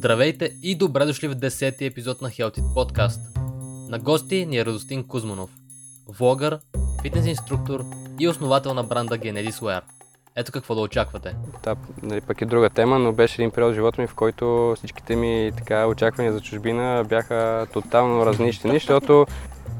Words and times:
Здравейте 0.00 0.50
и 0.62 0.74
добре 0.74 1.04
дошли 1.04 1.28
в 1.28 1.34
10-ти 1.34 1.84
епизод 1.84 2.22
на 2.22 2.28
Healthy 2.30 2.60
Podcast. 2.60 3.20
На 3.88 3.98
гости 3.98 4.46
ни 4.46 4.58
е 4.58 4.64
Радостин 4.64 5.04
Кузманов, 5.04 5.50
влогър, 6.08 6.58
фитнес 7.02 7.26
инструктор 7.26 7.84
и 8.20 8.28
основател 8.28 8.74
на 8.74 8.82
бранда 8.84 9.18
Genedis 9.18 9.50
Wear. 9.50 9.80
Ето 10.36 10.52
какво 10.52 10.74
да 10.74 10.80
очаквате. 10.80 11.34
Да, 11.64 11.76
нали, 12.02 12.20
пък 12.20 12.42
е 12.42 12.44
друга 12.44 12.70
тема, 12.70 12.98
но 12.98 13.12
беше 13.12 13.42
един 13.42 13.50
период 13.50 13.72
в 13.72 13.74
живота 13.74 14.00
ми, 14.00 14.06
в 14.06 14.14
който 14.14 14.74
всичките 14.76 15.16
ми 15.16 15.52
така, 15.56 15.86
очаквания 15.86 16.32
за 16.32 16.40
чужбина 16.40 17.04
бяха 17.08 17.66
тотално 17.72 18.26
разнищени, 18.26 18.74
защото 18.74 19.26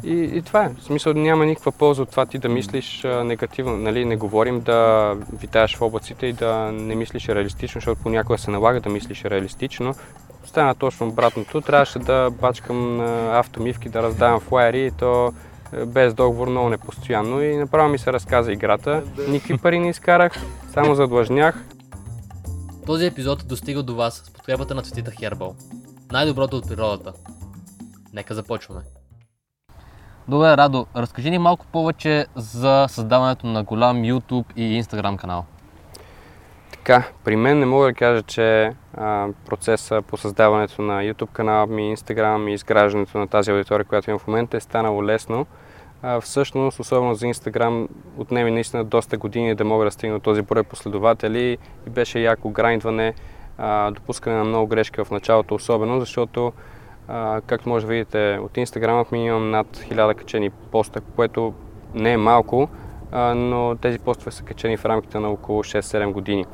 и, 0.05 0.13
и 0.13 0.43
това 0.43 0.65
е. 0.65 0.69
В 0.69 0.85
смисъл 0.85 1.13
няма 1.13 1.47
никаква 1.47 1.73
полза 1.73 2.03
от 2.03 2.11
това 2.11 2.27
ти 2.27 2.39
да 2.39 2.49
мислиш 2.49 3.05
а, 3.05 3.25
негативно. 3.25 3.77
Нали? 3.77 4.05
Не 4.05 4.17
говорим 4.17 4.61
да 4.61 5.13
витаеш 5.33 5.77
в 5.77 5.83
облаците 5.83 6.27
и 6.27 6.33
да 6.33 6.73
не 6.73 6.95
мислиш 6.95 7.29
реалистично, 7.29 7.81
защото 7.81 8.03
понякога 8.03 8.39
се 8.39 8.51
налага 8.51 8.81
да 8.81 8.91
мислиш 8.91 9.25
реалистично. 9.25 9.95
Стана 10.45 10.75
точно 10.75 11.09
обратното. 11.09 11.61
Трябваше 11.61 11.99
да 11.99 12.31
бачкам 12.41 12.97
на 12.97 13.39
автомивки, 13.39 13.89
да 13.89 14.03
раздавам 14.03 14.41
флайери 14.41 14.87
и 14.87 14.91
то 14.91 15.33
е, 15.73 15.85
без 15.85 16.15
договор, 16.15 16.49
много 16.49 16.69
непостоянно. 16.69 17.43
И 17.43 17.57
направо 17.57 17.89
ми 17.89 17.99
се 17.99 18.13
разказа 18.13 18.53
играта. 18.53 19.03
Никакви 19.29 19.59
пари 19.59 19.79
не 19.79 19.89
изкарах, 19.89 20.33
само 20.73 20.95
задлъжнях. 20.95 21.65
Този 22.87 23.07
епизод 23.07 23.45
достига 23.49 23.83
до 23.83 23.95
вас 23.95 24.15
с 24.15 24.31
подкрепата 24.31 24.75
на 24.75 24.83
цветита 24.83 25.11
Herbal. 25.11 25.55
Най-доброто 26.13 26.57
от 26.57 26.69
природата. 26.69 27.13
Нека 28.13 28.35
започваме. 28.35 28.81
Добре, 30.31 30.57
Радо, 30.57 30.87
разкажи 30.97 31.31
ни 31.31 31.39
малко 31.39 31.67
повече 31.67 32.27
за 32.37 32.87
създаването 32.89 33.47
на 33.47 33.63
голям 33.63 33.97
YouTube 33.97 34.45
и 34.57 34.83
Instagram 34.83 35.17
канал. 35.17 35.45
Така, 36.71 37.05
при 37.25 37.37
мен 37.37 37.59
не 37.59 37.67
мога 37.67 37.87
да 37.87 37.95
кажа, 37.95 38.23
че 38.23 38.73
а, 38.95 39.29
процеса 39.47 40.03
по 40.03 40.17
създаването 40.17 40.83
на 40.83 41.03
YouTube 41.03 41.33
канала 41.33 41.67
ми, 41.67 41.97
Instagram 41.97 42.51
и 42.51 42.55
изграждането 42.55 43.19
на 43.19 43.29
тази 43.29 43.51
аудитория, 43.51 43.85
която 43.85 44.11
имам 44.11 44.19
в 44.19 44.27
момента 44.27 44.57
е 44.57 44.61
станало 44.61 45.05
лесно. 45.05 45.47
А, 46.03 46.21
всъщност, 46.21 46.81
особено 46.81 47.15
за 47.15 47.27
Instagram, 47.27 47.89
отнеми 48.19 48.51
наистина 48.51 48.85
доста 48.85 49.19
години 49.19 49.55
да 49.55 49.65
мога 49.65 49.85
да 49.85 49.91
стигна 49.91 50.21
този 50.21 50.43
брой 50.43 50.63
последователи 50.63 51.59
и 51.87 51.91
беше 51.91 52.19
яко 52.21 52.51
грайндване, 52.51 53.15
допускане 53.93 54.37
на 54.37 54.45
много 54.45 54.67
грешки 54.67 55.05
в 55.05 55.11
началото, 55.11 55.55
особено 55.55 56.01
защото 56.01 56.53
а, 57.09 57.41
както 57.47 57.69
може 57.69 57.87
да 57.87 57.93
видите 57.93 58.39
от 58.43 58.57
Инстаграмът 58.57 59.13
ми 59.13 59.27
имам 59.27 59.51
над 59.51 59.67
1000 59.77 60.15
качени 60.15 60.51
поста, 60.51 61.01
което 61.01 61.55
не 61.95 62.13
е 62.13 62.17
малко, 62.17 62.69
а, 63.13 63.35
но 63.35 63.77
тези 63.77 63.99
постове 63.99 64.31
са 64.31 64.43
качени 64.43 64.77
в 64.77 64.85
рамките 64.85 65.19
на 65.19 65.31
около 65.31 65.63
6-7 65.63 66.13
години. 66.13 66.45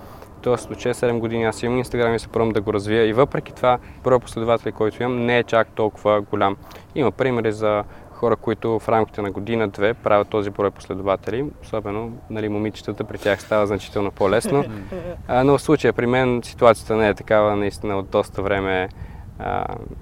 Тоест 0.42 0.70
от 0.70 0.77
6-7 0.77 1.19
години 1.19 1.44
аз 1.44 1.62
имам 1.62 1.78
Инстаграм 1.78 2.14
и 2.14 2.19
се 2.19 2.28
пробвам 2.28 2.53
да 2.53 2.61
го 2.61 2.72
развия 2.72 3.06
и 3.06 3.12
въпреки 3.12 3.55
това 3.55 3.78
броя 4.05 4.20
последователи, 4.20 4.72
който 4.72 5.03
имам, 5.03 5.27
не 5.27 5.38
е 5.38 5.44
чак 5.44 5.69
толкова 5.69 6.20
голям. 6.20 6.56
Има 6.94 7.10
примери 7.10 7.53
за 7.53 7.84
хора, 8.16 8.36
които 8.36 8.78
в 8.78 8.88
рамките 8.88 9.22
на 9.22 9.31
година-две 9.31 9.94
правят 9.94 10.28
този 10.28 10.50
брой 10.50 10.70
последователи, 10.70 11.44
особено 11.62 12.12
нали, 12.31 12.48
момичетата, 12.48 13.05
при 13.05 13.19
тях 13.19 13.42
става 13.42 13.66
значително 13.66 14.10
по-лесно. 14.10 14.64
Но 15.44 15.58
в 15.58 15.62
случая 15.62 15.92
при 15.92 16.06
мен 16.06 16.41
ситуацията 16.44 16.97
не 16.97 17.08
е 17.08 17.14
такава, 17.14 17.56
наистина 17.56 17.98
от 17.98 18.10
доста 18.10 18.42
време 18.42 18.88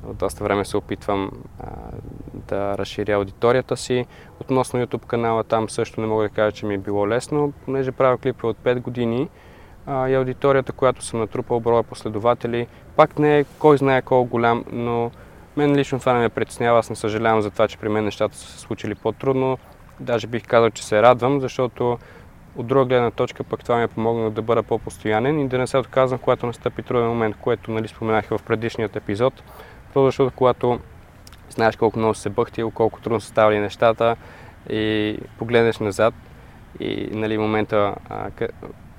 от 0.06 0.16
доста 0.16 0.44
време 0.44 0.64
се 0.64 0.76
опитвам 0.76 1.30
да 2.34 2.78
разширя 2.78 3.12
аудиторията 3.12 3.76
си. 3.76 4.06
Относно 4.40 4.80
YouTube 4.80 5.06
канала, 5.06 5.44
там 5.44 5.70
също 5.70 6.00
не 6.00 6.06
мога 6.06 6.22
да 6.22 6.28
кажа, 6.28 6.52
че 6.52 6.66
ми 6.66 6.74
е 6.74 6.78
било 6.78 7.08
лесно, 7.08 7.52
понеже 7.64 7.92
правя 7.92 8.18
клипи 8.18 8.46
от 8.46 8.56
5 8.56 8.80
години 8.80 9.28
и 9.88 10.14
аудиторията, 10.14 10.72
която 10.72 11.04
съм 11.04 11.20
натрупал, 11.20 11.60
броя 11.60 11.82
последователи, 11.82 12.66
пак 12.96 13.18
не 13.18 13.38
е 13.38 13.44
кой 13.44 13.78
знае 13.78 14.02
колко 14.02 14.30
голям, 14.30 14.64
но 14.72 15.10
мен 15.56 15.76
лично 15.76 16.00
това 16.00 16.12
не 16.12 16.20
ме 16.20 16.28
притеснява. 16.28 16.78
Аз 16.78 16.90
не 16.90 16.96
съжалявам 16.96 17.42
за 17.42 17.50
това, 17.50 17.68
че 17.68 17.78
при 17.78 17.88
мен 17.88 18.04
нещата 18.04 18.36
са 18.36 18.46
се 18.46 18.58
случили 18.58 18.94
по-трудно. 18.94 19.58
Даже 20.00 20.26
бих 20.26 20.46
казал, 20.46 20.70
че 20.70 20.84
се 20.86 21.02
радвам, 21.02 21.40
защото 21.40 21.98
от 22.56 22.66
друга 22.66 22.84
гледна 22.84 23.10
точка 23.10 23.44
пък 23.44 23.64
това 23.64 23.76
ми 23.76 23.82
е 23.82 23.88
помогнало 23.88 24.30
да 24.30 24.42
бъда 24.42 24.62
по-постоянен 24.62 25.40
и 25.40 25.48
да 25.48 25.58
не 25.58 25.66
се 25.66 25.78
отказвам, 25.78 26.18
когато 26.18 26.46
настъпи 26.46 26.82
труден 26.82 27.08
момент, 27.08 27.36
което 27.40 27.70
нали, 27.70 27.88
споменах 27.88 28.28
в 28.28 28.40
предишният 28.46 28.96
епизод. 28.96 29.42
Просто 29.94 30.06
защото 30.06 30.36
когато 30.36 30.80
знаеш 31.50 31.76
колко 31.76 31.98
много 31.98 32.14
се 32.14 32.30
бъхтил, 32.30 32.70
колко 32.70 33.00
трудно 33.00 33.20
са 33.20 33.28
ставали 33.28 33.58
нещата 33.58 34.16
и 34.70 35.18
погледнеш 35.38 35.78
назад 35.78 36.14
и 36.80 37.08
нали, 37.12 37.38
момента, 37.38 37.94
а, 38.10 38.30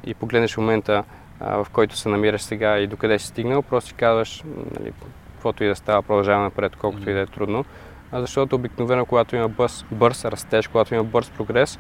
и 0.03 0.13
погледнеш 0.13 0.57
момента, 0.57 1.03
а, 1.39 1.63
в 1.63 1.69
който 1.69 1.97
се 1.97 2.09
намираш 2.09 2.41
сега 2.41 2.79
и 2.79 2.87
докъде 2.87 3.19
си 3.19 3.27
стигнал, 3.27 3.61
просто 3.61 3.87
си 3.87 3.93
казваш, 3.93 4.43
нали, 4.79 4.93
каквото 5.33 5.63
и 5.63 5.67
да 5.67 5.75
става, 5.75 6.01
продължава 6.01 6.43
напред, 6.43 6.75
колкото 6.75 7.09
и 7.09 7.13
да 7.13 7.19
е 7.19 7.25
трудно. 7.25 7.65
А 8.11 8.21
защото 8.21 8.55
обикновено, 8.55 9.05
когато 9.05 9.35
има 9.35 9.49
бърз, 9.49 9.85
бърз 9.91 10.25
растеж, 10.25 10.67
когато 10.67 10.95
има 10.95 11.03
бърз 11.03 11.29
прогрес, 11.29 11.79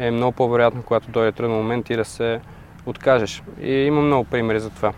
е 0.00 0.10
много 0.10 0.32
по-вероятно, 0.32 0.82
когато 0.82 1.10
дойде 1.10 1.32
труден 1.32 1.56
момент 1.56 1.90
и 1.90 1.96
да 1.96 2.04
се 2.04 2.40
откажеш. 2.86 3.42
И 3.60 3.72
има 3.72 4.00
много 4.00 4.24
примери 4.24 4.60
за 4.60 4.70
това. 4.70 4.92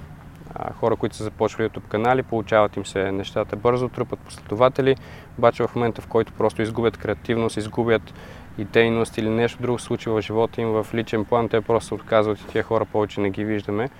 Хора, 0.80 0.96
които 0.96 1.16
са 1.16 1.24
започвали 1.24 1.68
YouTube 1.68 1.88
канали, 1.88 2.22
получават 2.22 2.76
им 2.76 2.86
се 2.86 3.12
нещата 3.12 3.56
бързо, 3.56 3.88
трупат 3.88 4.18
последователи, 4.18 4.96
обаче 5.38 5.66
в 5.66 5.74
момента, 5.74 6.02
в 6.02 6.06
който 6.06 6.32
просто 6.32 6.62
изгубят 6.62 6.96
креативност, 6.96 7.56
изгубят 7.56 8.14
идейност 8.58 9.18
или 9.18 9.28
нещо 9.28 9.62
друго 9.62 9.78
случи 9.78 10.10
в 10.10 10.20
живота 10.20 10.60
им 10.60 10.68
в 10.68 10.86
личен 10.94 11.24
план, 11.24 11.48
те 11.48 11.60
просто 11.60 11.94
отказват 11.94 12.40
и 12.40 12.46
тия 12.46 12.62
хора 12.62 12.84
повече 12.84 13.20
не 13.20 13.30
ги 13.30 13.44
виждаме. 13.44 13.90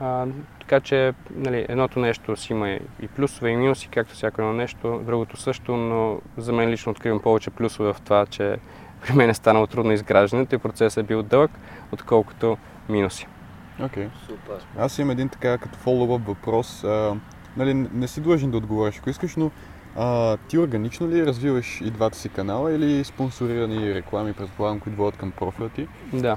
А, 0.00 0.26
така 0.60 0.80
че 0.80 1.12
нали, 1.34 1.66
едното 1.68 2.00
нещо 2.00 2.36
си 2.36 2.52
има 2.52 2.70
и 2.70 3.08
плюсове 3.16 3.50
и 3.50 3.56
минуси, 3.56 3.88
както 3.88 4.14
всяко 4.14 4.40
едно 4.40 4.52
нещо, 4.52 5.00
другото 5.06 5.36
също, 5.36 5.76
но 5.76 6.20
за 6.36 6.52
мен 6.52 6.70
лично 6.70 6.92
откривам 6.92 7.20
повече 7.20 7.50
плюсове 7.50 7.92
в 7.92 8.00
това, 8.00 8.26
че 8.26 8.56
при 9.06 9.12
мен 9.12 9.30
е 9.30 9.34
станало 9.34 9.66
трудно 9.66 9.92
изграждането 9.92 10.54
и 10.54 10.58
процесът 10.58 11.04
е 11.04 11.06
бил 11.06 11.22
дълъг, 11.22 11.50
отколкото 11.92 12.56
минуси. 12.88 13.26
Окей. 13.80 14.06
Okay. 14.06 14.08
Супер. 14.26 14.66
Аз 14.78 14.98
имам 14.98 15.10
един 15.10 15.28
така 15.28 15.58
като 15.58 15.78
фоллоуъп 15.78 16.26
въпрос. 16.26 16.84
А, 16.84 17.14
нали, 17.56 17.74
не 17.74 18.08
си 18.08 18.20
длъжен 18.20 18.50
да 18.50 18.56
отговориш, 18.56 18.98
ако 18.98 19.10
искаш, 19.10 19.36
но 19.36 19.50
а, 19.96 20.36
ти 20.36 20.58
органично 20.58 21.08
ли 21.08 21.26
развиваш 21.26 21.80
и 21.80 21.90
двата 21.90 22.18
си 22.18 22.28
канала 22.28 22.72
или 22.72 23.04
спонсорирани 23.04 23.94
реклами, 23.94 24.32
предполагам, 24.32 24.80
които 24.80 24.96
водят 24.96 25.16
към 25.16 25.30
профила 25.30 25.68
ти? 25.68 25.88
Да. 26.12 26.36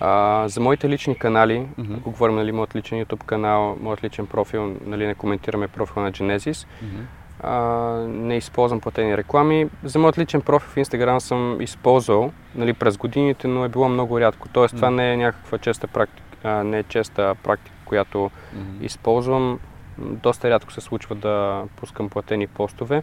А, 0.00 0.44
за 0.48 0.60
моите 0.60 0.88
лични 0.88 1.18
канали, 1.18 1.68
mm-hmm. 1.78 1.98
ако 1.98 2.10
говорим, 2.10 2.36
нали, 2.36 2.52
моят 2.52 2.76
личен 2.76 3.04
YouTube 3.04 3.24
канал, 3.24 3.76
моят 3.80 4.04
личен 4.04 4.26
профил, 4.26 4.76
нали, 4.86 5.06
не 5.06 5.14
коментираме 5.14 5.68
профила 5.68 6.04
на 6.04 6.12
Genesis, 6.12 6.52
mm-hmm 6.52 7.04
а, 7.40 7.60
не 8.08 8.36
използвам 8.36 8.80
платени 8.80 9.16
реклами. 9.16 9.68
За 9.84 9.98
моят 9.98 10.18
личен 10.18 10.40
профил 10.40 10.84
в 10.84 10.86
Instagram 10.86 11.18
съм 11.18 11.60
използвал 11.60 12.32
нали, 12.54 12.72
през 12.72 12.96
годините, 12.96 13.48
но 13.48 13.64
е 13.64 13.68
било 13.68 13.88
много 13.88 14.20
рядко. 14.20 14.48
Тоест 14.48 14.74
mm-hmm. 14.74 14.76
това 14.76 14.90
не 14.90 15.12
е 15.12 15.16
някаква 15.16 15.58
честа 15.58 15.86
практика, 15.86 16.64
не 16.64 16.78
е 16.78 16.82
честа 16.82 17.34
практика, 17.42 17.76
която 17.84 18.18
mm-hmm. 18.18 18.84
използвам. 18.84 19.58
Доста 19.98 20.50
рядко 20.50 20.72
се 20.72 20.80
случва 20.80 21.14
да 21.14 21.64
пускам 21.76 22.08
платени 22.08 22.46
постове, 22.46 23.02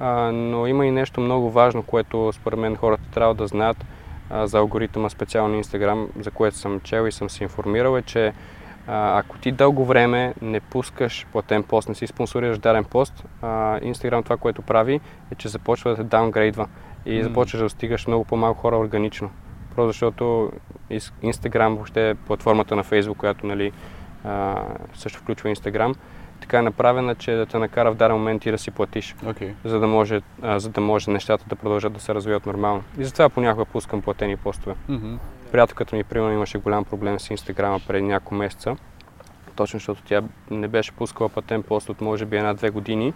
а, 0.00 0.32
но 0.32 0.66
има 0.66 0.86
и 0.86 0.90
нещо 0.90 1.20
много 1.20 1.50
важно, 1.50 1.82
което 1.82 2.32
според 2.32 2.58
мен 2.58 2.76
хората 2.76 3.04
трябва 3.14 3.34
да 3.34 3.46
знаят 3.46 3.84
а, 4.30 4.46
за 4.46 4.58
алгоритъма 4.58 5.08
специално 5.08 5.62
Instagram, 5.62 6.06
за 6.20 6.30
което 6.30 6.56
съм 6.56 6.80
чел 6.80 7.08
и 7.08 7.12
съм 7.12 7.30
се 7.30 7.42
информирал, 7.42 7.96
е, 7.96 8.02
че 8.02 8.32
ако 8.86 9.38
ти 9.38 9.52
дълго 9.52 9.84
време 9.84 10.34
не 10.42 10.60
пускаш 10.60 11.26
платен 11.32 11.62
пост, 11.62 11.88
не 11.88 11.94
си 11.94 12.06
спонсорираш 12.06 12.58
даден 12.58 12.84
пост, 12.84 13.24
Instagram 13.42 14.24
това, 14.24 14.36
което 14.36 14.62
прави, 14.62 15.00
е, 15.32 15.34
че 15.34 15.48
започва 15.48 15.90
да 15.90 15.96
те 15.96 16.04
даунгрейдва 16.04 16.68
и 17.06 17.10
mm. 17.10 17.22
започваш 17.22 17.58
да 17.58 17.64
достигаш 17.64 18.06
много 18.06 18.24
по-малко 18.24 18.60
хора 18.60 18.78
органично. 18.78 19.30
Просто 19.74 19.88
защото 19.88 20.52
Instagram, 21.22 21.74
въобще 21.74 22.10
е 22.10 22.14
платформата 22.14 22.76
на 22.76 22.84
Facebook, 22.84 23.16
която 23.16 23.46
нали, 23.46 23.72
също 24.94 25.18
включва 25.18 25.54
Instagram, 25.54 25.94
така 26.44 26.58
е 26.58 26.62
направена, 26.62 27.14
че 27.14 27.32
да 27.32 27.46
те 27.46 27.58
накара 27.58 27.92
в 27.92 27.96
даден 27.96 28.16
момент 28.16 28.46
и 28.46 28.50
да 28.50 28.58
си 28.58 28.70
платиш, 28.70 29.14
okay. 29.24 29.52
за, 29.64 29.80
да 29.80 29.86
може, 29.86 30.20
а, 30.42 30.58
за 30.58 30.70
да 30.70 30.80
може 30.80 31.10
нещата 31.10 31.44
да 31.48 31.56
продължат 31.56 31.92
да 31.92 32.00
се 32.00 32.14
развиват 32.14 32.46
нормално. 32.46 32.82
И 32.98 33.04
затова 33.04 33.28
понякога 33.28 33.64
пускам 33.64 34.02
платени 34.02 34.36
постове. 34.36 34.74
Mm-hmm 34.90 35.18
приятелката 35.54 35.96
ми, 35.96 36.04
примерно, 36.04 36.32
имаше 36.32 36.58
голям 36.58 36.84
проблем 36.84 37.20
с 37.20 37.30
Инстаграма 37.30 37.80
преди 37.86 38.02
няколко 38.02 38.34
месеца, 38.34 38.76
точно 39.56 39.78
защото 39.78 40.02
тя 40.02 40.22
не 40.50 40.68
беше 40.68 40.92
пускала 40.92 41.28
платен 41.28 41.62
пост 41.62 41.88
от 41.88 42.00
може 42.00 42.24
би 42.24 42.36
една-две 42.36 42.70
години 42.70 43.12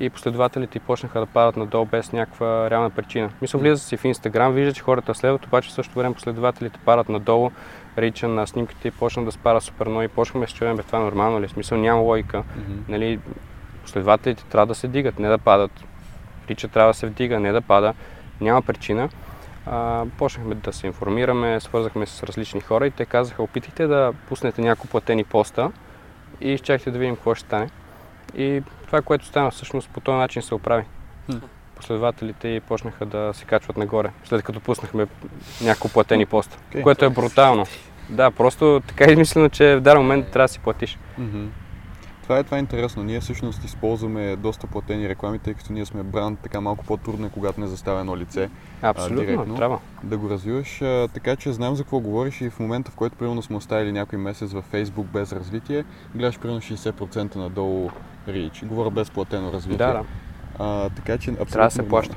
и 0.00 0.10
последователите 0.10 0.78
почнаха 0.78 1.20
да 1.20 1.26
падат 1.26 1.56
надолу 1.56 1.84
без 1.84 2.12
някаква 2.12 2.70
реална 2.70 2.90
причина. 2.90 3.30
Мисля, 3.42 3.58
влиза 3.58 3.84
си 3.84 3.96
в 3.96 4.04
Инстаграм, 4.04 4.52
вижда, 4.52 4.72
че 4.72 4.82
хората 4.82 5.14
следват, 5.14 5.46
обаче 5.46 5.68
в 5.68 5.72
същото 5.72 5.98
време 5.98 6.14
последователите 6.14 6.78
падат 6.84 7.08
надолу, 7.08 7.50
рича 7.98 8.28
на 8.28 8.46
снимките 8.46 8.88
и 8.88 8.90
почна 8.90 9.24
да 9.24 9.32
спара 9.32 9.60
супер 9.60 9.86
много 9.86 10.02
и 10.02 10.08
почваме 10.08 10.46
да 10.46 10.50
се 10.50 10.56
чудим, 10.56 10.76
бе, 10.76 10.82
това 10.82 10.98
нормално 10.98 11.40
ли? 11.40 11.44
Е? 11.44 11.48
Смисъл 11.48 11.78
няма 11.78 12.00
логика. 12.00 12.36
Mm-hmm. 12.36 12.88
Нали, 12.88 13.20
последователите 13.82 14.44
трябва 14.44 14.66
да 14.66 14.74
се 14.74 14.88
дигат, 14.88 15.18
не 15.18 15.28
да 15.28 15.38
падат. 15.38 15.84
Рича 16.48 16.68
трябва 16.68 16.90
да 16.90 16.94
се 16.94 17.06
вдига, 17.06 17.40
не 17.40 17.52
да 17.52 17.60
пада. 17.60 17.94
Няма 18.40 18.62
причина 18.62 19.08
а, 19.70 20.06
почнахме 20.18 20.54
да 20.54 20.72
се 20.72 20.86
информираме, 20.86 21.60
свързахме 21.60 22.06
се 22.06 22.16
с 22.16 22.22
различни 22.22 22.60
хора 22.60 22.86
и 22.86 22.90
те 22.90 23.06
казаха, 23.06 23.42
опитайте 23.42 23.86
да 23.86 24.12
пуснете 24.28 24.62
няколко 24.62 24.88
платени 24.88 25.24
поста 25.24 25.72
и 26.40 26.52
изчакайте 26.52 26.90
да 26.90 26.98
видим 26.98 27.14
какво 27.14 27.34
ще 27.34 27.46
стане. 27.46 27.70
И 28.36 28.62
това, 28.86 29.02
което 29.02 29.26
стана 29.26 29.50
всъщност 29.50 29.90
по 29.90 30.00
този 30.00 30.16
начин 30.16 30.42
се 30.42 30.54
оправи. 30.54 30.84
Последователите 31.78 32.48
и 32.48 32.60
почнаха 32.60 33.06
да 33.06 33.30
се 33.34 33.44
качват 33.44 33.76
нагоре, 33.76 34.10
след 34.24 34.42
като 34.42 34.60
пуснахме 34.60 35.06
няколко 35.62 35.92
платени 35.92 36.26
поста, 36.26 36.58
okay. 36.58 36.82
което 36.82 37.04
е 37.04 37.10
брутално. 37.10 37.66
Да, 38.10 38.30
просто 38.30 38.82
така 38.86 39.04
е 39.04 39.12
измислено, 39.12 39.48
че 39.48 39.76
в 39.76 39.80
даден 39.80 40.02
момент 40.02 40.28
трябва 40.28 40.44
да 40.44 40.52
си 40.52 40.58
платиш. 40.58 40.98
Mm-hmm. 41.20 41.46
Това 42.28 42.38
е, 42.38 42.44
това 42.44 42.56
е 42.56 42.60
интересно. 42.60 43.02
Ние 43.02 43.20
всъщност 43.20 43.64
използваме 43.64 44.36
доста 44.36 44.66
платени 44.66 45.08
реклами, 45.08 45.38
тъй 45.38 45.54
като 45.54 45.72
ние 45.72 45.84
сме 45.84 46.02
бранд, 46.02 46.38
така 46.42 46.60
малко 46.60 46.84
по-трудно 46.84 47.26
е, 47.26 47.30
когато 47.30 47.60
не 47.60 47.66
заставя 47.66 48.00
едно 48.00 48.16
лице. 48.16 48.50
Абсолютно, 48.82 49.22
а, 49.22 49.26
директно, 49.26 49.56
трябва. 49.56 49.78
Да 50.02 50.18
го 50.18 50.30
развиваш. 50.30 50.82
А, 50.82 51.08
така 51.14 51.36
че 51.36 51.52
знам 51.52 51.74
за 51.74 51.82
какво 51.82 52.00
говориш 52.00 52.40
и 52.40 52.50
в 52.50 52.60
момента, 52.60 52.90
в 52.90 52.94
който 52.94 53.16
примерно 53.16 53.42
сме 53.42 53.56
оставили 53.56 53.92
някой 53.92 54.18
месец 54.18 54.52
във 54.52 54.72
Facebook 54.72 55.04
без 55.04 55.32
развитие, 55.32 55.84
гледаш 56.14 56.38
примерно 56.38 56.60
60% 56.60 57.36
надолу 57.36 57.90
рич. 58.28 58.64
Говоря 58.64 58.90
без 58.90 59.10
платено 59.10 59.52
развитие. 59.52 59.86
Да, 59.86 59.92
да. 59.92 60.04
А, 60.58 60.88
така 60.88 61.18
че 61.18 61.30
абсолютно. 61.30 61.52
Трябва 61.52 61.66
да 61.66 61.74
се 61.74 61.88
плаща. 61.88 62.16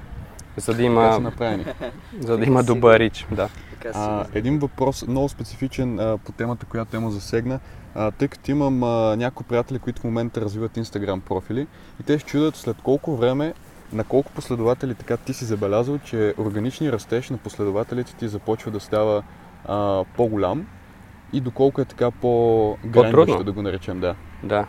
За 0.57 0.73
да 0.73 0.83
има, 0.83 1.31
за 2.19 2.37
да 2.37 2.45
има 2.45 2.63
добър 2.63 2.99
рич. 2.99 3.27
Да. 3.31 3.49
А, 3.93 4.25
един 4.33 4.59
въпрос, 4.59 5.07
много 5.07 5.29
специфичен 5.29 5.99
а, 5.99 6.17
по 6.17 6.31
темата, 6.31 6.65
която 6.65 6.91
тема 6.91 7.11
засегна. 7.11 7.59
А, 7.95 8.11
тъй 8.11 8.27
като 8.27 8.51
имам 8.51 8.83
а, 8.83 9.15
някои 9.15 9.45
приятели, 9.45 9.79
които 9.79 10.01
в 10.01 10.03
момента 10.03 10.41
развиват 10.41 10.77
Instagram 10.77 11.19
профили 11.19 11.67
и 11.99 12.03
те 12.03 12.19
ще 12.19 12.29
чудят 12.29 12.55
след 12.55 12.77
колко 12.83 13.15
време, 13.15 13.53
на 13.93 14.03
колко 14.03 14.31
последователи 14.31 14.95
така 14.95 15.17
ти 15.17 15.33
си 15.33 15.45
забелязал, 15.45 15.97
че 15.97 16.33
органични 16.37 16.91
растеж 16.91 17.29
на 17.29 17.37
последователите 17.37 18.15
ти 18.15 18.27
започва 18.27 18.71
да 18.71 18.79
става 18.79 19.23
а, 19.65 20.03
по-голям 20.15 20.65
и 21.33 21.41
доколко 21.41 21.81
е 21.81 21.85
така 21.85 22.11
по-грандващо 22.11 23.43
да 23.43 23.51
го 23.51 23.61
наречем, 23.61 23.99
да. 23.99 24.15
Да. 24.43 24.65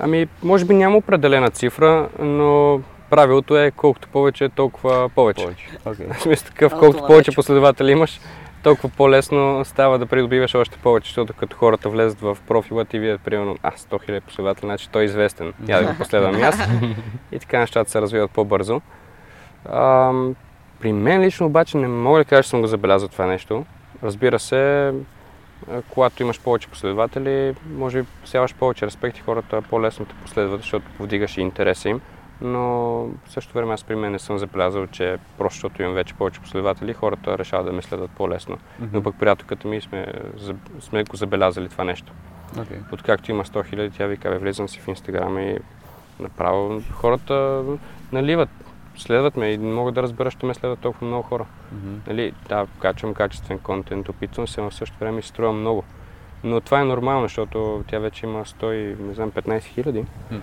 Ами, 0.00 0.28
може 0.42 0.64
би 0.64 0.74
няма 0.74 0.96
определена 0.96 1.50
цифра, 1.50 2.08
но 2.18 2.80
правилото 3.10 3.58
е 3.58 3.70
колкото 3.70 4.08
повече, 4.08 4.48
толкова 4.48 5.08
повече. 5.08 5.44
повече. 5.44 5.68
Okay. 5.84 6.18
Смисъл 6.22 6.46
такъв, 6.46 6.72
колкото 6.78 7.06
повече 7.06 7.34
последователи 7.34 7.90
имаш, 7.90 8.20
толкова 8.62 8.88
по-лесно 8.96 9.64
става 9.64 9.98
да 9.98 10.06
придобиваш 10.06 10.54
още 10.54 10.78
повече, 10.78 11.08
защото 11.08 11.34
като 11.34 11.56
хората 11.56 11.88
влезат 11.88 12.20
в 12.20 12.38
профила 12.46 12.84
ти 12.84 12.98
видят 12.98 13.20
примерно, 13.20 13.56
а, 13.62 13.70
100 13.70 14.08
000 14.10 14.20
последователи, 14.20 14.66
значи 14.66 14.88
той 14.92 15.02
е 15.02 15.04
известен, 15.04 15.52
я 15.68 15.80
да 15.80 15.86
го 15.86 15.98
последвам 15.98 16.38
и 16.38 16.42
аз. 16.42 16.58
И 17.32 17.38
така 17.38 17.58
нещата 17.58 17.90
се 17.90 18.00
развиват 18.00 18.30
по-бързо. 18.30 18.80
А, 19.68 20.12
при 20.80 20.92
мен 20.92 21.22
лично 21.22 21.46
обаче 21.46 21.76
не 21.76 21.88
мога 21.88 22.18
да 22.18 22.24
кажа, 22.24 22.42
че 22.42 22.48
съм 22.48 22.60
го 22.60 22.66
забелязал 22.66 23.08
това 23.08 23.26
нещо. 23.26 23.64
Разбира 24.02 24.38
се, 24.38 24.92
когато 25.88 26.22
имаш 26.22 26.40
повече 26.40 26.68
последователи, 26.68 27.54
може 27.70 28.02
би 28.02 28.08
сяваш 28.24 28.54
повече 28.54 28.86
респект 28.86 29.18
и 29.18 29.20
хората 29.20 29.62
по-лесно 29.62 30.06
те 30.06 30.14
последват, 30.22 30.60
защото 30.60 30.86
повдигаш 30.98 31.36
и 31.36 31.40
интереса 31.40 31.88
им 31.88 32.00
но 32.40 32.60
в 33.24 33.30
същото 33.30 33.58
време 33.58 33.74
аз 33.74 33.84
при 33.84 33.94
мен 33.94 34.12
не 34.12 34.18
съм 34.18 34.38
забелязал, 34.38 34.86
че 34.86 35.18
просто 35.38 35.56
защото 35.56 35.82
имам 35.82 35.94
вече 35.94 36.14
повече 36.14 36.40
последователи, 36.40 36.92
хората 36.92 37.38
решават 37.38 37.66
да 37.66 37.72
ме 37.72 37.82
следват 37.82 38.10
по-лесно. 38.10 38.56
Mm-hmm. 38.56 38.88
Но 38.92 39.02
пък 39.02 39.18
приятелката 39.18 39.68
ми 39.68 39.80
сме, 39.80 40.06
сме 40.80 41.04
го 41.04 41.16
забелязали 41.16 41.68
това 41.68 41.84
нещо. 41.84 42.12
Okay. 42.54 42.92
Откакто 42.92 43.30
има 43.30 43.44
100 43.44 43.66
хиляди, 43.66 43.96
тя 43.96 44.06
вика, 44.06 44.30
бе, 44.30 44.38
влизам 44.38 44.68
си 44.68 44.80
в 44.80 44.88
Инстаграм 44.88 45.38
и 45.38 45.58
направо 46.20 46.82
хората 46.92 47.62
наливат, 48.12 48.48
следват 49.00 49.36
ме 49.36 49.46
и 49.46 49.58
не 49.58 49.74
мога 49.74 49.92
да 49.92 50.02
разбера, 50.02 50.30
що 50.30 50.46
ме 50.46 50.54
следват 50.54 50.78
толкова 50.78 51.06
много 51.06 51.22
хора. 51.22 51.44
Mm-hmm. 51.44 52.08
Нали, 52.08 52.32
да, 52.48 52.66
качвам 52.80 53.14
качествен 53.14 53.58
контент, 53.58 54.08
опитвам 54.08 54.48
се, 54.48 54.60
но 54.60 54.70
в 54.70 54.74
същото 54.74 55.00
време 55.00 55.22
струва 55.22 55.52
много. 55.52 55.84
Но 56.44 56.60
това 56.60 56.80
е 56.80 56.84
нормално, 56.84 57.22
защото 57.22 57.84
тя 57.88 57.98
вече 57.98 58.26
има 58.26 58.44
100, 58.44 59.00
не 59.00 59.14
знам, 59.14 59.30
15 59.30 59.62
хиляди. 59.62 60.04
Mm-hmm. 60.04 60.40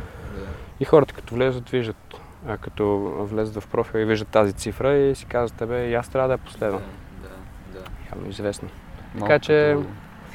И 0.79 0.85
хората 0.85 1.13
като 1.13 1.35
влезат, 1.35 1.69
виждат, 1.69 2.21
а 2.47 2.57
като 2.57 2.99
влезат 3.19 3.63
в 3.63 3.67
профила 3.67 4.01
и 4.01 4.05
виждат 4.05 4.27
тази 4.27 4.53
цифра 4.53 4.93
и 4.93 5.15
си 5.15 5.25
казват, 5.25 5.57
тебе 5.57 5.87
и 5.87 5.93
аз 5.93 6.09
трябва 6.09 6.27
да 6.27 6.33
я 6.33 6.37
последвам. 6.37 6.81
Да, 7.21 7.29
да, 7.73 7.79
да. 7.79 7.89
Явно 8.15 8.29
известно. 8.29 8.69
Малко 9.13 9.27
така 9.27 9.39
че... 9.39 9.77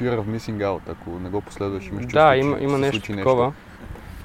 Fear 0.01 0.21
of 0.21 0.25
missing 0.25 0.57
out, 0.57 0.81
ако 0.89 1.11
не 1.11 1.29
го 1.29 1.41
последваш, 1.41 1.87
имаш 1.87 2.03
чувство, 2.03 2.19
Да, 2.19 2.37
има, 2.37 2.59
има 2.61 2.79
нещо 2.79 3.13
такова. 3.17 3.45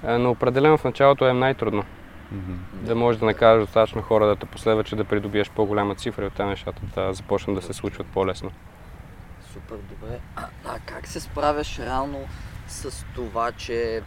Нещо. 0.03 0.19
Но 0.19 0.31
определено 0.31 0.77
в 0.77 0.83
началото 0.83 1.27
е 1.27 1.33
най-трудно. 1.33 1.83
Mm-hmm. 2.33 2.85
Да 2.85 2.95
можеш 2.95 3.19
да 3.19 3.25
накажеш 3.25 3.65
достатъчно 3.65 4.01
хора 4.01 4.25
да 4.27 4.35
те 4.35 4.45
последват, 4.45 4.85
че 4.85 4.95
да 4.95 5.03
придобиеш 5.03 5.49
по-голяма 5.49 5.95
цифра 5.95 6.23
и 6.23 6.27
от 6.27 6.33
тези 6.33 6.49
нещата 6.49 6.81
да 6.95 7.13
започнат 7.13 7.55
да 7.55 7.61
се 7.61 7.73
случват 7.73 8.07
по-лесно. 8.07 8.51
Супер, 9.53 9.75
добре. 9.75 10.19
А, 10.35 10.45
а 10.65 10.79
как 10.85 11.07
се 11.07 11.19
справяш 11.19 11.79
реално 11.79 12.19
с 12.67 13.05
това, 13.15 13.51
че 13.51 14.01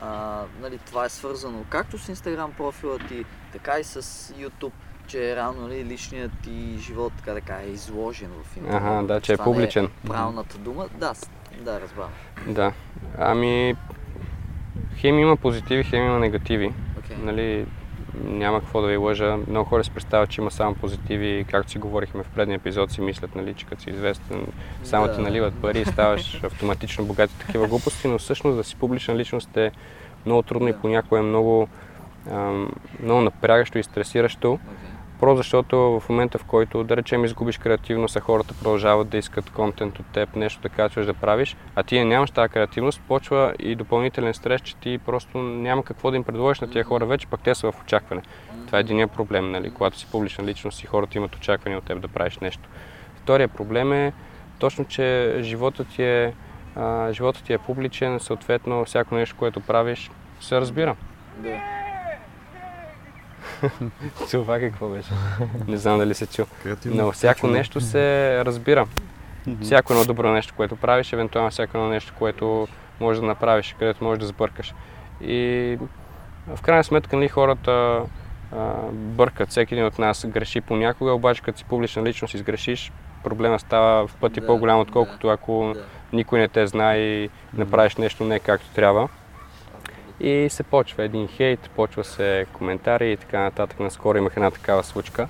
а, 0.00 0.42
нали, 0.60 0.78
това 0.78 1.04
е 1.04 1.08
свързано 1.08 1.64
както 1.68 1.98
с 1.98 2.14
Instagram 2.14 2.50
профила 2.56 2.98
ти, 2.98 3.24
така 3.52 3.78
и 3.78 3.84
с 3.84 4.02
YouTube, 4.34 4.72
че 5.06 5.36
реално 5.36 5.62
нали, 5.62 5.84
личният 5.84 6.32
ти 6.42 6.76
живот 6.78 7.12
така, 7.16 7.34
така 7.34 7.56
е 7.62 7.70
изложен 7.70 8.30
в 8.42 8.56
интернет. 8.56 8.82
Ага, 8.82 9.06
да, 9.06 9.20
че 9.20 9.32
е 9.32 9.36
публичен. 9.36 9.84
Е 9.84 10.08
правилната 10.08 10.58
дума. 10.58 10.88
Да, 10.94 11.14
да, 11.60 11.80
разбрам. 11.80 12.10
Да. 12.46 12.72
Ами, 13.18 13.76
хем 14.96 15.18
има 15.18 15.36
позитиви, 15.36 15.84
хем 15.84 16.06
има 16.06 16.18
негативи. 16.18 16.72
Okay. 17.16 17.24
Нали, 17.24 17.66
няма 18.24 18.60
какво 18.60 18.80
да 18.80 18.88
ви 18.88 18.96
лъжа. 18.96 19.36
Много 19.48 19.68
хора 19.68 19.84
си 19.84 19.90
представят, 19.90 20.30
че 20.30 20.40
има 20.40 20.50
само 20.50 20.74
позитиви. 20.74 21.44
Както 21.50 21.70
си 21.70 21.78
говорихме 21.78 22.22
в 22.22 22.28
предния 22.34 22.56
епизод, 22.56 22.90
си 22.90 23.00
мислят, 23.00 23.34
нали, 23.34 23.54
че 23.54 23.66
като 23.66 23.82
си 23.82 23.90
известен, 23.90 24.46
само 24.84 25.06
да. 25.06 25.14
ти 25.14 25.20
наливат 25.20 25.54
пари 25.62 25.80
и 25.80 25.84
ставаш 25.84 26.40
автоматично 26.44 27.04
богат 27.04 27.30
и 27.30 27.38
такива 27.38 27.68
глупости, 27.68 28.08
но 28.08 28.18
всъщност 28.18 28.56
да 28.56 28.64
си 28.64 28.76
публична 28.76 29.16
личност 29.16 29.56
е 29.56 29.72
много 30.26 30.42
трудно 30.42 30.66
да. 30.66 30.70
и 30.70 30.80
понякога 30.80 31.18
е 31.18 31.22
много, 31.22 31.68
ам, 32.30 32.70
много 33.02 33.20
напрягащо 33.20 33.78
и 33.78 33.82
стресиращо. 33.82 34.46
Okay. 34.46 34.85
Просто 35.20 35.36
защото 35.36 35.76
в 35.78 36.08
момента, 36.08 36.38
в 36.38 36.44
който, 36.44 36.84
да 36.84 36.96
речем, 36.96 37.24
изгубиш 37.24 37.58
креативност, 37.58 38.16
а 38.16 38.20
хората 38.20 38.54
продължават 38.54 39.08
да 39.08 39.16
искат 39.16 39.50
контент 39.50 39.98
от 39.98 40.06
теб, 40.06 40.36
нещо 40.36 40.60
да 40.62 40.68
качваш 40.68 41.06
да 41.06 41.14
правиш, 41.14 41.56
а 41.74 41.82
ти 41.82 42.04
нямаш 42.04 42.30
тази 42.30 42.48
креативност, 42.48 43.02
почва 43.08 43.54
и 43.58 43.74
допълнителен 43.74 44.34
стрес, 44.34 44.60
че 44.60 44.76
ти 44.76 44.98
просто 44.98 45.38
няма 45.38 45.84
какво 45.84 46.10
да 46.10 46.16
им 46.16 46.24
предложиш 46.24 46.60
на 46.60 46.70
тия 46.70 46.84
хора 46.84 47.06
вече, 47.06 47.26
пък 47.26 47.40
те 47.40 47.54
са 47.54 47.72
в 47.72 47.80
очакване. 47.82 48.22
Това 48.66 48.78
е 48.78 48.80
един 48.80 49.08
проблем, 49.08 49.50
нали? 49.50 49.70
когато 49.70 49.98
си 49.98 50.06
публична 50.12 50.44
личност 50.44 50.82
и 50.82 50.86
хората 50.86 51.18
имат 51.18 51.36
очакване 51.36 51.76
от 51.76 51.84
теб 51.84 52.00
да 52.00 52.08
правиш 52.08 52.38
нещо. 52.38 52.68
Втория 53.22 53.48
проблем 53.48 53.92
е 53.92 54.12
точно, 54.58 54.84
че 54.84 55.36
животът 55.40 55.88
ти 55.88 56.02
е, 56.02 56.32
а, 56.76 57.12
животът 57.12 57.44
ти 57.44 57.52
е 57.52 57.58
публичен, 57.58 58.20
съответно 58.20 58.84
всяко 58.84 59.14
нещо, 59.14 59.36
което 59.38 59.60
правиш, 59.60 60.10
се 60.40 60.60
разбира. 60.60 60.96
Да. 61.36 61.85
Това 64.30 64.58
какво 64.58 64.88
беше? 64.88 65.10
Не 65.68 65.76
знам 65.76 65.98
дали 65.98 66.14
се 66.14 66.26
чу. 66.26 66.44
Но 66.84 67.12
всяко 67.12 67.46
нещо 67.46 67.80
се 67.80 68.44
разбира. 68.44 68.86
Всяко 69.62 69.92
едно 69.92 70.04
добро 70.04 70.32
нещо, 70.32 70.54
което 70.56 70.76
правиш, 70.76 71.12
евентуално 71.12 71.50
всяко 71.50 71.78
едно 71.78 71.88
нещо, 71.88 72.12
което 72.18 72.68
можеш 73.00 73.20
да 73.20 73.26
направиш, 73.26 73.76
където 73.78 74.04
можеш 74.04 74.20
да 74.20 74.26
сбъркаш. 74.26 74.74
И 75.20 75.78
в 76.54 76.62
крайна 76.62 76.84
сметка 76.84 77.16
нали, 77.16 77.28
хората 77.28 78.02
а, 78.52 78.72
бъркат. 78.92 79.50
Всеки 79.50 79.74
един 79.74 79.86
от 79.86 79.98
нас 79.98 80.26
греши 80.28 80.60
понякога, 80.60 81.12
обаче 81.12 81.42
като 81.42 81.58
си 81.58 81.64
публична 81.64 82.02
личност 82.02 82.34
и 82.34 82.38
сгрешиш, 82.38 82.92
проблема 83.24 83.58
става 83.58 84.06
в 84.06 84.16
пъти 84.16 84.40
да, 84.40 84.46
по-голям, 84.46 84.80
отколкото 84.80 85.26
да, 85.26 85.32
ако 85.32 85.72
да. 85.74 85.84
никой 86.12 86.38
не 86.38 86.48
те 86.48 86.66
знае 86.66 86.98
и 86.98 87.30
направиш 87.54 87.96
нещо 87.96 88.24
не 88.24 88.38
както 88.38 88.66
трябва. 88.74 89.08
И 90.20 90.46
се 90.50 90.62
почва 90.62 91.04
един 91.04 91.28
хейт, 91.28 91.70
почва 91.76 92.04
се 92.04 92.46
коментари 92.52 93.12
и 93.12 93.16
така 93.16 93.40
нататък. 93.40 93.80
Наскоро 93.80 94.18
имах 94.18 94.32
една 94.36 94.50
такава 94.50 94.84
случка. 94.84 95.28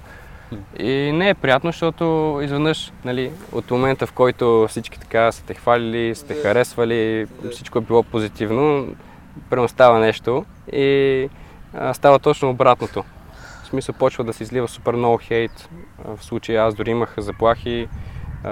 И 0.78 1.12
не 1.12 1.28
е 1.28 1.34
приятно, 1.34 1.70
защото 1.70 2.38
изведнъж, 2.42 2.92
нали, 3.04 3.32
от 3.52 3.70
момента 3.70 4.06
в 4.06 4.12
който 4.12 4.66
всички 4.68 5.00
така 5.00 5.32
са 5.32 5.44
те 5.44 5.54
хвалили, 5.54 6.14
са 6.14 6.26
те 6.26 6.34
харесвали, 6.34 7.26
всичко 7.50 7.78
е 7.78 7.80
било 7.80 8.02
позитивно, 8.02 8.88
преностава 9.50 9.98
нещо 9.98 10.44
и 10.72 11.28
а, 11.74 11.94
става 11.94 12.18
точно 12.18 12.50
обратното. 12.50 13.04
В 13.62 13.66
смисъл 13.66 13.94
почва 13.94 14.24
да 14.24 14.32
се 14.32 14.42
излива 14.42 14.68
супер 14.68 14.94
много 14.94 15.18
хейт. 15.18 15.68
В 16.04 16.24
случая 16.24 16.64
аз 16.64 16.74
дори 16.74 16.90
имах 16.90 17.14
заплахи, 17.18 17.88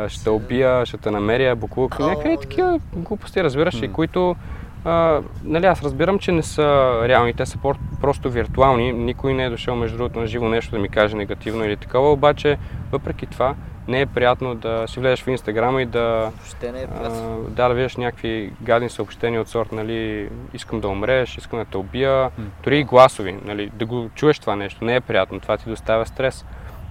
ще 0.09 0.25
те 0.25 0.31
убия, 0.31 0.87
ще 0.87 0.97
те 0.97 1.11
намеря, 1.11 1.57
буклук, 1.57 1.99
някакви 1.99 2.39
такива 2.41 2.81
глупости, 2.93 3.45
разбираш, 3.45 3.83
и 3.83 3.93
които 3.93 4.37
а, 4.85 5.23
нали, 5.45 5.67
аз 5.67 5.83
разбирам, 5.83 6.19
че 6.19 6.33
не 6.33 6.43
са 6.43 6.99
реални, 7.05 7.35
те 7.35 7.47
са 7.47 7.59
просто 8.01 8.31
виртуални. 8.31 8.93
Никой 8.93 9.35
не 9.35 9.45
е 9.45 9.51
дошъл 9.51 9.77
между 9.77 9.97
другото 9.97 10.21
на 10.21 10.27
живо 10.27 10.49
нещо 10.49 10.71
да 10.71 10.79
ми 10.79 10.89
каже 10.89 11.17
негативно 11.17 11.65
или 11.65 11.77
такова, 11.77 12.13
обаче 12.13 12.59
въпреки 12.93 13.27
това 13.27 13.55
не 13.89 14.01
е 14.01 14.07
приятно 14.07 14.55
да 14.55 14.85
си 14.89 15.01
влезеш 15.01 15.23
в 15.23 15.29
Инстаграма 15.29 15.83
и 15.83 15.87
да, 15.87 16.33
не 16.63 16.81
е 16.81 16.87
а, 17.03 17.11
да, 17.49 17.69
да 17.69 17.75
видиш 17.75 17.97
някакви 17.97 18.53
гадни 18.63 18.89
съобщения 18.91 19.41
от 19.41 19.49
сорт, 19.49 19.73
нали, 19.73 20.29
искам 20.55 20.81
да 20.81 20.89
умреш, 20.89 21.39
искам 21.39 21.59
да 21.59 21.65
те 21.65 21.77
убия, 21.77 22.31
дори 22.63 22.79
и 22.79 22.85
гласови, 22.85 23.33
нали, 23.45 23.71
да 23.75 23.87
го 23.87 24.11
чуеш 24.15 24.39
това 24.39 24.57
нещо, 24.57 24.85
не 24.85 24.95
е 24.95 25.01
приятно, 25.01 25.41
това 25.41 25.57
ти 25.57 25.69
доставя 25.69 26.07
стрес, 26.07 26.45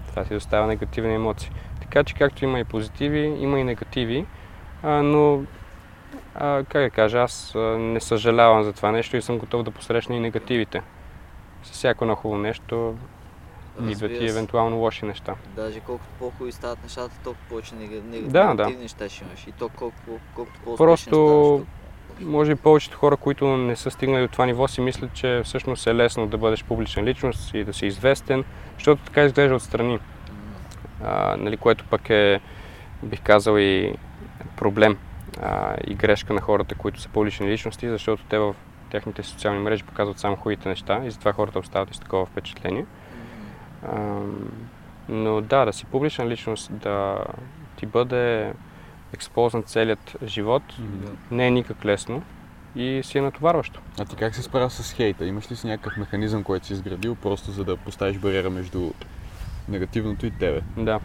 това 0.10 0.24
ти 0.24 0.34
доставя 0.34 0.68
негативни 0.68 1.16
емоции. 1.16 1.52
Така 1.82 2.04
че 2.04 2.14
както 2.14 2.44
има 2.44 2.60
и 2.60 2.64
позитиви, 2.64 3.36
има 3.40 3.60
и 3.60 3.64
негативи, 3.64 4.26
а, 4.84 5.04
но 5.04 5.42
а, 6.36 6.64
как 6.64 6.82
да 6.84 6.90
кажа, 6.90 7.20
аз 7.20 7.54
не 7.78 8.00
съжалявам 8.00 8.64
за 8.64 8.74
това 8.74 8.92
нещо 8.92 9.18
и 9.18 9.22
съм 9.22 9.38
готов 9.38 9.64
да 9.64 9.72
посрещна 9.72 10.16
и 10.16 10.20
негативите. 10.20 10.82
С 11.64 11.72
всяко 11.72 12.06
на 12.06 12.16
хубаво 12.16 12.42
нещо 12.42 12.96
идват 13.90 14.12
и 14.12 14.30
евентуално 14.30 14.78
лоши 14.78 15.06
неща. 15.06 15.36
Даже 15.56 15.80
колкото 15.80 16.10
по-хубави 16.20 16.52
стават 16.52 16.84
нещата, 16.84 17.12
толкова 17.24 17.46
повече 17.50 17.76
негативни 17.76 18.22
да, 18.22 18.54
да. 18.54 18.70
неща 18.70 19.10
ще 19.10 19.24
имаш. 19.24 19.48
И 19.48 19.52
то 19.52 19.70
колко, 19.70 19.96
колкото 20.36 20.60
по 20.64 20.76
Просто, 20.76 21.66
може 22.22 22.56
би 22.56 22.62
повечето 22.62 22.98
хора, 22.98 23.18
които 23.18 23.48
не 23.58 23.76
са 23.76 23.92
стигнали 23.92 24.22
до 24.22 24.28
това 24.28 24.46
ниво, 24.46 24.68
си 24.68 24.82
мислят, 24.82 25.14
че 25.14 25.42
всъщност 25.44 25.88
е 25.88 25.96
лесно 25.96 26.28
да 26.28 26.38
бъдеш 26.38 26.64
публична 26.64 27.04
личност 27.04 27.54
и 27.54 27.64
да 27.64 27.74
си 27.74 27.86
известен, 27.86 28.44
защото 28.74 29.04
така 29.06 29.24
изглежда 29.24 29.56
отстрани. 29.56 30.00
А, 31.04 31.38
нали, 31.38 31.58
което 31.58 31.86
пък 31.90 32.10
е, 32.10 32.42
бих 33.04 33.22
казал, 33.22 33.58
и 33.58 33.94
проблем 34.58 34.98
а, 35.42 35.76
и 35.88 35.96
грешка 35.96 36.34
на 36.34 36.42
хората, 36.42 36.76
които 36.76 37.02
са 37.02 37.10
публични 37.10 37.48
личности, 37.48 37.90
защото 37.90 38.24
те 38.30 38.38
в 38.38 38.56
техните 38.92 39.24
социални 39.24 39.60
мрежи 39.60 39.84
показват 39.84 40.20
само 40.20 40.36
хубавите 40.36 40.70
неща 40.70 41.02
и 41.06 41.12
затова 41.12 41.34
хората 41.34 41.60
остават 41.60 41.96
с 41.96 42.00
такова 42.00 42.26
впечатление. 42.26 42.86
А, 43.88 44.20
но 45.10 45.42
да, 45.42 45.66
да 45.66 45.74
си 45.74 45.86
публична 45.86 46.28
личност, 46.28 46.78
да 46.78 47.24
ти 47.76 47.86
бъде 47.86 48.54
експознат 49.14 49.68
целият 49.68 50.18
живот, 50.26 50.64
mm-hmm. 50.64 51.10
не 51.32 51.48
е 51.48 51.52
никак 51.52 51.86
лесно 51.86 52.24
и 52.76 53.02
си 53.04 53.18
е 53.18 53.22
натоварващо. 53.22 53.82
А 54.00 54.06
ти 54.06 54.16
как 54.16 54.36
се 54.36 54.42
справя 54.42 54.70
с 54.70 54.94
хейта? 54.94 55.26
Имаш 55.26 55.52
ли 55.52 55.56
си 55.56 55.68
някакъв 55.68 55.98
механизъм, 55.98 56.44
който 56.44 56.66
си 56.66 56.74
изградил, 56.74 57.16
просто 57.16 57.52
за 57.52 57.64
да 57.64 57.78
поставиш 57.78 58.18
бариера 58.18 58.50
между 58.50 58.92
негативното 59.70 60.26
и 60.26 60.32
тебе? 60.32 60.62
Да. 60.78 61.00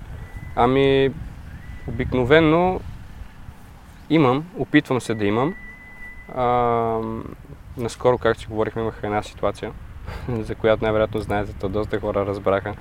Ами, 0.56 1.10
обикновено 1.88 2.80
имам, 4.10 4.44
опитвам 4.58 5.00
се 5.00 5.14
да 5.14 5.24
имам. 5.24 5.54
А, 6.36 6.44
наскоро, 7.76 8.18
както 8.18 8.40
си 8.40 8.46
говорихме, 8.46 8.82
имах 8.82 9.00
една 9.02 9.22
ситуация, 9.22 9.72
за 10.28 10.54
която 10.54 10.84
най-вероятно 10.84 11.20
знаете, 11.20 11.52
то 11.60 11.68
доста 11.68 12.00
хора 12.00 12.26
разбраха. 12.26 12.74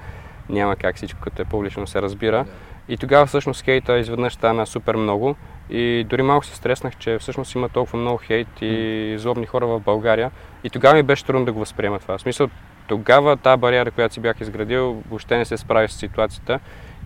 Няма 0.50 0.76
как 0.76 0.96
всичко, 0.96 1.20
като 1.22 1.42
е 1.42 1.46
публично, 1.46 1.88
се 1.88 2.02
разбира. 2.02 2.46
И 2.90 2.98
тогава 2.98 3.26
всъщност 3.26 3.64
хейта 3.64 3.98
изведнъж 3.98 4.34
стана 4.34 4.66
супер 4.66 4.96
много 4.96 5.36
и 5.70 6.06
дори 6.10 6.22
малко 6.22 6.46
се 6.46 6.56
стреснах, 6.56 6.98
че 6.98 7.18
всъщност 7.18 7.56
има 7.56 7.70
толкова 7.70 8.00
много 8.00 8.18
хейт 8.18 8.48
и 8.62 9.16
злобни 9.18 9.46
хора 9.46 9.68
в 9.68 9.80
България. 9.80 10.32
И 10.64 10.70
тогава 10.70 10.96
ми 10.96 11.04
беше 11.04 11.26
трудно 11.26 11.46
да 11.46 11.54
го 11.54 11.60
възприема 11.60 12.00
това. 12.00 12.18
В 12.18 12.22
смисъл, 12.22 12.50
тогава 12.88 13.38
тази 13.38 13.60
бариера, 13.60 13.92
която 13.92 14.14
си 14.14 14.20
бях 14.20 14.42
изградил, 14.42 15.04
въобще 15.10 15.38
не 15.38 15.46
се 15.46 15.58
справи 15.58 15.88
с 15.88 15.94
ситуацията 15.94 16.60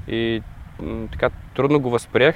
и 0.08 0.42
така 1.12 1.30
трудно 1.56 1.80
го 1.80 1.90
възприех, 1.90 2.36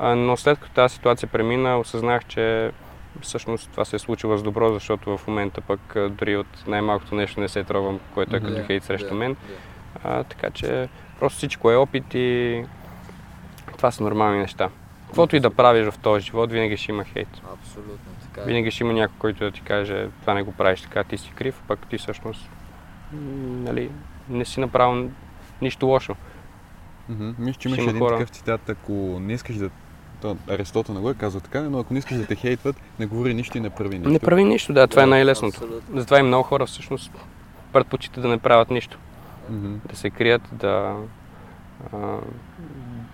но 0.00 0.36
след 0.36 0.58
като 0.58 0.72
тази 0.72 0.94
ситуация 0.94 1.28
премина, 1.28 1.78
осъзнах, 1.78 2.24
че 2.24 2.72
всъщност 3.20 3.70
това 3.70 3.84
се 3.84 3.96
е 3.96 3.98
случило 3.98 4.36
с 4.36 4.42
добро, 4.42 4.72
защото 4.72 5.18
в 5.18 5.26
момента 5.26 5.60
пък 5.60 5.80
дори 6.10 6.36
от 6.36 6.64
най-малкото 6.66 7.14
нещо 7.14 7.40
не 7.40 7.48
се 7.48 7.64
трогвам, 7.64 8.00
което 8.14 8.36
е 8.36 8.40
като 8.40 8.66
хейт 8.66 8.84
срещу 8.84 9.14
мен. 9.14 9.36
А, 10.04 10.24
така 10.24 10.50
че 10.50 10.88
просто 11.20 11.36
всичко 11.36 11.70
е 11.70 11.76
опит 11.76 12.14
и 12.14 12.62
това 13.76 13.90
са 13.90 14.02
нормални 14.02 14.38
неща. 14.38 14.68
Каквото 15.06 15.36
и 15.36 15.40
да 15.40 15.50
правиш 15.50 15.86
в 15.86 15.98
този 15.98 16.24
живот, 16.26 16.52
винаги 16.52 16.76
ще 16.76 16.92
има 16.92 17.04
хейт. 17.04 17.28
Абсолютно 17.52 18.12
така. 18.22 18.40
Е. 18.40 18.44
Винаги 18.44 18.70
ще 18.70 18.84
има 18.84 18.92
някой, 18.92 19.16
който 19.18 19.44
да 19.44 19.50
ти 19.50 19.60
каже, 19.60 20.08
това 20.20 20.34
не 20.34 20.42
го 20.42 20.52
правиш 20.52 20.80
така, 20.80 21.04
ти 21.04 21.18
си 21.18 21.32
крив, 21.36 21.62
пък 21.68 21.86
ти 21.88 21.98
всъщност 21.98 22.50
нали, 23.12 23.90
не 24.28 24.44
си 24.44 24.60
направил 24.60 25.10
нищо 25.62 25.86
лошо. 25.86 26.16
Mm-hmm. 27.10 27.34
Мисля, 27.38 27.60
че 27.60 27.68
имаш 27.68 27.80
един 27.80 27.98
хора. 27.98 28.14
такъв 28.14 28.30
цитат, 28.30 28.68
ако 28.68 28.92
не 29.20 29.32
искаш 29.32 29.56
да 29.56 29.70
то, 30.20 30.36
Аристотел 30.50 30.94
не 30.94 31.00
го 31.00 31.10
е 31.10 31.14
казал 31.14 31.40
така, 31.40 31.60
но 31.60 31.78
ако 31.78 31.92
не 31.92 31.98
искаш 31.98 32.16
да 32.16 32.26
те 32.26 32.34
хейтват, 32.34 32.76
не 32.98 33.06
говори 33.06 33.34
нищо 33.34 33.58
и 33.58 33.60
не 33.60 33.70
прави 33.70 33.98
нищо. 33.98 34.10
Не 34.10 34.18
прави 34.18 34.44
нищо, 34.44 34.72
да, 34.72 34.86
това 34.86 35.02
е 35.02 35.06
най-лесното. 35.06 35.56
Абсолютно. 35.56 36.00
Затова 36.00 36.18
и 36.18 36.22
много 36.22 36.42
хора 36.42 36.66
всъщност 36.66 37.12
предпочитат 37.72 38.22
да 38.22 38.28
не 38.28 38.38
правят 38.38 38.70
нищо. 38.70 38.98
Mm-hmm. 39.52 39.88
Да 39.90 39.96
се 39.96 40.10
крият, 40.10 40.42
да, 40.52 40.96
а, 41.92 41.98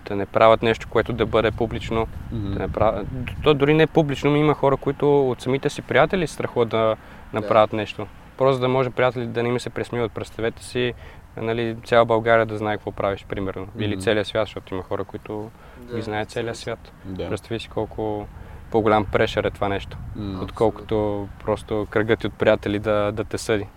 да 0.07 0.15
не 0.15 0.25
правят 0.25 0.63
нещо, 0.63 0.87
което 0.89 1.13
да 1.13 1.25
бъде 1.25 1.51
публично. 1.51 2.07
Mm-hmm. 2.07 2.53
Да 2.53 2.59
не 2.59 2.67
правят... 2.67 3.07
То 3.43 3.53
дори 3.53 3.73
не 3.73 3.83
е 3.83 3.87
публично, 3.87 4.31
но 4.31 4.37
има 4.37 4.53
хора, 4.53 4.77
които 4.77 5.29
от 5.29 5.41
самите 5.41 5.69
си 5.69 5.81
приятели 5.81 6.27
страхуват 6.27 6.69
да 6.69 6.95
направят 7.33 7.71
yeah. 7.71 7.75
нещо. 7.75 8.07
Просто 8.37 8.61
да 8.61 8.67
може 8.67 8.89
приятели 8.89 9.25
да 9.25 9.43
не 9.43 9.51
ми 9.51 9.59
се 9.59 9.69
пресмиват. 9.69 10.11
Представете 10.11 10.63
си, 10.63 10.93
нали, 11.37 11.77
цяла 11.85 12.05
България 12.05 12.45
да 12.45 12.57
знае 12.57 12.77
какво 12.77 12.91
правиш, 12.91 13.25
примерно. 13.29 13.65
Mm-hmm. 13.67 13.83
Или 13.83 14.01
целият 14.01 14.27
свят, 14.27 14.47
защото 14.47 14.73
има 14.73 14.83
хора, 14.83 15.03
които 15.03 15.51
да, 15.77 15.95
ги 15.95 16.01
знаят 16.01 16.29
целият 16.29 16.57
свят. 16.57 16.91
Да. 17.05 17.29
Представи 17.29 17.59
си 17.59 17.69
колко 17.69 18.27
по-голям 18.71 19.05
прешър 19.05 19.43
е 19.43 19.49
това 19.49 19.69
нещо, 19.69 19.97
mm, 20.17 20.43
отколкото 20.43 20.95
абсолютно. 20.95 21.45
просто 21.45 21.87
кръгът 21.89 22.23
от 22.23 22.33
приятели 22.33 22.79
да, 22.79 23.11
да 23.11 23.23
те 23.23 23.37
съди. 23.37 23.67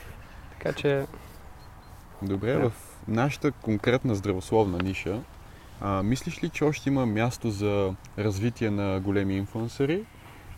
така 0.50 0.72
че... 0.72 1.06
Добре, 2.22 2.52
да. 2.52 2.70
в 2.70 2.72
нашата 3.08 3.52
конкретна 3.52 4.14
здравословна 4.14 4.78
ниша, 4.78 5.20
а, 5.80 6.02
мислиш 6.02 6.44
ли, 6.44 6.48
че 6.48 6.64
още 6.64 6.88
има 6.88 7.06
място 7.06 7.50
за 7.50 7.94
развитие 8.18 8.70
на 8.70 9.00
големи 9.00 9.36
инфлуенсъри? 9.36 10.04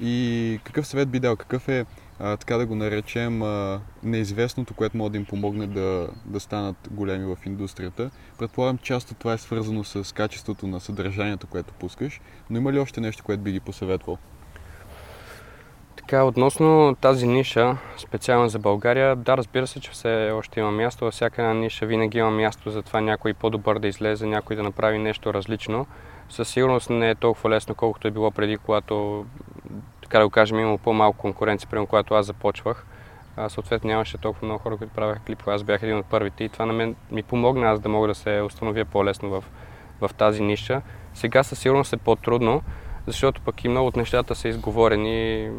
И 0.00 0.61
какъв 0.64 0.87
съвет 0.87 1.08
би 1.08 1.20
дал? 1.20 1.37
Какъв 1.37 1.68
е 1.68 1.87
а, 2.18 2.37
така 2.37 2.56
да 2.56 2.66
го 2.66 2.75
наречем, 2.75 3.42
а, 3.42 3.80
неизвестното, 4.02 4.75
което 4.75 4.97
може 4.97 5.12
да 5.12 5.18
им 5.18 5.25
помогне 5.25 5.66
да, 5.66 6.09
да 6.25 6.40
станат 6.40 6.76
големи 6.90 7.35
в 7.35 7.47
индустрията. 7.47 8.11
Предполагам, 8.38 8.78
част 8.78 9.11
от 9.11 9.18
това 9.18 9.33
е 9.33 9.38
свързано 9.38 9.85
с 9.85 10.14
качеството 10.14 10.66
на 10.66 10.80
съдържанието, 10.80 11.47
което 11.47 11.75
пускаш, 11.75 12.21
но 12.50 12.59
има 12.59 12.73
ли 12.73 12.78
още 12.78 13.00
нещо, 13.00 13.25
което 13.25 13.42
би 13.42 13.52
ги 13.52 13.61
посъветвал? 13.61 14.18
Така, 15.97 16.25
относно 16.25 16.97
тази 17.00 17.26
ниша, 17.26 17.76
специално 17.99 18.49
за 18.49 18.59
България, 18.59 19.16
да, 19.16 19.37
разбира 19.37 19.66
се, 19.66 19.80
че 19.80 19.90
все 19.90 20.30
още 20.30 20.61
има 20.61 20.71
място. 20.71 21.04
Във 21.04 21.14
всяка 21.14 21.42
една 21.42 21.54
ниша 21.54 21.87
винаги 21.87 22.18
има 22.18 22.30
място 22.30 22.71
за 22.71 22.83
това 22.83 23.00
някой 23.00 23.35
по-добър 23.35 23.78
да 23.78 23.88
излезе, 23.88 24.26
някой 24.26 24.56
да 24.56 24.62
направи 24.62 24.99
нещо 24.99 25.35
различно. 25.35 25.87
Със 26.28 26.49
сигурност 26.49 26.90
не 26.90 27.11
е 27.11 27.14
толкова 27.14 27.50
лесно, 27.50 27.75
колкото 27.75 28.09
е 28.09 28.11
било 28.11 28.30
преди, 28.30 28.56
когато 28.56 29.26
така 30.14 30.21
да 30.21 30.26
го 30.26 30.30
кажем, 30.30 30.59
имало 30.59 30.78
по-малко 30.78 31.18
конкуренция, 31.18 31.68
примерно 31.68 31.87
когато 31.87 32.14
аз 32.14 32.26
започвах. 32.26 32.87
А, 33.37 33.49
съответно 33.49 33.88
нямаше 33.88 34.18
толкова 34.18 34.47
много 34.47 34.62
хора, 34.62 34.76
които 34.76 34.94
правяха 34.94 35.21
клипове. 35.21 35.54
Аз 35.54 35.62
бях 35.62 35.83
един 35.83 35.99
от 35.99 36.06
първите 36.06 36.44
и 36.44 36.49
това 36.49 36.66
на 36.66 36.73
мен 36.73 36.97
ми 37.11 37.23
помогна 37.23 37.71
аз 37.71 37.80
да 37.80 37.88
мога 37.88 38.09
да 38.09 38.14
се 38.14 38.40
установя 38.40 38.85
по-лесно 38.85 39.30
в, 39.30 39.44
в 40.00 40.14
тази 40.14 40.42
ниша. 40.42 40.83
Сега 41.14 41.42
със 41.42 41.59
сигурност 41.59 41.92
е 41.92 41.97
по-трудно, 41.97 42.62
защото 43.06 43.40
пък 43.40 43.64
и 43.64 43.68
много 43.68 43.88
от 43.88 43.97
нещата 43.97 44.35
са 44.35 44.49
изговорени. 44.49 45.50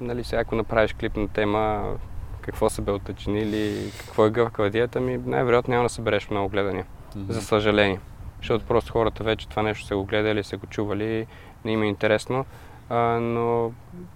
Нали, 0.00 0.24
сега 0.24 0.40
ако 0.40 0.54
направиш 0.54 0.92
клип 0.92 1.16
на 1.16 1.28
тема 1.28 1.94
какво 2.40 2.70
са 2.70 2.82
белтъчини 2.82 3.38
или 3.38 3.92
какво 3.98 4.26
е 4.26 4.30
гъвкава 4.30 4.70
диета, 4.70 5.00
ми 5.00 5.20
най-вероятно 5.26 5.72
няма 5.72 5.84
да 5.84 5.88
събереш 5.88 6.30
много 6.30 6.48
гледания. 6.48 6.84
Mm-hmm. 6.84 7.30
За 7.32 7.42
съжаление. 7.42 8.00
Защото 8.38 8.64
просто 8.66 8.92
хората 8.92 9.24
вече 9.24 9.48
това 9.48 9.62
нещо 9.62 9.86
са 9.86 9.96
го 9.96 10.04
гледали, 10.04 10.44
са 10.44 10.56
го 10.56 10.66
чували, 10.66 11.26
не 11.64 11.72
им 11.72 11.82
е 11.82 11.86
интересно 11.86 12.44
а, 12.88 12.96
но 13.20 13.72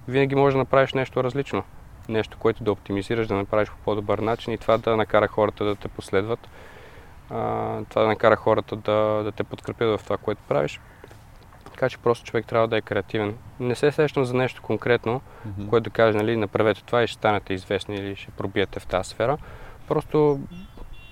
винаги 0.09 0.35
можеш 0.35 0.55
да 0.55 0.59
направиш 0.59 0.95
нещо 0.95 1.25
различно. 1.25 1.62
Нещо, 2.09 2.39
което 2.39 2.65
да 2.65 2.73
оптимизираш, 2.73 3.27
да 3.27 3.35
направиш 3.35 3.71
по 3.71 3.77
по-добър 3.85 4.19
начин 4.19 4.53
и 4.53 4.59
това 4.59 4.79
да 4.79 4.97
накара 4.97 5.29
хората 5.29 5.65
да 5.65 5.75
те 5.75 5.89
последват. 5.89 6.49
А, 7.31 7.79
това 7.89 8.03
да 8.03 8.09
накара 8.09 8.37
хората 8.37 8.77
да, 8.77 9.23
да 9.25 9.33
те 9.33 9.45
подкрепят 9.45 10.00
в 10.00 10.05
това, 10.05 10.17
което 10.17 10.43
правиш. 10.49 10.81
Така 11.65 11.89
че 11.89 11.99
просто 11.99 12.25
човек 12.25 12.47
трябва 12.47 12.69
да 12.69 12.77
е 12.77 12.81
креативен. 12.81 13.37
Не 13.61 13.75
се 13.75 13.93
сещам 13.93 14.25
за 14.25 14.35
нещо 14.35 14.62
конкретно, 14.62 15.21
mm-hmm. 15.21 15.69
което 15.69 15.85
да 15.85 15.91
каже, 15.91 16.19
нали, 16.19 16.37
направете 16.37 16.85
това 16.85 17.03
и 17.03 17.07
ще 17.07 17.15
станете 17.15 17.55
известни 17.55 17.97
или 17.97 18.17
ще 18.17 18.31
пробиете 18.31 18.81
в 18.81 18.87
тази 18.87 19.11
сфера. 19.11 19.39
Просто 19.89 20.41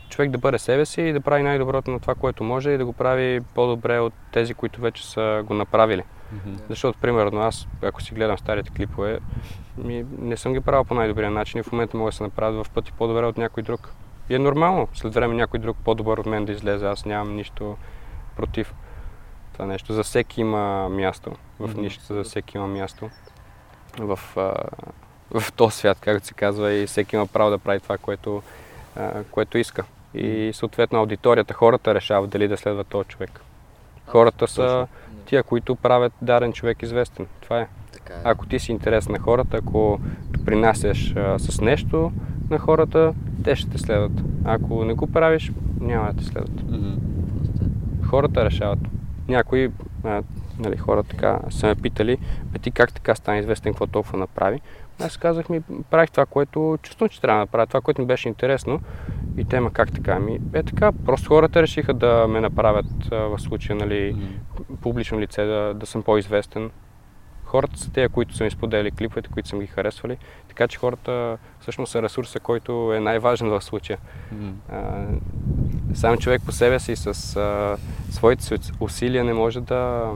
човек 0.09 0.31
да 0.31 0.39
бъде 0.39 0.59
себе 0.59 0.87
си 0.87 1.03
и 1.03 1.13
да 1.13 1.21
прави 1.21 1.43
най-доброто 1.43 1.91
на 1.91 2.01
това, 2.01 2.15
което 2.15 2.45
може 2.45 2.71
и 2.71 2.79
да 2.79 2.85
го 2.85 2.93
прави 2.93 3.41
по-добре 3.55 3.99
от 3.99 4.13
тези, 4.33 4.55
които 4.55 4.81
вече 4.81 5.11
са 5.11 5.43
го 5.47 5.55
направили. 5.55 6.03
Mm-hmm. 6.03 6.61
Защото, 6.69 6.99
примерно, 6.99 7.41
аз, 7.41 7.69
ако 7.83 8.03
си 8.03 8.15
гледам 8.15 8.39
старите 8.39 8.71
клипове, 8.71 9.19
ми, 9.77 10.05
не 10.19 10.37
съм 10.37 10.53
ги 10.53 10.61
правил 10.61 10.85
по 10.85 10.95
най-добрия 10.95 11.31
начин 11.31 11.61
и 11.61 11.63
в 11.63 11.73
момента 11.73 11.97
мога 11.97 12.11
да 12.11 12.17
се 12.17 12.23
направят 12.23 12.67
в 12.67 12.71
пъти 12.71 12.93
по-добре 12.93 13.27
от 13.27 13.39
някой 13.39 13.63
друг. 13.63 13.93
И 14.31 14.35
е 14.35 14.39
нормално 14.39 14.89
след 14.95 15.15
време 15.15 15.35
някой 15.35 15.61
друг 15.61 15.77
по-добър 15.85 16.19
от 16.19 16.27
мен 16.27 16.45
да 16.45 16.53
излезе. 16.53 16.87
Аз 16.87 17.05
нямам 17.05 17.37
нищо 17.37 17.77
против 18.37 18.75
това 19.53 19.67
нещо. 19.67 19.93
За 19.93 20.03
всеки 20.03 20.41
има 20.41 20.89
място. 20.89 21.33
В 21.59 21.69
mm-hmm. 21.69 21.81
нищата 21.81 22.15
за 22.15 22.25
всеки 22.25 22.57
има 22.57 22.67
място. 22.67 23.11
В, 23.99 24.19
а, 24.37 24.55
в 25.41 25.53
този 25.53 25.77
свят, 25.77 25.99
както 26.01 26.27
се 26.27 26.35
казва, 26.35 26.73
и 26.73 26.87
всеки 26.87 27.17
има 27.17 27.27
право 27.27 27.51
да 27.51 27.59
прави 27.59 27.81
това, 27.81 27.99
което, 27.99 28.43
а, 28.97 29.25
което 29.31 29.59
иска. 29.59 29.85
И 30.15 30.51
съответно 30.55 30.99
аудиторията, 30.99 31.55
хората 31.55 31.95
решават 31.95 32.31
дали 32.31 32.49
да 32.49 32.57
следва 32.57 32.85
този 32.85 33.09
човек. 33.09 33.41
Хората 34.07 34.49
са 34.49 34.87
тия, 35.27 35.43
които 35.43 35.77
правят 35.77 36.13
даден 36.23 36.53
човек 36.53 36.83
известен. 36.83 37.27
Това 37.41 37.61
е. 37.61 37.69
Така 37.93 38.15
е. 38.15 38.21
Ако 38.25 38.47
ти 38.47 38.59
си 38.59 38.73
интерес 38.73 39.09
на 39.09 39.19
хората, 39.19 39.57
ако 39.57 40.01
принасяш 40.45 41.17
а, 41.17 41.39
с 41.39 41.61
нещо 41.61 42.13
на 42.51 42.59
хората, 42.59 43.15
те 43.45 43.57
ще 43.57 43.71
те 43.71 43.79
следват. 43.79 44.13
Ако 44.45 44.85
не 44.85 44.95
го 44.95 45.07
правиш, 45.07 45.53
няма 45.81 46.13
да 46.13 46.19
те 46.19 46.25
следват. 46.25 46.61
Mm-hmm. 46.61 46.99
Хората 48.07 48.45
решават. 48.45 48.79
някои 49.29 49.71
а, 50.05 50.23
нали, 50.59 50.77
хора 50.77 51.03
така 51.03 51.39
са 51.51 51.67
ме 51.67 51.75
питали, 51.75 52.19
бе 52.45 52.59
ти 52.59 52.71
как 52.71 52.93
така 52.93 53.15
стана 53.15 53.39
известен, 53.39 53.73
какво 53.73 53.87
толкова 53.87 54.19
направи. 54.19 54.61
Аз 55.01 55.17
казах 55.17 55.49
ми, 55.49 55.61
правих 55.91 56.11
това, 56.11 56.27
което 56.27 56.79
чувствам, 56.83 57.09
че 57.09 57.21
трябва 57.21 57.39
да 57.39 57.41
направя, 57.41 57.67
това, 57.67 57.81
което 57.81 58.01
ми 58.01 58.07
беше 58.07 58.29
интересно. 58.29 58.81
И 59.37 59.45
те 59.45 59.61
ма 59.61 59.71
как 59.71 59.93
така? 59.93 60.19
Ми, 60.19 60.41
е 60.53 60.63
така, 60.63 60.93
просто 60.93 61.29
хората 61.29 61.63
решиха 61.63 61.95
да 61.95 62.27
ме 62.29 62.41
направят 62.41 62.87
а, 63.13 63.17
в 63.17 63.39
случая, 63.39 63.77
нали, 63.77 64.15
mm-hmm. 64.15 64.77
публично 64.81 65.21
лице, 65.21 65.45
да, 65.45 65.75
да 65.75 65.87
съм 65.87 66.03
по-известен. 66.03 66.71
Хората 67.45 67.79
са 67.79 67.93
те, 67.93 68.09
които 68.09 68.37
са 68.37 68.45
ми 68.45 68.51
споделили 68.51 68.91
клиповете, 68.91 69.29
които 69.29 69.49
съм 69.49 69.61
ги 69.61 69.67
харесвали. 69.67 70.17
Така 70.49 70.69
че 70.69 70.79
хората 70.79 71.39
всъщност 71.61 71.93
са 71.93 72.03
ресурса, 72.03 72.41
който 72.41 72.93
е 72.95 73.01
най-важен 73.01 73.49
в 73.49 73.63
случая. 73.63 73.99
Mm-hmm. 74.35 74.53
А, 74.73 75.07
сам 75.95 76.19
човек 76.19 76.43
по 76.47 76.53
себе 76.53 76.79
си 76.79 76.97
с 76.97 77.37
а, 77.37 77.77
своите 78.11 78.59
усилия 78.81 79.25
не 79.25 79.33
може 79.35 79.61
да, 79.61 80.13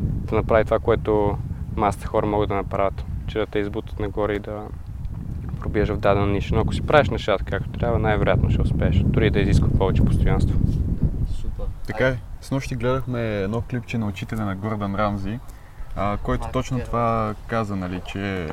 да 0.00 0.36
направи 0.36 0.64
това, 0.64 0.78
което 0.78 1.38
масата 1.76 2.06
хора 2.06 2.26
могат 2.26 2.48
да 2.48 2.54
направят. 2.54 3.04
Че 3.26 3.38
да 3.38 3.46
те 3.46 3.58
избутат 3.58 3.98
нагоре 3.98 4.34
и 4.34 4.38
да 4.38 4.66
пробиеш 5.60 5.88
в 5.88 5.96
дадена 5.96 6.26
ниша. 6.26 6.54
Но 6.54 6.60
ако 6.60 6.74
си 6.74 6.82
правиш 6.82 7.10
нещата 7.10 7.44
както 7.44 7.70
трябва, 7.70 7.98
най-вероятно 7.98 8.50
ще 8.50 8.62
успееш. 8.62 8.96
Дори 8.96 9.30
да 9.30 9.40
изисква 9.40 9.68
повече 9.78 10.04
постоянство. 10.04 10.58
Супер. 11.40 11.64
Така 11.86 12.08
е. 12.08 12.18
С 12.40 12.50
нощи 12.50 12.74
гледахме 12.74 13.36
едно 13.36 13.62
клипче 13.70 13.98
на 13.98 14.06
учителя 14.06 14.44
на 14.44 14.56
Гордан 14.56 14.94
Рамзи, 14.94 15.38
а, 15.96 16.16
който 16.22 16.48
точно 16.52 16.80
това 16.80 17.34
каза, 17.46 17.76
нали, 17.76 18.00
че 18.06 18.48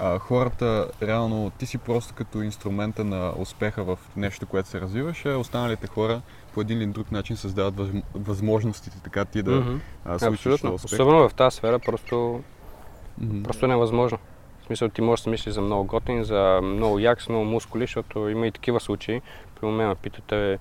а, 0.00 0.18
хората, 0.18 0.88
реално, 1.02 1.50
ти 1.58 1.66
си 1.66 1.78
просто 1.78 2.14
като 2.14 2.42
инструмента 2.42 3.04
на 3.04 3.32
успеха 3.38 3.84
в 3.84 3.98
нещо, 4.16 4.46
което 4.46 4.68
се 4.68 4.80
развиваш, 4.80 5.26
а 5.26 5.38
останалите 5.38 5.86
хора 5.86 6.20
по 6.54 6.60
един 6.60 6.78
или 6.78 6.86
друг 6.86 7.12
начин 7.12 7.36
създават 7.36 7.74
възможностите 8.14 9.00
така 9.04 9.24
ти 9.24 9.42
да 9.42 9.50
mm-hmm. 9.50 9.78
а, 10.04 10.18
случиш 10.18 10.46
Абсолютно. 10.46 10.74
успех. 10.74 10.92
Особено 10.92 11.28
в 11.28 11.34
тази 11.34 11.56
сфера 11.56 11.78
просто, 11.78 12.42
mm-hmm. 13.22 13.42
просто 13.42 13.64
е 13.64 13.68
невъзможно. 13.68 14.18
В 14.62 14.64
смисъл 14.66 14.88
ти 14.88 15.02
можеш 15.02 15.20
да 15.20 15.24
се 15.24 15.30
мислиш 15.30 15.54
за 15.54 15.60
много 15.60 15.84
готин, 15.84 16.24
за 16.24 16.60
много 16.62 16.98
як, 16.98 17.28
много 17.28 17.44
мускули, 17.44 17.84
защото 17.84 18.28
има 18.28 18.46
и 18.46 18.52
такива 18.52 18.80
случаи. 18.80 19.20
При 19.60 19.66
мен 19.66 19.88
ме 19.88 19.94
питате, 19.94 20.58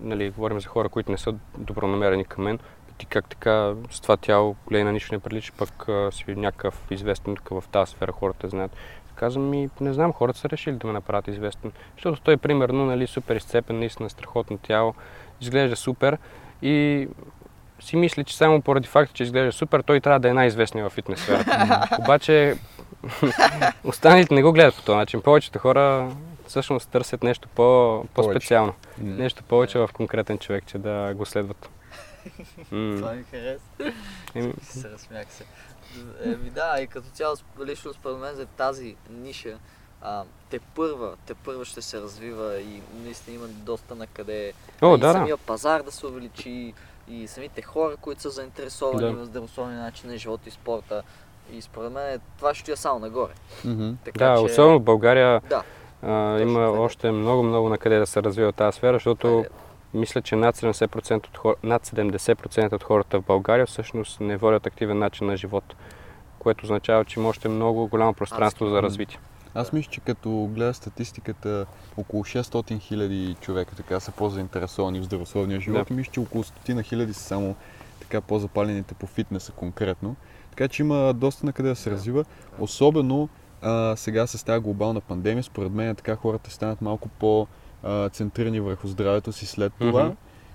нали, 0.00 0.30
говорим 0.30 0.60
за 0.60 0.68
хора, 0.68 0.88
които 0.88 1.10
не 1.10 1.18
са 1.18 1.34
добронамерени 1.58 2.24
към 2.24 2.44
мен, 2.44 2.58
ти 2.98 3.06
как 3.06 3.28
така 3.28 3.74
с 3.90 4.00
това 4.00 4.16
тяло 4.16 4.56
гледа 4.68 4.84
на 4.84 4.92
нищо 4.92 5.14
не 5.14 5.18
прилича, 5.18 5.52
пък 5.58 5.88
а, 5.88 6.12
си 6.12 6.24
някакъв 6.28 6.82
известен 6.90 7.36
тук 7.36 7.48
в 7.48 7.68
тази 7.72 7.90
сфера, 7.90 8.12
хората 8.12 8.48
знаят. 8.48 8.76
Казвам 9.14 9.48
ми, 9.48 9.70
не 9.80 9.92
знам, 9.92 10.12
хората 10.12 10.38
са 10.38 10.50
решили 10.50 10.76
да 10.76 10.86
ме 10.86 10.92
направят 10.92 11.28
известен. 11.28 11.72
Защото 11.96 12.20
той, 12.20 12.36
примерно, 12.36 12.86
нали, 12.86 13.06
супер 13.06 13.36
изцепен, 13.36 13.78
наистина 13.78 14.10
страхотно 14.10 14.58
тяло, 14.58 14.94
изглежда 15.40 15.76
супер 15.76 16.18
и 16.62 17.08
си 17.84 17.96
мисли, 17.96 18.24
че 18.24 18.36
само 18.36 18.62
поради 18.62 18.88
факта, 18.88 19.14
че 19.14 19.22
изглежда 19.22 19.52
супер, 19.52 19.80
той 19.80 20.00
трябва 20.00 20.20
да 20.20 20.28
е 20.28 20.32
най-известният 20.32 20.92
в 20.92 20.94
фитнес 20.94 21.20
сферата. 21.20 21.88
Обаче, 21.98 22.56
останалите 23.84 24.34
не 24.34 24.42
го 24.42 24.52
гледат 24.52 24.76
по 24.76 24.82
този 24.82 24.96
начин. 24.96 25.22
Повечето 25.22 25.58
хора 25.58 26.10
всъщност 26.48 26.90
търсят 26.90 27.22
нещо 27.22 27.48
по, 27.54 28.04
по-специално. 28.14 28.72
Повече. 28.72 29.22
Нещо 29.22 29.42
повече 29.42 29.78
в 29.78 29.90
конкретен 29.92 30.38
човек, 30.38 30.64
че 30.66 30.78
да 30.78 31.14
го 31.14 31.26
следват. 31.26 31.68
Това 32.70 33.12
ми 33.12 33.24
хареса. 33.30 33.94
се 34.62 34.90
разсмях 34.90 35.26
се. 35.32 35.44
Еми 36.24 36.50
да, 36.50 36.80
и 36.80 36.86
като 36.86 37.08
цяло, 37.08 37.36
лично 37.64 37.92
според 37.92 38.18
мен 38.18 38.34
за 38.34 38.46
тази 38.46 38.96
ниша, 39.10 39.58
а, 40.02 40.24
те 40.50 40.58
първа, 40.58 41.16
те 41.26 41.34
първа 41.34 41.64
ще 41.64 41.82
се 41.82 42.00
развива 42.00 42.60
и 42.60 42.82
наистина 43.04 43.36
има 43.36 43.46
доста 43.48 43.94
на 43.94 44.06
къде 44.06 44.52
О, 44.82 44.96
и 44.96 45.00
да, 45.00 45.12
самия 45.12 45.36
пазар 45.36 45.82
да 45.82 45.92
се 45.92 46.06
увеличи 46.06 46.74
и 47.08 47.26
самите 47.26 47.62
хора, 47.62 47.96
които 47.96 48.22
са 48.22 48.30
заинтересовани 48.30 49.14
да. 49.14 49.22
в 49.22 49.24
здравословния 49.24 49.80
начин 49.80 50.10
на 50.10 50.18
живота 50.18 50.48
и 50.48 50.52
спорта. 50.52 51.02
И 51.52 51.62
според 51.62 51.92
мен 51.92 52.20
това 52.38 52.54
ще 52.54 52.72
е 52.72 52.76
само 52.76 52.98
нагоре. 52.98 53.32
Mm-hmm. 53.66 53.94
Така, 54.04 54.28
да, 54.28 54.36
че... 54.36 54.44
особено 54.44 54.78
в 54.78 54.82
България 54.82 55.40
да. 55.48 55.62
а, 56.02 56.40
има 56.40 56.60
още 56.60 57.10
много-много 57.10 57.68
на 57.68 57.78
къде 57.78 57.98
да 57.98 58.06
се 58.06 58.22
развива 58.22 58.52
тази 58.52 58.76
сфера, 58.76 58.96
защото 58.96 59.28
е, 59.28 59.48
мисля, 59.98 60.22
че 60.22 60.36
над 60.36 60.56
70%, 60.56 61.28
от 61.28 61.36
хор... 61.36 61.56
над 61.62 61.86
70% 61.86 62.72
от 62.72 62.82
хората 62.82 63.20
в 63.20 63.24
България 63.24 63.66
всъщност 63.66 64.20
не 64.20 64.36
водят 64.36 64.66
активен 64.66 64.98
начин 64.98 65.26
на 65.26 65.36
живот, 65.36 65.64
което 66.38 66.64
означава, 66.64 67.04
че 67.04 67.20
има 67.20 67.28
още 67.28 67.48
много 67.48 67.88
голямо 67.88 68.14
пространство 68.14 68.66
за 68.66 68.82
развитие. 68.82 69.18
Аз 69.54 69.72
мисля, 69.72 69.90
че 69.90 70.00
като 70.00 70.50
гледа 70.54 70.74
статистиката, 70.74 71.66
около 71.96 72.24
600 72.24 72.80
хиляди 72.80 73.36
човека 73.40 73.76
така 73.76 74.00
са 74.00 74.12
по-заинтересовани 74.12 75.00
в 75.00 75.04
здравословния 75.04 75.60
живот. 75.60 75.86
Да. 75.88 75.94
Мисля, 75.94 76.12
че 76.12 76.20
около 76.20 76.44
100 76.44 76.82
хиляди 76.82 77.12
са 77.12 77.22
само 77.22 77.54
така 78.00 78.20
по-запалените 78.20 78.94
по 78.94 79.06
фитнеса 79.06 79.52
конкретно. 79.52 80.16
Така 80.50 80.68
че 80.68 80.82
има 80.82 81.14
доста 81.14 81.46
на 81.46 81.52
къде 81.52 81.68
да 81.68 81.76
се 81.76 81.90
развива. 81.90 82.24
Особено 82.58 83.28
а, 83.62 83.96
сега 83.96 84.26
с 84.26 84.44
тази 84.44 84.62
глобална 84.62 85.00
пандемия, 85.00 85.42
според 85.42 85.72
мен 85.72 85.96
така 85.96 86.16
хората 86.16 86.50
станат 86.50 86.82
малко 86.82 87.08
по- 87.08 87.46
центрирани 88.10 88.60
върху 88.60 88.88
здравето 88.88 89.32
си 89.32 89.46
след 89.46 89.72
това. 89.78 90.02
Mm-hmm. 90.02 90.14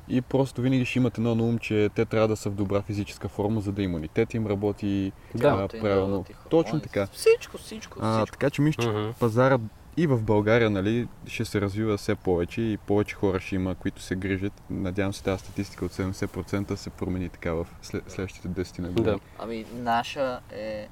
И 0.09 0.21
просто 0.21 0.61
винаги 0.61 0.85
ще 0.85 0.99
имат 0.99 1.17
едно 1.17 1.35
на 1.35 1.43
ум, 1.43 1.57
че 1.57 1.89
те 1.95 2.05
трябва 2.05 2.27
да 2.27 2.35
са 2.35 2.49
в 2.49 2.55
добра 2.55 2.81
физическа 2.81 3.29
форма, 3.29 3.61
за 3.61 3.71
да 3.71 3.83
имунитет 3.83 4.33
им 4.33 4.47
работи 4.47 5.11
да. 5.35 5.47
а, 5.47 5.79
правилно. 5.79 6.13
Работи 6.13 6.33
Точно 6.49 6.79
така. 6.79 7.07
Всичко, 7.07 7.57
всичко, 7.57 7.99
а, 8.01 8.17
всичко. 8.17 8.37
Така 8.37 8.49
че 8.49 8.61
мисля, 8.61 8.83
че 8.83 8.89
mm-hmm. 8.89 9.13
пазара 9.13 9.59
и 9.97 10.07
в 10.07 10.23
България 10.23 10.69
нали, 10.69 11.07
ще 11.27 11.45
се 11.45 11.61
развива 11.61 11.97
все 11.97 12.15
повече 12.15 12.61
и 12.61 12.77
повече 12.77 13.15
хора 13.15 13.39
ще 13.39 13.55
има, 13.55 13.75
които 13.75 14.01
се 14.01 14.15
грижат. 14.15 14.53
Надявам 14.69 15.13
се 15.13 15.23
тази 15.23 15.39
статистика 15.39 15.85
от 15.85 15.91
70% 15.91 16.75
се 16.75 16.89
промени 16.89 17.29
така 17.29 17.53
в 17.53 17.67
след, 17.81 18.11
следващите 18.11 18.47
10 18.47 18.79
на 18.79 18.87
години. 18.87 19.05
Да. 19.05 19.19
Ами 19.39 19.65
наша 19.73 20.39
е... 20.51 20.87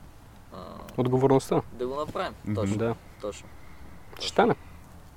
А... 0.54 0.58
Отговорността. 0.98 1.62
Да 1.74 1.88
го 1.88 1.96
направим. 1.96 2.34
Точно. 2.56 2.76
Mm-hmm. 2.76 2.78
Да. 2.78 2.96
Точно. 3.22 3.48
Ще 4.20 4.28
стане. 4.28 4.56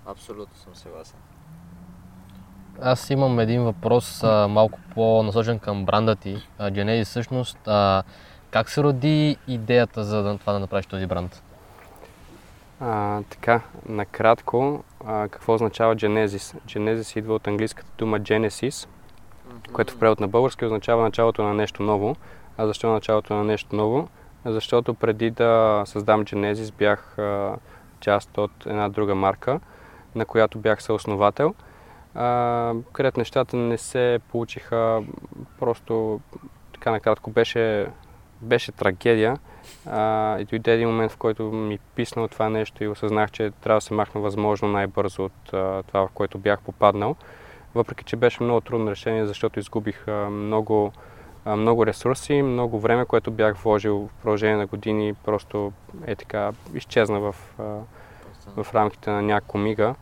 Абсолютно 0.06 0.56
съм 0.56 0.74
съгласен. 0.74 1.18
Аз 2.82 3.10
имам 3.10 3.38
един 3.38 3.62
въпрос 3.62 4.22
а, 4.24 4.48
малко 4.48 4.78
по-насочен 4.94 5.58
към 5.58 5.84
бранда 5.84 6.16
ти. 6.16 6.48
Genesis 6.60 7.04
всъщност, 7.04 7.68
а, 7.68 8.02
как 8.50 8.70
се 8.70 8.82
роди 8.82 9.36
идеята 9.48 10.04
за 10.04 10.38
това 10.38 10.52
да 10.52 10.58
направиш 10.58 10.86
този 10.86 11.06
бранд? 11.06 11.42
А, 12.80 13.22
така, 13.30 13.60
накратко, 13.88 14.84
а, 15.06 15.28
какво 15.28 15.54
означава 15.54 15.96
Genesis? 15.96 16.56
Genesis 16.66 17.18
идва 17.18 17.34
от 17.34 17.46
английската 17.46 17.88
дума 17.98 18.20
Genesis, 18.20 18.70
mm-hmm. 18.70 19.72
което 19.72 19.94
в 19.94 19.98
превод 19.98 20.20
на 20.20 20.28
български 20.28 20.64
означава 20.64 21.02
началото 21.02 21.42
на 21.42 21.54
нещо 21.54 21.82
ново. 21.82 22.16
А 22.58 22.66
защо 22.66 22.92
началото 22.92 23.34
на 23.34 23.44
нещо 23.44 23.76
ново? 23.76 24.08
Защото 24.44 24.94
преди 24.94 25.30
да 25.30 25.82
създам 25.86 26.24
Genesis 26.24 26.74
бях 26.74 27.18
а, 27.18 27.56
част 28.00 28.38
от 28.38 28.66
една 28.66 28.88
друга 28.88 29.14
марка, 29.14 29.60
на 30.14 30.24
която 30.24 30.58
бях 30.58 30.82
съосновател, 30.82 31.54
където 32.92 33.20
нещата 33.20 33.56
не 33.56 33.78
се 33.78 34.20
получиха 34.30 35.02
просто 35.58 36.20
така 36.72 36.90
накратко 36.90 37.30
беше, 37.30 37.86
беше 38.40 38.72
трагедия. 38.72 39.38
А, 39.86 40.38
и 40.38 40.44
дойде 40.44 40.74
един 40.74 40.88
момент, 40.88 41.12
в 41.12 41.16
който 41.16 41.42
ми 41.42 41.78
писна 41.94 42.22
от 42.22 42.30
това 42.30 42.48
нещо 42.48 42.84
и 42.84 42.88
осъзнах, 42.88 43.30
че 43.30 43.50
трябва 43.50 43.76
да 43.76 43.80
се 43.80 43.94
махна 43.94 44.20
възможно 44.20 44.68
най-бързо 44.68 45.24
от 45.24 45.52
а, 45.52 45.82
това, 45.82 46.06
в 46.06 46.10
което 46.14 46.38
бях 46.38 46.60
попаднал. 46.60 47.16
Въпреки, 47.74 48.04
че 48.04 48.16
беше 48.16 48.42
много 48.42 48.60
трудно 48.60 48.90
решение, 48.90 49.26
защото 49.26 49.58
изгубих 49.58 50.08
а, 50.08 50.30
много, 50.30 50.92
а, 51.44 51.56
много 51.56 51.86
ресурси, 51.86 52.42
много 52.42 52.80
време, 52.80 53.04
което 53.04 53.30
бях 53.30 53.56
вложил 53.56 54.08
в 54.08 54.22
продължение 54.22 54.56
на 54.56 54.66
години, 54.66 55.14
просто 55.14 55.72
е 56.06 56.16
така 56.16 56.52
изчезна 56.74 57.20
в, 57.20 57.36
а, 57.58 57.62
в 58.62 58.74
рамките 58.74 59.10
на 59.10 59.22
няколко 59.22 59.58
мига 59.58 59.94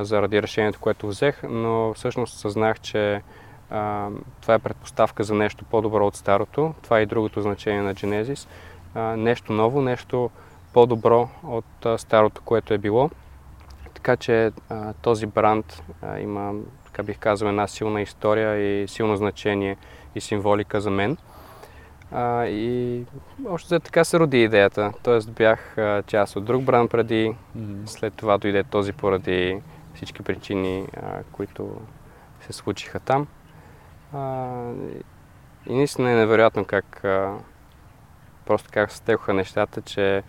заради 0.00 0.42
решението, 0.42 0.80
което 0.80 1.08
взех, 1.08 1.42
но 1.48 1.94
всъщност 1.94 2.38
съзнах, 2.38 2.80
че 2.80 3.22
а, 3.70 4.08
това 4.40 4.54
е 4.54 4.58
предпоставка 4.58 5.24
за 5.24 5.34
нещо 5.34 5.64
по-добро 5.64 6.06
от 6.06 6.16
старото. 6.16 6.74
Това 6.82 6.98
е 6.98 7.02
и 7.02 7.06
другото 7.06 7.42
значение 7.42 7.82
на 7.82 7.94
Genesis. 7.94 8.48
А, 8.94 9.00
нещо 9.16 9.52
ново, 9.52 9.82
нещо 9.82 10.30
по-добро 10.72 11.28
от 11.44 11.86
а, 11.86 11.98
старото, 11.98 12.42
което 12.44 12.74
е 12.74 12.78
било. 12.78 13.10
Така 13.94 14.16
че 14.16 14.52
а, 14.68 14.92
този 14.92 15.26
бранд 15.26 15.82
а, 16.02 16.18
има, 16.18 16.52
така 16.84 17.02
бих 17.02 17.18
казал, 17.18 17.48
една 17.48 17.66
силна 17.66 18.00
история 18.00 18.82
и 18.82 18.88
силно 18.88 19.16
значение 19.16 19.76
и 20.14 20.20
символика 20.20 20.80
за 20.80 20.90
мен. 20.90 21.16
А, 22.12 22.46
и 22.46 23.02
още 23.48 23.68
за 23.68 23.80
така 23.80 24.04
се 24.04 24.18
роди 24.18 24.42
идеята. 24.42 24.92
Тоест 25.02 25.30
бях 25.30 25.78
а, 25.78 26.02
част 26.02 26.36
от 26.36 26.44
друг 26.44 26.62
бранд 26.62 26.90
преди, 26.90 27.34
mm-hmm. 27.58 27.86
след 27.86 28.14
това 28.14 28.38
дойде 28.38 28.64
този 28.64 28.92
поради 28.92 29.60
всички 29.94 30.22
причини, 30.22 30.88
а, 30.96 31.22
които 31.32 31.80
се 32.40 32.52
случиха 32.52 33.00
там. 33.00 33.26
А, 34.12 34.46
и 35.66 35.74
наистина 35.74 36.10
е 36.10 36.16
невероятно 36.16 36.64
как 36.64 37.04
а, 37.04 37.38
просто 38.46 38.68
как 38.72 38.92
стекоха 38.92 39.34
нещата, 39.34 39.82
че 39.82 40.16
а, 40.16 40.22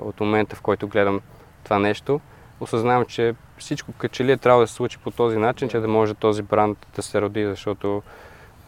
от 0.00 0.20
момента 0.20 0.56
в 0.56 0.62
който 0.62 0.88
гледам 0.88 1.20
това 1.64 1.78
нещо, 1.78 2.20
осъзнавам, 2.60 3.06
че 3.06 3.34
всичко 3.58 3.92
като 3.92 4.14
че 4.14 4.24
ли 4.24 4.32
е 4.32 4.36
трябва 4.36 4.60
да 4.60 4.66
се 4.66 4.74
случи 4.74 4.98
по 4.98 5.10
този 5.10 5.38
начин, 5.38 5.68
че 5.68 5.80
да 5.80 5.88
може 5.88 6.14
този 6.14 6.42
бранд 6.42 6.86
да 6.96 7.02
се 7.02 7.20
роди, 7.20 7.46
защото 7.46 8.02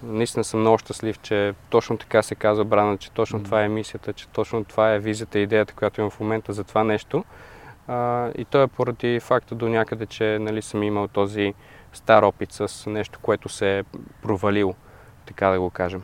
наистина 0.02 0.44
съм 0.44 0.60
много 0.60 0.78
щастлив, 0.78 1.18
че 1.22 1.54
точно 1.70 1.98
така 1.98 2.22
се 2.22 2.34
казва 2.34 2.64
брана, 2.64 2.98
че 2.98 3.10
точно 3.10 3.42
това 3.42 3.62
е 3.62 3.68
мисията, 3.68 4.12
че 4.12 4.28
точно 4.28 4.64
това 4.64 4.92
е 4.92 4.98
визията 4.98 5.38
идеята, 5.38 5.74
която 5.74 6.00
имам 6.00 6.10
в 6.10 6.20
момента 6.20 6.52
за 6.52 6.64
това 6.64 6.84
нещо. 6.84 7.24
А, 7.88 8.30
и 8.34 8.44
то 8.44 8.62
е 8.62 8.68
поради 8.68 9.20
факта 9.20 9.54
до 9.54 9.68
някъде, 9.68 10.06
че 10.06 10.38
нали, 10.40 10.62
съм 10.62 10.82
имал 10.82 11.08
този 11.08 11.54
стар 11.92 12.22
опит 12.22 12.52
с 12.52 12.90
нещо, 12.90 13.18
което 13.22 13.48
се 13.48 13.78
е 13.78 13.84
провалило, 14.22 14.74
така 15.26 15.48
да 15.48 15.60
го 15.60 15.70
кажем. 15.70 16.02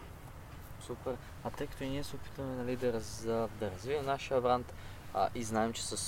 Супер. 0.80 1.16
А 1.44 1.50
тъй 1.50 1.66
като 1.66 1.84
и 1.84 1.88
ние 1.88 2.04
се 2.04 2.16
опитваме 2.16 2.54
нали, 2.54 2.76
да, 2.76 2.92
раз, 2.92 3.24
да 3.60 3.70
развием 3.76 4.06
нашия 4.06 4.40
бранд 4.40 4.72
а, 5.14 5.28
и 5.34 5.42
знаем, 5.42 5.72
че 5.72 5.86
със 5.86 6.00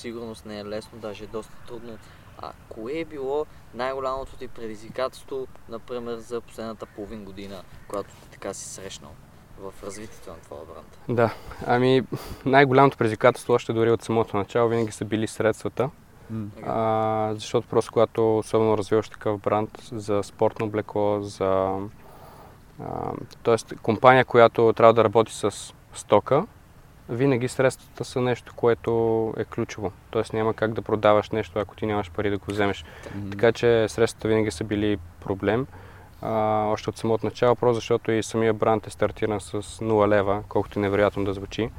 сигурност 0.00 0.46
не 0.46 0.58
е 0.58 0.64
лесно, 0.64 0.98
даже 0.98 1.24
е 1.24 1.26
доста 1.26 1.52
трудно. 1.66 1.98
А 2.38 2.52
кое 2.68 2.92
е 2.92 3.04
било 3.04 3.46
най-голямото 3.74 4.36
ти 4.36 4.48
предизвикателство, 4.48 5.46
например, 5.68 6.16
за 6.16 6.40
последната 6.40 6.86
половин 6.86 7.24
година, 7.24 7.62
когато 7.88 8.14
така 8.30 8.54
си 8.54 8.64
срещнал 8.64 9.12
в 9.62 9.84
развитието 9.84 10.30
на 10.30 10.36
твоя 10.36 10.62
бранд? 10.74 10.98
Да, 11.08 11.34
ами 11.66 12.02
най-голямото 12.46 12.96
предизвикателство 12.96 13.54
още 13.54 13.72
дори 13.72 13.90
от 13.90 14.02
самото 14.02 14.36
начало 14.36 14.68
винаги 14.68 14.92
са 14.92 15.04
били 15.04 15.26
средствата. 15.26 15.90
Mm. 16.32 16.48
А, 16.66 17.34
защото 17.34 17.68
просто 17.68 17.92
когато 17.92 18.38
особено 18.38 18.78
развиваш 18.78 19.08
такъв 19.08 19.40
бранд 19.40 19.70
за 19.92 20.22
спортно 20.22 20.66
облекло, 20.66 21.22
за 21.22 21.78
Тоест, 23.42 23.74
компания, 23.82 24.24
която 24.24 24.72
трябва 24.76 24.94
да 24.94 25.04
работи 25.04 25.34
с 25.34 25.74
стока, 25.94 26.46
винаги 27.08 27.48
средствата 27.48 28.04
са 28.04 28.20
нещо, 28.20 28.52
което 28.56 29.34
е 29.36 29.44
ключово. 29.44 29.92
Тоест 30.10 30.32
няма 30.32 30.54
как 30.54 30.74
да 30.74 30.82
продаваш 30.82 31.30
нещо, 31.30 31.58
ако 31.58 31.76
ти 31.76 31.86
нямаш 31.86 32.10
пари 32.10 32.30
да 32.30 32.38
го 32.38 32.44
вземеш. 32.48 32.84
Mm-hmm. 32.84 33.30
Така 33.30 33.52
че 33.52 33.88
средствата 33.88 34.28
винаги 34.28 34.50
са 34.50 34.64
били 34.64 34.98
проблем. 35.20 35.66
А, 36.22 36.64
още 36.66 36.90
от 36.90 36.96
самото 36.96 37.26
начало, 37.26 37.54
просто 37.54 37.74
защото 37.74 38.12
и 38.12 38.22
самия 38.22 38.54
бранд 38.54 38.86
е 38.86 38.90
стартиран 38.90 39.40
с 39.40 39.62
0 39.62 40.08
лева, 40.08 40.42
колкото 40.48 40.78
и 40.78 40.82
невероятно 40.82 41.24
да 41.24 41.32
звучи. 41.32 41.70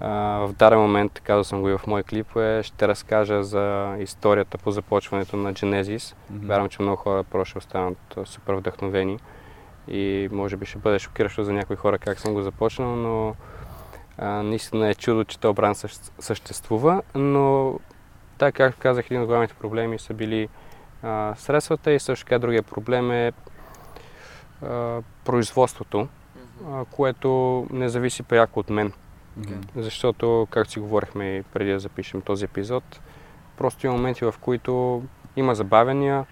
А, 0.00 0.10
в 0.46 0.52
даден 0.52 0.78
момент, 0.78 1.20
казал 1.20 1.44
съм 1.44 1.60
го 1.60 1.68
и 1.68 1.78
в 1.78 1.86
мой 1.86 2.02
клип, 2.02 2.36
е, 2.36 2.62
ще 2.62 2.88
разкажа 2.88 3.42
за 3.42 3.96
историята 3.98 4.58
по 4.58 4.70
започването 4.70 5.36
на 5.36 5.52
Genesis. 5.52 5.96
Mm-hmm. 5.96 6.46
Вярвам, 6.46 6.68
че 6.68 6.82
много 6.82 6.96
хора 6.96 7.24
просто 7.24 7.50
ще 7.50 7.58
останат 7.58 8.18
супер 8.24 8.54
вдъхновени 8.54 9.18
и 9.88 10.28
може 10.32 10.56
би 10.56 10.66
ще 10.66 10.78
бъде 10.78 10.98
шокиращо 10.98 11.44
за 11.44 11.52
някои 11.52 11.76
хора 11.76 11.98
как 11.98 12.20
съм 12.20 12.34
го 12.34 12.42
започнал, 12.42 12.96
но 12.96 13.34
а, 14.18 14.42
наистина 14.42 14.88
е 14.88 14.94
чудо, 14.94 15.24
че 15.24 15.38
този 15.38 15.54
бранд 15.54 15.76
съществува, 16.18 17.02
но 17.14 17.74
така 18.38 18.52
както 18.52 18.80
казах, 18.80 19.06
един 19.06 19.22
от 19.22 19.26
главните 19.26 19.54
проблеми 19.54 19.98
са 19.98 20.14
били 20.14 20.48
а, 21.02 21.34
средствата 21.36 21.92
и 21.92 22.00
също 22.00 22.24
така 22.24 22.38
другия 22.38 22.62
проблем 22.62 23.10
е 23.10 23.32
а, 24.62 25.02
производството, 25.24 26.08
а, 26.70 26.84
което 26.84 27.66
не 27.70 27.88
зависи 27.88 28.22
пряко 28.22 28.60
от 28.60 28.70
мен. 28.70 28.92
Okay. 29.40 29.58
Защото, 29.76 30.46
както 30.50 30.72
си 30.72 30.80
говорихме 30.80 31.36
и 31.36 31.42
преди 31.42 31.72
да 31.72 31.78
запишем 31.78 32.20
този 32.20 32.44
епизод, 32.44 33.00
просто 33.56 33.86
има 33.86 33.96
моменти, 33.96 34.24
в 34.24 34.34
които 34.40 35.02
има 35.36 35.54
забавения, 35.54 36.26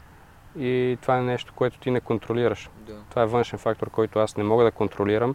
и 0.58 0.98
това 1.02 1.18
е 1.18 1.22
нещо, 1.22 1.52
което 1.56 1.78
ти 1.78 1.90
не 1.90 2.00
контролираш. 2.00 2.70
Да. 2.86 2.94
Това 3.10 3.22
е 3.22 3.26
външен 3.26 3.58
фактор, 3.58 3.90
който 3.90 4.18
аз 4.18 4.36
не 4.36 4.44
мога 4.44 4.64
да 4.64 4.70
контролирам 4.70 5.34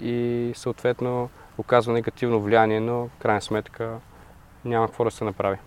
и 0.00 0.52
съответно 0.54 1.30
оказва 1.58 1.92
негативно 1.92 2.40
влияние, 2.40 2.80
но 2.80 3.08
в 3.08 3.16
крайна 3.18 3.40
сметка 3.40 3.98
няма 4.64 4.86
какво 4.86 5.04
да 5.04 5.10
се 5.10 5.24
направи. 5.24 5.58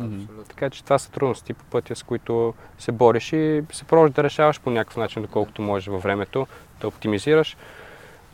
Mm-hmm. 0.00 0.48
Така 0.48 0.70
че 0.70 0.84
това 0.84 0.98
са 0.98 1.10
трудности 1.10 1.54
по 1.54 1.64
пътя, 1.64 1.96
с 1.96 2.02
които 2.02 2.54
се 2.78 2.92
бориш 2.92 3.32
и 3.32 3.62
се 3.72 3.84
пробваш 3.84 4.10
да 4.10 4.22
решаваш 4.22 4.60
по 4.60 4.70
някакъв 4.70 4.96
начин, 4.96 5.22
доколкото 5.22 5.62
можеш 5.62 5.86
във 5.86 6.02
времето, 6.02 6.46
да 6.80 6.88
оптимизираш. 6.88 7.56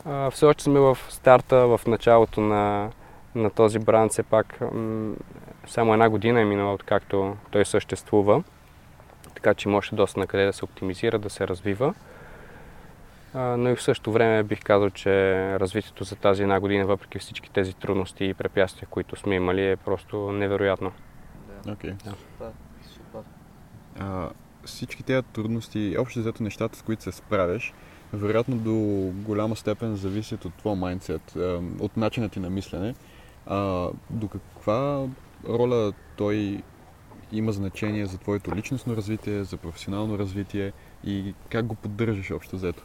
А, 0.05 0.31
все 0.31 0.45
още 0.45 0.63
сме 0.63 0.79
в 0.79 0.97
старта, 1.09 1.67
в 1.67 1.81
началото 1.87 2.41
на, 2.41 2.89
на 3.35 3.49
този 3.49 3.79
бранд, 3.79 4.11
все 4.11 4.23
пак 4.23 4.61
м- 4.61 5.13
само 5.67 5.93
една 5.93 6.09
година 6.09 6.41
е 6.41 6.45
минала, 6.45 6.73
откакто 6.73 7.37
той 7.51 7.65
съществува 7.65 8.43
така 9.39 9.53
че 9.53 9.69
може 9.69 9.95
доста 9.95 10.19
на 10.19 10.27
къде 10.27 10.45
да 10.45 10.53
се 10.53 10.65
оптимизира, 10.65 11.19
да 11.19 11.29
се 11.29 11.47
развива. 11.47 11.93
но 13.35 13.69
и 13.69 13.75
в 13.75 13.81
същото 13.81 14.11
време 14.11 14.43
бих 14.43 14.63
казал, 14.63 14.89
че 14.89 15.11
развитието 15.59 16.03
за 16.03 16.15
тази 16.15 16.43
една 16.43 16.59
година, 16.59 16.85
въпреки 16.85 17.19
всички 17.19 17.51
тези 17.51 17.73
трудности 17.73 18.25
и 18.25 18.33
препятствия, 18.33 18.87
които 18.89 19.15
сме 19.15 19.35
имали, 19.35 19.71
е 19.71 19.75
просто 19.75 20.31
невероятно. 20.31 20.91
Окей. 21.67 21.91
Okay. 21.91 22.03
Да. 22.03 22.15
Супер. 22.93 23.21
А, 23.99 24.29
всички 24.65 25.03
тези 25.03 25.23
трудности, 25.33 25.95
общо 25.99 26.19
взето 26.19 26.43
нещата, 26.43 26.77
с 26.77 26.81
които 26.81 27.03
се 27.03 27.11
справяш, 27.11 27.73
вероятно 28.13 28.57
до 28.57 28.73
голяма 29.13 29.55
степен 29.55 29.95
зависят 29.95 30.45
от 30.45 30.53
твоя 30.53 30.75
майндсет, 30.75 31.35
от 31.79 31.97
начина 31.97 32.29
ти 32.29 32.39
на 32.39 32.49
мислене. 32.49 32.95
А, 33.45 33.89
до 34.09 34.27
каква 34.27 35.07
роля 35.47 35.93
той 36.15 36.63
има 37.31 37.51
значение 37.51 38.05
за 38.05 38.17
твоето 38.17 38.55
личностно 38.55 38.95
развитие, 38.95 39.43
за 39.43 39.57
професионално 39.57 40.19
развитие 40.19 40.71
и 41.03 41.33
как 41.49 41.65
го 41.65 41.75
поддържаш 41.75 42.31
общо 42.31 42.55
взето? 42.55 42.83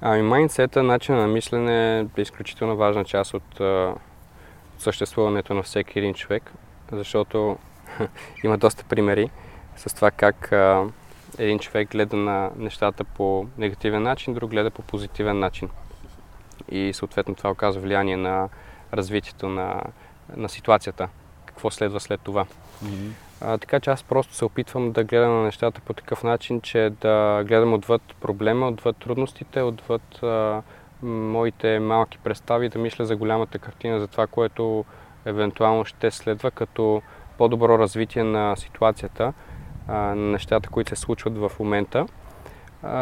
Ами 0.00 0.22
майндсета, 0.22 0.82
начин 0.82 1.14
на 1.14 1.26
мислене 1.26 2.00
е 2.00 2.20
изключително 2.20 2.76
важна 2.76 3.04
част 3.04 3.34
от 3.34 3.60
а, 3.60 3.94
съществуването 4.78 5.54
на 5.54 5.62
всеки 5.62 5.98
един 5.98 6.14
човек, 6.14 6.52
защото 6.92 7.58
има 8.44 8.58
доста 8.58 8.84
примери 8.84 9.30
с 9.76 9.94
това 9.94 10.10
как 10.10 10.52
а, 10.52 10.86
един 11.38 11.58
човек 11.58 11.90
гледа 11.90 12.16
на 12.16 12.50
нещата 12.56 13.04
по 13.04 13.46
негативен 13.58 14.02
начин, 14.02 14.34
друг 14.34 14.50
гледа 14.50 14.70
по 14.70 14.82
позитивен 14.82 15.38
начин. 15.38 15.68
И 16.70 16.92
съответно 16.92 17.34
това 17.34 17.50
оказва 17.50 17.82
влияние 17.82 18.16
на 18.16 18.48
развитието 18.92 19.48
на, 19.48 19.82
на 20.36 20.48
ситуацията. 20.48 21.08
Какво 21.46 21.70
следва 21.70 22.00
след 22.00 22.20
това. 22.20 22.44
Mm-hmm. 22.84 23.10
А, 23.40 23.58
така 23.58 23.80
че 23.80 23.90
аз 23.90 24.02
просто 24.02 24.34
се 24.34 24.44
опитвам 24.44 24.92
да 24.92 25.04
гледам 25.04 25.32
на 25.32 25.44
нещата 25.44 25.80
по 25.80 25.92
такъв 25.92 26.24
начин, 26.24 26.60
че 26.60 26.92
да 27.00 27.44
гледам 27.46 27.72
отвъд 27.72 28.02
проблема, 28.20 28.68
отвъд 28.68 28.96
трудностите, 28.96 29.62
отвъд 29.62 30.22
а, 30.22 30.62
моите 31.02 31.78
малки 31.78 32.18
представи, 32.18 32.68
да 32.68 32.78
мисля 32.78 33.06
за 33.06 33.16
голямата 33.16 33.58
картина, 33.58 34.00
за 34.00 34.06
това, 34.06 34.26
което 34.26 34.84
евентуално 35.24 35.84
ще 35.84 36.10
следва 36.10 36.50
като 36.50 37.02
по-добро 37.38 37.78
развитие 37.78 38.24
на 38.24 38.56
ситуацията, 38.56 39.32
на 39.88 40.14
нещата, 40.14 40.68
които 40.68 40.88
се 40.88 40.96
случват 40.96 41.38
в 41.38 41.52
момента. 41.60 42.06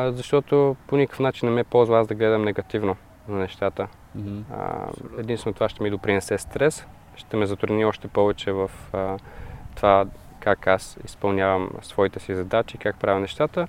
Защото 0.08 0.76
по 0.86 0.96
никакъв 0.96 1.20
начин 1.20 1.48
не 1.48 1.54
ме 1.54 1.64
ползва 1.64 1.98
аз 1.98 2.06
да 2.06 2.14
гледам 2.14 2.42
негативно 2.42 2.96
на 3.28 3.38
нещата. 3.38 3.88
Mm-hmm. 4.18 4.42
Единствено 5.18 5.54
това 5.54 5.68
ще 5.68 5.82
ми 5.82 5.90
допринесе 5.90 6.38
стрес, 6.38 6.86
ще 7.16 7.36
ме 7.36 7.46
затрудни 7.46 7.84
още 7.84 8.08
повече 8.08 8.52
в 8.52 8.70
това 9.74 10.06
как 10.40 10.66
аз 10.66 10.98
изпълнявам 11.04 11.70
своите 11.82 12.20
си 12.20 12.34
задачи, 12.34 12.78
как 12.78 12.96
правя 12.96 13.20
нещата. 13.20 13.68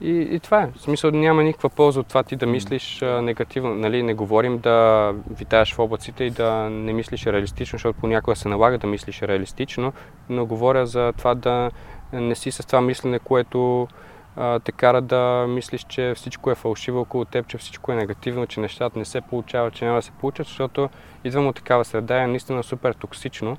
И, 0.00 0.10
и 0.10 0.40
това 0.40 0.62
е. 0.62 0.70
В 0.76 0.80
смисъл 0.80 1.10
няма 1.10 1.42
никаква 1.42 1.68
полза 1.68 2.00
от 2.00 2.06
това 2.06 2.22
ти 2.22 2.36
да 2.36 2.46
мислиш 2.46 3.02
а, 3.02 3.22
негативно. 3.22 3.74
Нали, 3.74 4.02
не 4.02 4.14
говорим 4.14 4.58
да 4.58 5.12
витаеш 5.30 5.74
в 5.74 5.78
облаците 5.78 6.24
и 6.24 6.30
да 6.30 6.70
не 6.70 6.92
мислиш 6.92 7.26
реалистично, 7.26 7.76
защото 7.76 8.00
понякога 8.00 8.36
се 8.36 8.48
налага 8.48 8.78
да 8.78 8.86
мислиш 8.86 9.22
реалистично, 9.22 9.92
но 10.28 10.46
говоря 10.46 10.86
за 10.86 11.12
това 11.18 11.34
да 11.34 11.70
не 12.12 12.34
си 12.34 12.50
с 12.50 12.66
това 12.66 12.80
мислене, 12.80 13.18
което 13.18 13.88
а, 14.36 14.58
те 14.58 14.72
кара 14.72 15.02
да 15.02 15.46
мислиш, 15.48 15.84
че 15.88 16.12
всичко 16.16 16.50
е 16.50 16.54
фалшиво 16.54 17.00
около 17.00 17.24
теб, 17.24 17.46
че 17.46 17.58
всичко 17.58 17.92
е 17.92 17.96
негативно, 17.96 18.46
че 18.46 18.60
нещата 18.60 18.98
не 18.98 19.04
се 19.04 19.20
получават, 19.20 19.74
че 19.74 19.84
няма 19.84 19.98
да 19.98 20.02
се 20.02 20.10
получат, 20.10 20.46
защото 20.46 20.88
идвам 21.24 21.46
от 21.46 21.56
такава 21.56 21.84
среда 21.84 22.20
и 22.20 22.24
е 22.24 22.26
наистина 22.26 22.62
супер 22.62 22.92
токсично 22.92 23.56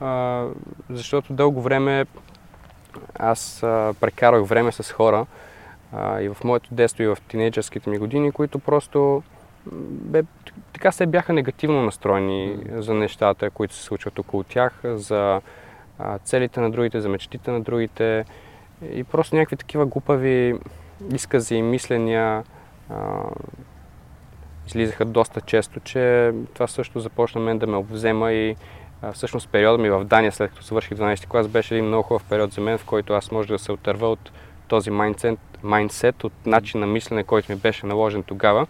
а, 0.00 0.44
защото 0.90 1.32
дълго 1.32 1.62
време 1.62 2.06
аз 3.18 3.62
а, 3.62 3.94
прекарах 4.00 4.44
време 4.44 4.72
с 4.72 4.92
хора 4.92 5.26
а, 5.92 6.20
и 6.20 6.28
в 6.28 6.36
моето 6.44 6.74
детство 6.74 7.02
и 7.02 7.06
в 7.06 7.18
тинейджерските 7.28 7.90
ми 7.90 7.98
години, 7.98 8.32
които 8.32 8.58
просто 8.58 9.22
бе, 9.72 10.22
така 10.72 10.92
се 10.92 11.06
бяха 11.06 11.32
негативно 11.32 11.82
настроени 11.82 12.56
mm. 12.56 12.78
за 12.78 12.94
нещата, 12.94 13.50
които 13.50 13.74
се 13.74 13.82
случват 13.82 14.18
около 14.18 14.42
тях, 14.42 14.80
за 14.84 15.40
а, 15.98 16.18
целите 16.18 16.60
на 16.60 16.70
другите, 16.70 17.00
за 17.00 17.08
мечтите 17.08 17.50
на 17.50 17.60
другите 17.60 18.24
и 18.92 19.04
просто 19.04 19.36
някакви 19.36 19.56
такива 19.56 19.86
глупави 19.86 20.54
изкази 21.14 21.54
и 21.54 21.62
мисления 21.62 22.44
а, 22.90 23.22
излизаха 24.66 25.04
доста 25.04 25.40
често, 25.40 25.80
че 25.80 26.32
това 26.54 26.66
също 26.66 27.00
започна 27.00 27.40
мен 27.40 27.58
да 27.58 27.66
ме 27.66 27.76
обвзема 27.76 28.32
и 28.32 28.56
всъщност 29.12 29.48
периода 29.48 29.82
ми 29.82 29.90
в 29.90 30.04
Дания, 30.04 30.32
след 30.32 30.50
като 30.50 30.62
завърших 30.62 30.98
12 30.98 31.26
клас, 31.26 31.48
беше 31.48 31.74
един 31.74 31.86
много 31.86 32.02
хубав 32.02 32.24
период 32.24 32.52
за 32.52 32.60
мен, 32.60 32.78
в 32.78 32.84
който 32.84 33.12
аз 33.12 33.30
може 33.30 33.48
да 33.48 33.58
се 33.58 33.72
отърва 33.72 34.10
от 34.10 34.32
този 34.68 34.90
майндсет, 34.90 35.38
майндсет 35.62 36.24
от 36.24 36.32
начин 36.46 36.80
на 36.80 36.86
мислене, 36.86 37.24
който 37.24 37.52
ми 37.52 37.58
беше 37.58 37.86
наложен 37.86 38.22
тогава 38.22 38.66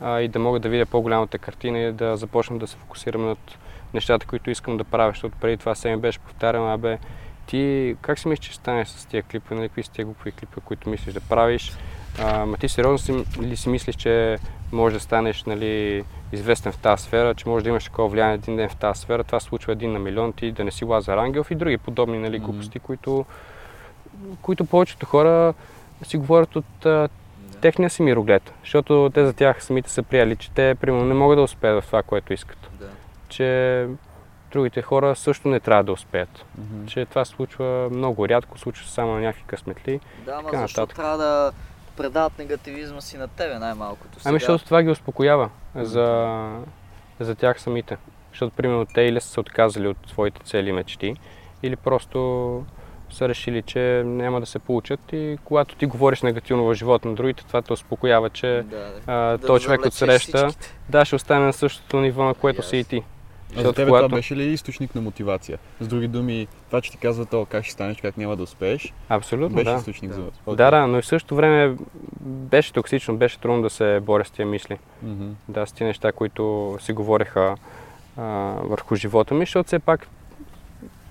а, 0.00 0.20
и 0.20 0.28
да 0.28 0.38
мога 0.38 0.60
да 0.60 0.68
видя 0.68 0.86
по-голямата 0.86 1.38
картина 1.38 1.78
и 1.78 1.92
да 1.92 2.16
започна 2.16 2.58
да 2.58 2.66
се 2.66 2.76
фокусирам 2.76 3.26
над 3.26 3.58
нещата, 3.94 4.26
които 4.26 4.50
искам 4.50 4.76
да 4.76 4.84
правя, 4.84 5.10
защото 5.10 5.36
преди 5.40 5.56
това 5.56 5.74
се 5.74 5.90
ми 5.90 5.96
беше 5.96 6.18
повтаряно, 6.18 6.72
абе, 6.72 6.98
ти 7.46 7.96
как 8.00 8.18
си 8.18 8.28
мислиш, 8.28 8.48
че 8.48 8.54
станеш 8.54 8.88
с 8.88 9.06
тия 9.06 9.22
клипа, 9.22 9.54
нали, 9.54 9.68
какви 9.68 9.82
са 9.82 9.92
тия 9.92 10.04
глупави 10.04 10.32
клипа, 10.32 10.60
които 10.60 10.88
мислиш 10.88 11.14
да 11.14 11.20
правиш, 11.20 11.72
ама 12.18 12.56
ти 12.56 12.68
сериозно 12.68 12.98
си, 12.98 13.24
ли 13.42 13.56
си 13.56 13.68
мислиш, 13.68 13.96
че 13.96 14.38
може 14.72 14.94
да 14.94 15.00
станеш 15.00 15.44
нали, 15.44 16.04
известен 16.32 16.72
в 16.72 16.78
тази 16.78 17.02
сфера, 17.02 17.34
че 17.34 17.48
може 17.48 17.62
да 17.62 17.68
имаш 17.68 17.84
такова 17.84 18.08
влияние 18.08 18.34
един 18.34 18.56
ден 18.56 18.68
в 18.68 18.76
тази 18.76 19.00
сфера, 19.00 19.24
това 19.24 19.40
се 19.40 19.46
случва 19.46 19.72
един 19.72 19.92
на 19.92 19.98
милион, 19.98 20.32
ти 20.32 20.52
да 20.52 20.64
не 20.64 20.70
си 20.70 20.84
Лазар 20.84 21.16
Ангелов 21.16 21.50
и 21.50 21.54
други 21.54 21.78
подобни 21.78 22.18
нали, 22.18 22.38
глупости, 22.38 22.78
mm-hmm. 22.78 22.82
които, 22.82 23.24
които 24.42 24.64
повечето 24.64 25.06
хора 25.06 25.54
си 26.04 26.16
говорят 26.16 26.56
от 26.56 26.86
а, 26.86 27.08
техния 27.60 27.90
си 27.90 28.02
мироглед, 28.02 28.52
защото 28.62 29.10
те 29.14 29.26
за 29.26 29.32
тях 29.32 29.64
самите 29.64 29.90
са 29.90 30.02
приели, 30.02 30.36
че 30.36 30.50
те 30.50 30.74
примерно 30.80 31.04
не 31.04 31.14
могат 31.14 31.38
да 31.38 31.42
успеят 31.42 31.84
в 31.84 31.86
това, 31.86 32.02
което 32.02 32.32
искат. 32.32 32.70
Да. 32.80 32.88
Че 33.28 33.88
другите 34.52 34.82
хора 34.82 35.16
също 35.16 35.48
не 35.48 35.60
трябва 35.60 35.84
да 35.84 35.92
успеят. 35.92 36.44
Мгм. 36.58 36.86
Че 36.86 37.06
това 37.06 37.24
се 37.24 37.30
случва 37.32 37.88
много 37.92 38.28
рядко, 38.28 38.58
случва 38.58 38.86
се 38.86 38.92
само 38.92 39.12
на 39.12 39.20
някакви 39.20 39.44
късметли. 39.46 40.00
Да, 40.24 40.32
ама 40.32 40.50
Така 40.50 40.60
защо 40.60 40.80
нататък. 40.80 40.96
трябва 40.96 41.16
да 41.18 41.52
предават 41.96 42.38
негативизма 42.38 43.00
си 43.00 43.16
на 43.16 43.28
тебе 43.28 43.58
най-малкото 43.58 44.20
сега? 44.20 44.28
Ами 44.28 44.38
защото 44.38 44.64
това 44.64 44.82
ги 44.82 44.90
успокоява 44.90 45.50
за, 45.74 46.38
за 47.20 47.34
тях 47.34 47.60
самите. 47.60 47.96
Защото, 48.30 48.56
примерно, 48.56 48.86
те 48.86 49.00
или 49.00 49.20
са 49.20 49.28
се 49.28 49.40
отказали 49.40 49.88
от 49.88 49.96
своите 50.06 50.40
цели 50.42 50.68
и 50.68 50.72
мечти, 50.72 51.14
или 51.62 51.76
просто 51.76 52.64
са 53.14 53.28
решили, 53.28 53.62
че 53.62 54.02
няма 54.06 54.40
да 54.40 54.46
се 54.46 54.58
получат 54.58 55.00
и 55.12 55.38
когато 55.44 55.74
ти 55.76 55.86
говориш 55.86 56.22
негативно 56.22 56.64
в 56.64 56.74
живота 56.74 57.08
на 57.08 57.14
другите, 57.14 57.44
това 57.44 57.62
те 57.62 57.72
успокоява, 57.72 58.30
че 58.30 58.46
Да, 58.64 58.76
да. 58.76 59.00
а, 59.06 59.14
Да 59.14 59.46
този 59.46 59.64
човек 59.64 59.84
от 59.86 59.94
среща 59.94 60.48
да, 60.88 61.04
ще 61.04 61.16
остане 61.16 61.46
на 61.46 61.52
същото 61.52 61.96
ниво, 61.96 62.24
на 62.24 62.34
което 62.34 62.62
си 62.62 62.76
и 62.76 62.84
ти. 62.84 63.02
А 63.56 63.62
за 63.62 63.72
тебе 63.72 63.88
когато- 63.88 64.06
това 64.06 64.16
беше 64.16 64.36
ли 64.36 64.42
източник 64.44 64.94
на 64.94 65.00
мотивация? 65.00 65.58
С 65.80 65.88
други 65.88 66.08
думи, 66.08 66.46
това, 66.66 66.80
че 66.80 66.90
ти 66.90 66.96
казва 66.96 67.26
то 67.26 67.44
как 67.44 67.64
ще 67.64 67.72
станеш, 67.72 67.96
как 67.96 68.16
няма 68.16 68.36
да 68.36 68.42
успееш, 68.42 68.92
Абсолютно, 69.08 69.56
беше 69.56 69.70
да. 69.70 69.76
източник 69.76 70.12
за 70.12 70.22
Да. 70.46 70.54
Да, 70.56 70.70
да, 70.70 70.86
но 70.86 70.98
и 70.98 71.02
в 71.02 71.06
същото 71.06 71.36
време 71.36 71.76
беше 72.20 72.72
токсично, 72.72 73.16
беше 73.16 73.40
трудно 73.40 73.62
да 73.62 73.70
се 73.70 74.00
боря 74.00 74.24
с 74.24 74.30
тия 74.30 74.46
мисли. 74.46 74.78
Мгм. 75.02 75.24
Да, 75.48 75.66
с 75.66 75.72
тия 75.72 75.86
неща, 75.86 76.12
които 76.12 76.76
си 76.80 76.92
говореха 76.92 77.54
а, 78.16 78.22
върху 78.60 78.96
живота 78.96 79.34
ми, 79.34 79.40
защото 79.40 79.66
все 79.66 79.78
пак 79.78 80.08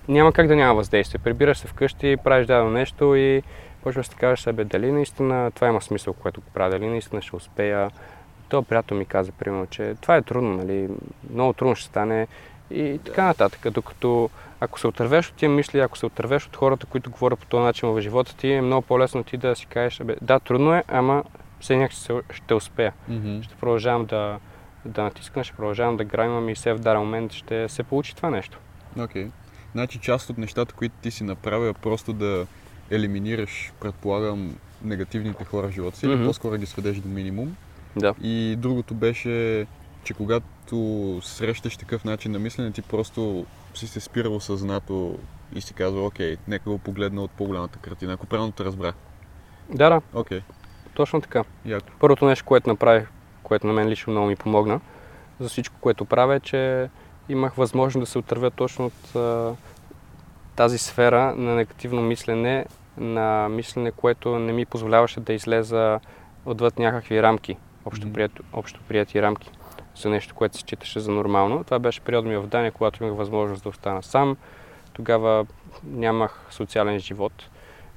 няма 0.08 0.32
как 0.32 0.46
да 0.46 0.56
няма 0.56 0.74
въздействие. 0.74 1.20
Прибираш 1.24 1.58
се 1.58 1.68
вкъщи, 1.68 2.16
правиш 2.24 2.46
дадено 2.46 2.70
нещо 2.70 3.14
и 3.14 3.42
почваш 3.82 4.08
да 4.08 4.16
кажеш 4.16 4.40
себе, 4.40 4.64
дали 4.64 4.92
наистина 4.92 5.50
това 5.50 5.68
има 5.68 5.80
смисъл, 5.80 6.12
което 6.12 6.40
го 6.40 6.46
правя, 6.54 6.70
дали 6.70 6.86
наистина 6.86 7.22
ще 7.22 7.36
успея. 7.36 7.90
То 8.48 8.62
приятел 8.62 8.96
ми 8.96 9.04
каза, 9.04 9.32
примерно, 9.32 9.66
че 9.66 9.94
това 10.00 10.16
е 10.16 10.22
трудно, 10.22 10.56
нали? 10.56 10.88
много 11.30 11.52
трудно 11.52 11.76
ще 11.76 11.86
стане 11.86 12.26
и 12.70 13.00
така 13.04 13.24
нататък. 13.24 13.70
Докато 13.70 14.30
ако 14.60 14.80
се 14.80 14.86
отървеш 14.86 15.28
от 15.28 15.34
тия 15.34 15.48
мисли, 15.48 15.80
ако 15.80 15.98
се 15.98 16.06
отървеш 16.06 16.46
от 16.46 16.56
хората, 16.56 16.86
които 16.86 17.10
говорят 17.10 17.38
по 17.38 17.46
този 17.46 17.62
начин 17.64 17.88
в 17.88 18.00
живота 18.00 18.36
ти, 18.36 18.52
е 18.52 18.62
много 18.62 18.82
по-лесно 18.82 19.24
ти 19.24 19.36
да 19.36 19.56
си 19.56 19.66
кажеш, 19.66 20.00
"Абе, 20.00 20.16
да, 20.22 20.40
трудно 20.40 20.74
е, 20.74 20.84
ама 20.88 21.24
все 21.60 21.76
някак 21.76 21.96
ще, 22.30 22.54
успея. 22.54 22.92
Мгм. 23.08 23.42
Ще 23.42 23.54
продължавам 23.54 24.04
да, 24.04 24.38
да 24.84 25.02
натискам, 25.02 25.44
ще 25.44 25.56
продължавам 25.56 25.96
да 25.96 26.04
граймам 26.04 26.48
и 26.48 26.54
все 26.54 26.72
в 26.72 26.78
даден 26.78 27.00
момент 27.00 27.32
ще 27.32 27.68
се 27.68 27.82
получи 27.82 28.16
това 28.16 28.30
нещо. 28.30 28.58
Окей. 29.00 29.30
Значи 29.74 29.98
част 29.98 30.30
от 30.30 30.38
нещата, 30.38 30.74
които 30.74 30.94
ти 31.02 31.10
си 31.10 31.24
направил 31.24 31.68
е 31.68 31.72
просто 31.72 32.12
да 32.12 32.46
елиминираш, 32.90 33.72
предполагам, 33.80 34.56
негативните 34.84 35.44
хора 35.44 35.68
в 35.68 35.70
живота 35.70 35.96
си, 35.96 36.06
или 36.06 36.14
Мгм. 36.14 36.24
по-скоро 36.24 36.56
ги 36.56 36.66
сведеш 36.66 36.96
до 36.96 37.08
минимум. 37.08 37.56
Да. 37.96 38.14
И 38.22 38.56
другото 38.58 38.94
беше, 38.94 39.66
че 40.04 40.14
когато 40.14 41.20
срещаш 41.22 41.76
такъв 41.76 42.04
начин 42.04 42.32
на 42.32 42.38
мислене, 42.38 42.70
ти 42.72 42.82
просто 42.82 43.46
си 43.74 43.86
се 43.86 44.00
спирал 44.00 44.40
съзнато 44.40 45.18
и 45.54 45.60
си 45.60 45.74
казал, 45.74 46.06
окей, 46.06 46.36
нека 46.48 46.70
го 46.70 46.78
погледна 46.78 47.22
от 47.22 47.30
по-голямата 47.30 47.78
картина, 47.78 48.12
ако 48.12 48.26
правилно 48.26 48.52
те 48.52 48.64
разбрах. 48.64 48.94
Да, 49.70 49.90
да, 49.90 50.00
Окей, 50.14 50.40
точно 50.94 51.20
така. 51.20 51.44
яко. 51.64 51.86
Първото 52.00 52.24
нещо, 52.26 52.44
което 52.44 52.70
направих, 52.70 53.08
което 53.42 53.66
на 53.66 53.72
мен 53.72 53.88
лично 53.88 54.10
много 54.10 54.26
ми 54.26 54.36
помогна 54.36 54.80
за 55.40 55.48
всичко, 55.48 55.76
което 55.80 56.04
правя, 56.04 56.34
е, 56.34 56.40
че 56.40 56.88
имах 57.28 57.54
възможност 57.54 58.02
да 58.02 58.10
се 58.10 58.18
отървя 58.18 58.50
точно 58.50 58.86
от 58.86 59.16
а, 59.16 59.54
тази 60.56 60.78
сфера 60.78 61.34
на 61.36 61.54
негативно 61.54 62.02
мислене, 62.02 62.66
на 62.96 63.48
мислене, 63.48 63.90
което 63.90 64.38
не 64.38 64.52
ми 64.52 64.66
позволяваше 64.66 65.20
да 65.20 65.32
излеза 65.32 66.00
отвъд 66.46 66.78
някакви 66.78 67.22
рамки, 67.22 67.56
общо, 68.52 68.80
прияти 68.88 69.22
рамки 69.22 69.50
за 69.96 70.10
нещо, 70.10 70.34
което 70.34 70.56
се 70.56 70.60
считаше 70.60 71.00
за 71.00 71.10
нормално. 71.10 71.64
Това 71.64 71.78
беше 71.78 72.00
период 72.00 72.24
ми 72.24 72.36
в 72.36 72.46
Дания, 72.46 72.72
когато 72.72 73.04
имах 73.04 73.16
възможност 73.16 73.62
да 73.62 73.68
остана 73.68 74.02
сам. 74.02 74.36
Тогава 74.92 75.46
нямах 75.84 76.46
социален 76.50 76.98
живот, 76.98 77.32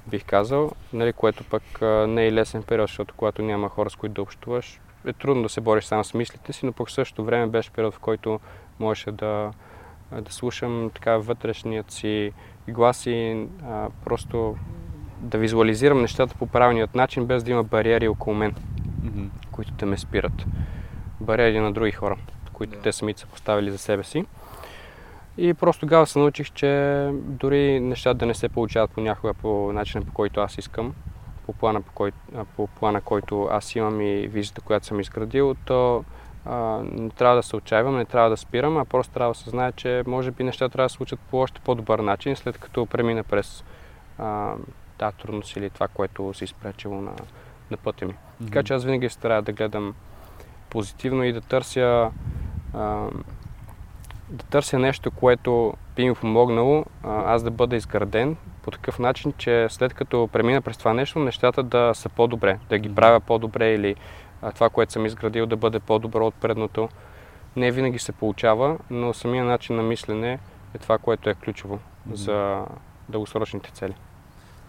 бих 0.06 0.24
казал, 0.24 0.70
нали, 0.92 1.12
което 1.12 1.44
пък 1.44 1.62
не 2.08 2.26
е 2.26 2.32
лесен 2.32 2.62
период, 2.62 2.88
защото 2.88 3.14
когато 3.16 3.42
няма 3.42 3.68
хора 3.68 3.90
с 3.90 3.96
които 3.96 4.14
да 4.14 4.22
общуваш, 4.22 4.80
е 5.06 5.12
трудно 5.12 5.42
да 5.42 5.48
се 5.48 5.60
бориш 5.60 5.84
само 5.84 6.04
с 6.04 6.14
мислите 6.14 6.52
си, 6.52 6.66
но 6.66 6.72
пък 6.72 6.88
в 6.88 6.92
същото 6.92 7.24
време 7.24 7.46
беше 7.46 7.70
период, 7.70 7.94
в 7.94 7.98
който 7.98 8.40
можеше 8.80 9.12
да, 9.12 9.50
да 10.12 10.32
слушам 10.32 10.90
така 10.94 11.16
вътрешният 11.16 11.90
си 11.90 12.32
глас 12.68 13.06
и 13.06 13.46
а, 13.64 13.88
просто 14.04 14.56
да 15.20 15.38
визуализирам 15.38 16.00
нещата 16.00 16.34
по 16.34 16.46
правилният 16.46 16.94
начин, 16.94 17.26
без 17.26 17.44
да 17.44 17.50
има 17.50 17.64
бариери 17.64 18.08
около 18.08 18.36
мен, 18.36 18.54
Мгм. 19.02 19.24
които 19.52 19.72
те 19.72 19.86
ме 19.86 19.98
спират. 19.98 20.44
Бариери 21.20 21.60
на 21.60 21.72
други 21.72 21.92
хора, 21.92 22.16
които 22.52 22.76
Да. 22.76 22.82
те 22.82 22.92
самите 22.92 23.20
са 23.20 23.26
поставили 23.26 23.70
за 23.70 23.78
себе 23.78 24.04
си. 24.04 24.24
И 25.38 25.54
просто 25.54 25.80
тогава 25.80 26.06
се 26.06 26.18
научих, 26.18 26.50
че 26.52 27.10
дори 27.12 27.80
нещата 27.80 28.14
да 28.14 28.26
не 28.26 28.34
се 28.34 28.48
получават 28.48 28.90
понякога 28.90 29.34
по 29.34 29.72
начина 29.72 30.04
по 30.04 30.12
който 30.12 30.40
аз 30.40 30.58
искам, 30.58 30.94
по 31.46 31.52
плана, 31.52 31.82
по, 31.82 31.92
кой, 31.92 32.12
по 32.56 32.66
плана, 32.66 33.00
който 33.00 33.48
аз 33.50 33.74
имам 33.76 34.00
и 34.00 34.26
визията, 34.28 34.60
която 34.60 34.86
съм 34.86 35.00
изградил, 35.00 35.54
то 35.64 36.04
а, 36.48 36.80
не 36.82 37.10
трябва 37.10 37.36
да 37.36 37.42
се 37.42 37.56
отчаивам, 37.56 37.96
не 37.96 38.04
трябва 38.04 38.30
да 38.30 38.36
спирам, 38.36 38.76
а 38.76 38.84
просто 38.84 39.12
трябва 39.12 39.32
да 39.32 39.38
се 39.38 39.50
знае, 39.50 39.72
че 39.72 40.02
може 40.06 40.30
би 40.30 40.44
нещата 40.44 40.72
трябва 40.72 40.84
да 40.84 40.88
се 40.88 40.96
случат 40.96 41.20
по 41.30 41.38
още 41.38 41.60
по-добър 41.60 41.98
начин, 41.98 42.36
след 42.36 42.58
като 42.58 42.86
премина 42.86 43.24
през 43.24 43.64
а, 44.18 44.54
тази 44.98 45.16
трудност 45.16 45.56
или 45.56 45.70
това, 45.70 45.88
което 45.88 46.34
се 46.34 46.44
изпречило 46.44 47.00
на, 47.00 47.12
на 47.70 47.76
пътя 47.76 48.06
ми. 48.06 48.14
Така 48.44 48.62
че 48.62 48.74
аз 48.74 48.84
винаги 48.84 49.08
се 49.08 49.14
старая 49.14 49.42
да 49.42 49.52
гледам 49.52 49.94
позитивно 50.70 51.24
и 51.24 51.32
да 51.32 51.40
търся 51.40 52.10
а, 52.74 53.08
да 54.30 54.44
търся 54.44 54.78
нещо, 54.78 55.10
което 55.10 55.74
би 55.96 56.08
ми 56.08 56.14
помогнало 56.14 56.84
а, 57.02 57.34
аз 57.34 57.42
да 57.42 57.50
бъда 57.50 57.76
изграден 57.76 58.36
по 58.62 58.70
такъв 58.70 58.98
начин, 58.98 59.32
че 59.38 59.66
след 59.70 59.94
като 59.94 60.28
премина 60.32 60.62
през 60.62 60.76
това 60.76 60.94
нещо, 60.94 61.18
нещата 61.18 61.62
да 61.62 61.94
са 61.94 62.08
по-добре, 62.08 62.58
да 62.68 62.78
ги 62.78 62.94
правя 62.94 63.20
по-добре 63.20 63.72
или 63.74 63.96
това, 64.54 64.70
което 64.70 64.92
съм 64.92 65.06
изградил, 65.06 65.46
да 65.46 65.56
бъде 65.56 65.80
по-добро 65.80 66.26
от 66.26 66.34
предното. 66.34 66.88
Не 67.56 67.70
винаги 67.70 67.98
се 67.98 68.12
получава, 68.12 68.78
но 68.90 69.14
самия 69.14 69.44
начин 69.44 69.76
на 69.76 69.82
мислене 69.82 70.38
е 70.74 70.78
това, 70.78 70.98
което 70.98 71.30
е 71.30 71.34
ключово 71.34 71.78
Мгм. 72.06 72.16
за 72.16 72.64
дългосрочните 73.08 73.70
цели. 73.70 73.94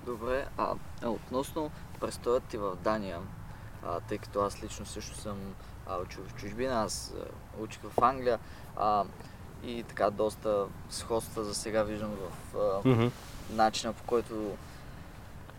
Добре, 0.05 0.45
а, 0.57 0.73
а 1.03 1.09
относно 1.09 1.71
престоят 1.99 2.43
ти 2.43 2.57
в 2.57 2.75
Дания, 2.75 3.19
а, 3.85 3.99
тъй 3.99 4.17
като 4.17 4.41
аз 4.41 4.63
лично 4.63 4.85
също 4.85 5.17
съм 5.17 5.37
а, 5.87 5.97
учил 5.97 6.23
в 6.27 6.35
чужбина, 6.35 6.81
аз 6.83 7.13
а, 7.57 7.63
учих 7.63 7.81
в 7.81 8.01
Англия 8.01 8.39
а, 8.77 9.03
и 9.63 9.83
така 9.83 10.09
доста 10.09 10.65
сходства 10.89 11.43
за 11.43 11.55
сега 11.55 11.83
виждам 11.83 12.11
в 12.11 12.57
а, 12.57 12.89
Мгм. 12.89 13.07
начина 13.53 13.93
по 13.93 14.03
който 14.03 14.55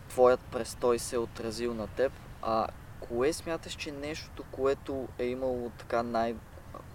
твоят 0.08 0.40
престой 0.40 0.98
се 0.98 1.16
е 1.16 1.18
отразил 1.18 1.74
на 1.74 1.86
теб. 1.86 2.12
А 2.42 2.66
кое 3.00 3.32
смяташ, 3.32 3.72
че 3.72 3.92
нещото, 3.92 4.42
което 4.50 5.08
е 5.18 5.24
имало 5.24 5.70
така 5.78 6.02
най... 6.02 6.34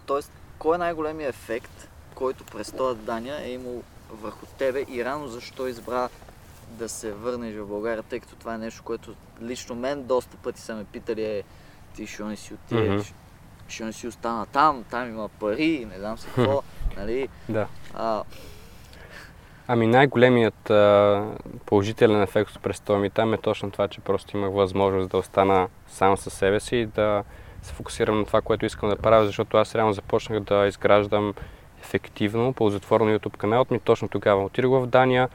Тоест, 0.06 0.32
кой 0.60 0.76
е 0.76 0.80
най-големият 0.80 1.36
ефект, 1.36 1.88
който 2.16 2.44
престоят 2.44 2.98
в 2.98 3.06
Дания 3.06 3.42
е 3.42 3.52
имал 3.52 3.84
върху 4.12 4.46
тебе 4.58 4.86
и 4.90 5.06
рано 5.06 5.28
защо 5.28 5.68
избра 5.68 6.10
да 6.70 6.90
се 6.90 7.12
върнеш 7.14 7.56
в 7.56 7.68
България, 7.68 8.04
тъй 8.04 8.20
като 8.20 8.36
това 8.36 8.54
е 8.56 8.58
нещо, 8.58 8.84
което 8.84 9.16
лично 9.42 9.76
мен 9.76 10.04
доста 10.04 10.38
пъти 10.38 10.62
са 10.62 10.76
ме 10.76 10.84
питали 10.84 11.24
е 11.26 11.44
ти 11.96 12.08
ще 12.08 12.24
не 12.24 12.36
си 12.36 12.54
отидеш, 12.54 12.88
Мгм. 12.88 13.18
ще 13.68 13.86
не 13.86 13.94
си 13.94 14.08
остана 14.08 14.46
там, 14.46 14.84
там 14.90 15.10
има 15.10 15.30
пари, 15.30 15.88
не 15.90 16.00
знам 16.00 16.18
си 16.18 16.26
какво, 16.36 16.62
нали? 16.98 17.30
Да. 17.50 17.68
А, 17.94 18.24
Ами 19.68 19.88
най-големият 19.88 20.70
а, 20.70 21.24
положителен 21.66 22.22
ефект 22.22 22.52
от 22.52 22.64
престоя 22.64 23.00
ми 23.00 23.10
там 23.10 23.34
е 23.34 23.38
точно 23.38 23.72
това, 23.72 23.88
че 23.88 24.02
просто 24.02 24.38
имах 24.38 24.54
възможност 24.54 25.10
да 25.10 25.18
остана 25.18 25.68
сам 25.88 26.18
със 26.18 26.34
себе 26.34 26.60
си 26.60 26.76
и 26.76 26.86
да 26.86 27.24
се 27.62 27.74
фокусирам 27.74 28.20
на 28.20 28.26
това, 28.26 28.42
което 28.42 28.66
искам 28.66 28.90
да 28.90 28.96
правя, 28.96 29.26
защото 29.26 29.58
аз 29.58 29.76
реално 29.76 29.94
започнах 29.94 30.40
да 30.40 30.68
изграждам 30.68 31.34
ефективно, 31.82 32.54
ползотворно 32.54 33.20
YouTube 33.20 33.38
каналът 33.38 33.72
ми. 33.72 33.80
Точно 33.80 34.08
тогава 34.08 34.44
отидох 34.44 34.84
в 34.84 34.88
Дания. 34.88 35.30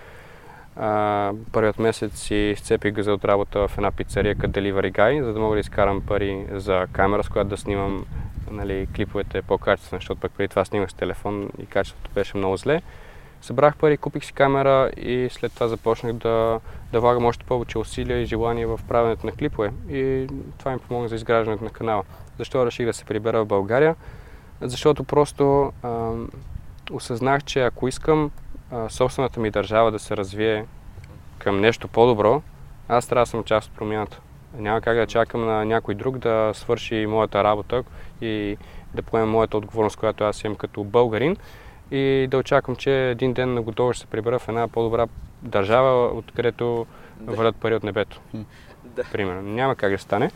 А, 0.76 1.32
първият 1.52 1.78
месец 1.78 2.18
си 2.18 2.54
сцепих 2.56 2.92
газа 2.92 3.12
от 3.12 3.24
работа 3.24 3.68
в 3.68 3.78
една 3.78 3.90
пицария 3.90 4.34
като 4.34 4.60
Delivery 4.60 4.92
Guy, 4.92 5.22
за 5.22 5.32
да 5.32 5.40
мога 5.40 5.56
да 5.56 5.60
изкарам 5.60 6.02
пари 6.06 6.46
за 6.52 6.86
камера, 6.92 7.24
с 7.24 7.28
която 7.28 7.50
да 7.50 7.56
снимам 7.56 8.04
нали, 8.50 8.88
клиповете 8.96 9.42
по-качествено, 9.42 10.00
защото 10.00 10.20
пък 10.20 10.32
преди 10.36 10.48
това 10.48 10.64
снимах 10.64 10.90
с 10.90 10.94
телефон 10.94 11.50
и 11.62 11.66
качеството 11.66 12.10
беше 12.14 12.36
много 12.36 12.56
зле. 12.56 12.82
Събрах 13.40 13.76
пари, 13.76 13.96
купих 13.96 14.24
си 14.24 14.32
камера 14.32 14.90
и 14.96 15.28
след 15.30 15.52
това 15.52 15.68
започнах 15.68 16.12
да, 16.12 16.60
да 16.92 17.00
влагам 17.00 17.24
още 17.26 17.44
повече 17.44 17.78
усилия 17.78 18.22
и 18.22 18.26
желание 18.26 18.66
в 18.66 18.80
правенето 18.88 19.26
на 19.26 19.32
клипове. 19.32 19.72
И 19.90 20.26
това 20.58 20.72
ми 20.72 20.78
помогна 20.78 21.08
за 21.08 21.14
изграждането 21.14 21.64
на 21.64 21.70
канала. 21.70 22.02
Защо 22.38 22.66
реших 22.66 22.86
да 22.86 22.92
се 22.92 23.04
прибера 23.04 23.44
в 23.44 23.46
България? 23.46 23.96
Защото 24.60 25.04
просто 25.04 25.72
а, 25.82 26.12
осъзнах, 26.92 27.44
че 27.44 27.62
ако 27.62 27.88
искам 27.88 28.30
а, 28.70 28.88
собствената 28.88 29.40
ми 29.40 29.50
държава 29.50 29.90
да 29.90 29.98
се 29.98 30.16
развие 30.16 30.66
към 31.38 31.60
нещо 31.60 31.88
по-добро, 31.88 32.42
аз 32.88 33.06
трябва 33.06 33.22
да 33.22 33.30
съм 33.30 33.44
част 33.44 33.68
от 33.68 33.76
промяната. 33.76 34.20
Няма 34.54 34.80
как 34.80 34.96
да 34.96 35.06
чакам 35.06 35.46
на 35.46 35.64
някой 35.64 35.94
друг 35.94 36.18
да 36.18 36.50
свърши 36.54 37.06
моята 37.08 37.44
работа 37.44 37.84
и 38.20 38.56
да 38.94 39.02
поема 39.02 39.26
моята 39.26 39.56
отговорност, 39.56 39.96
която 39.96 40.24
аз 40.24 40.44
имам 40.44 40.56
като 40.56 40.84
българин 40.84 41.36
и 41.90 42.26
да 42.30 42.38
очаквам, 42.38 42.76
че 42.76 43.10
един 43.10 43.32
ден 43.32 43.54
на 43.54 43.62
готово 43.62 43.92
ще 43.92 44.00
се 44.00 44.06
прибера 44.06 44.38
в 44.38 44.48
една 44.48 44.68
по-добра 44.68 45.06
държава, 45.42 46.06
откъдето 46.06 46.86
да. 47.20 47.32
валят 47.32 47.56
пари 47.56 47.74
от 47.74 47.82
небето. 47.82 48.20
Да. 48.96 49.04
Примерно. 49.12 49.42
Няма 49.42 49.74
как 49.74 49.92
да 49.92 49.98
стане. 49.98 50.30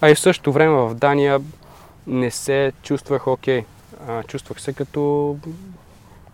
А 0.00 0.10
и 0.10 0.14
в 0.14 0.20
същото 0.20 0.52
време 0.52 0.74
в 0.74 0.94
Дания 0.94 1.40
не 2.06 2.30
се 2.30 2.72
чувствах 2.82 3.26
окей. 3.26 3.64
Okay. 4.06 4.26
чувствах 4.26 4.60
се 4.60 4.72
като, 4.72 5.36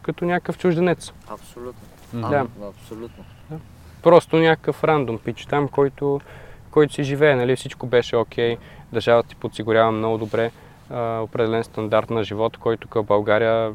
като 0.02 0.24
някакъв 0.24 0.58
чужденец. 0.58 1.12
Абсолютно. 1.28 1.82
Да. 2.12 2.46
А, 2.62 2.68
абсолютно. 2.68 3.24
Да. 3.50 3.56
Просто 4.02 4.36
някакъв 4.36 4.84
рандом 4.84 5.18
пич 5.18 5.46
там, 5.46 5.68
който, 5.68 6.20
който 6.70 6.94
си 6.94 7.04
живее. 7.04 7.34
Нали? 7.34 7.56
Всичко 7.56 7.86
беше 7.86 8.16
окей. 8.16 8.54
Okay. 8.54 8.58
Държавата 8.92 9.28
ти 9.28 9.36
подсигурява 9.36 9.92
много 9.92 10.18
добре 10.18 10.50
а, 10.90 11.20
определен 11.20 11.64
стандарт 11.64 12.10
на 12.10 12.24
живот, 12.24 12.56
който 12.56 12.88
към 12.88 13.04
България, 13.04 13.74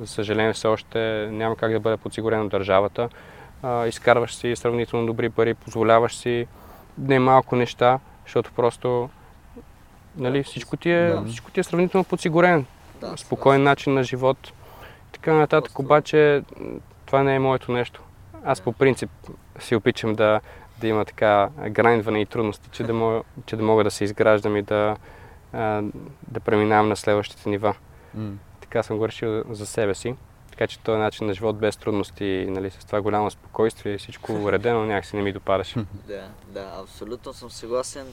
за 0.00 0.06
съжаление, 0.06 0.52
все 0.52 0.68
още 0.68 1.28
няма 1.32 1.56
как 1.56 1.72
да 1.72 1.80
бъде 1.80 1.96
подсигурен 1.96 2.40
от 2.40 2.48
държавата. 2.48 3.08
Изкарваш 3.86 4.34
си 4.34 4.56
сравнително 4.56 5.06
добри 5.06 5.30
пари, 5.30 5.54
позволяваш 5.54 6.16
си 6.16 6.46
не 6.98 7.18
малко 7.18 7.56
неща, 7.56 7.98
защото 8.24 8.52
просто 8.52 9.10
нали, 10.16 10.42
всичко, 10.42 10.76
ти 10.76 10.90
е, 10.90 11.08
да. 11.08 11.24
всичко 11.24 11.50
ти 11.50 11.60
е 11.60 11.62
сравнително 11.62 12.04
подсигурен. 12.04 12.66
Да, 13.00 13.16
спокоен 13.16 13.60
да. 13.60 13.64
начин 13.64 13.94
на 13.94 14.04
живот. 14.04 14.52
Така 15.12 15.34
нататък, 15.34 15.78
обаче 15.78 16.42
това 17.06 17.22
не 17.22 17.34
е 17.34 17.38
моето 17.38 17.72
нещо. 17.72 18.02
Аз 18.44 18.60
по 18.60 18.72
принцип 18.72 19.10
си 19.58 19.76
опичам 19.76 20.14
да, 20.14 20.40
да 20.80 20.88
има 20.88 21.04
така 21.04 21.48
грайндване 21.70 22.20
и 22.20 22.26
трудности, 22.26 22.68
че 22.72 22.84
да, 22.84 22.94
мога, 22.94 23.22
че 23.46 23.56
да 23.56 23.62
мога 23.62 23.84
да 23.84 23.90
се 23.90 24.04
изграждам 24.04 24.56
и 24.56 24.62
да, 24.62 24.96
да 26.28 26.40
преминавам 26.44 26.88
на 26.88 26.96
следващите 26.96 27.48
нива. 27.48 27.74
Mm. 28.18 28.32
Така 28.72 28.82
съм 28.82 28.98
го 28.98 29.08
решил 29.08 29.44
за 29.50 29.66
себе 29.66 29.94
си. 29.94 30.16
Така 30.50 30.66
че 30.66 30.78
този 30.78 30.98
начин 30.98 31.26
на 31.26 31.34
живот 31.34 31.58
без 31.58 31.76
трудности, 31.76 32.46
нали, 32.48 32.70
с 32.70 32.84
това 32.84 33.00
голямо 33.00 33.30
спокойствие 33.30 33.94
и 33.94 33.98
всичко 33.98 34.32
уредено, 34.42 34.84
някакси 34.84 35.16
не 35.16 35.22
ми 35.22 35.32
допадаше. 35.32 35.84
Да, 36.08 36.28
да, 36.46 36.72
абсолютно 36.82 37.32
съм 37.32 37.50
съгласен. 37.50 38.06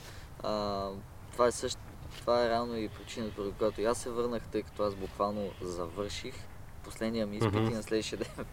А, 0.43 0.87
това 1.31 1.47
е 1.47 1.51
също, 1.51 1.81
това 2.19 2.45
е 2.45 2.49
реално 2.49 2.77
и 2.77 2.89
причината, 2.89 3.35
поради 3.35 3.53
която 3.57 3.81
аз 3.81 3.97
се 3.97 4.09
върнах, 4.09 4.47
тъй 4.51 4.63
като 4.63 4.83
аз 4.83 4.95
буквално 4.95 5.49
завърших 5.61 6.33
последния 6.83 7.27
ми 7.27 7.35
изпит 7.35 7.53
mm-hmm. 7.53 7.71
и 7.71 7.73
на 7.73 7.83
следващия 7.83 8.17
ден 8.17 8.45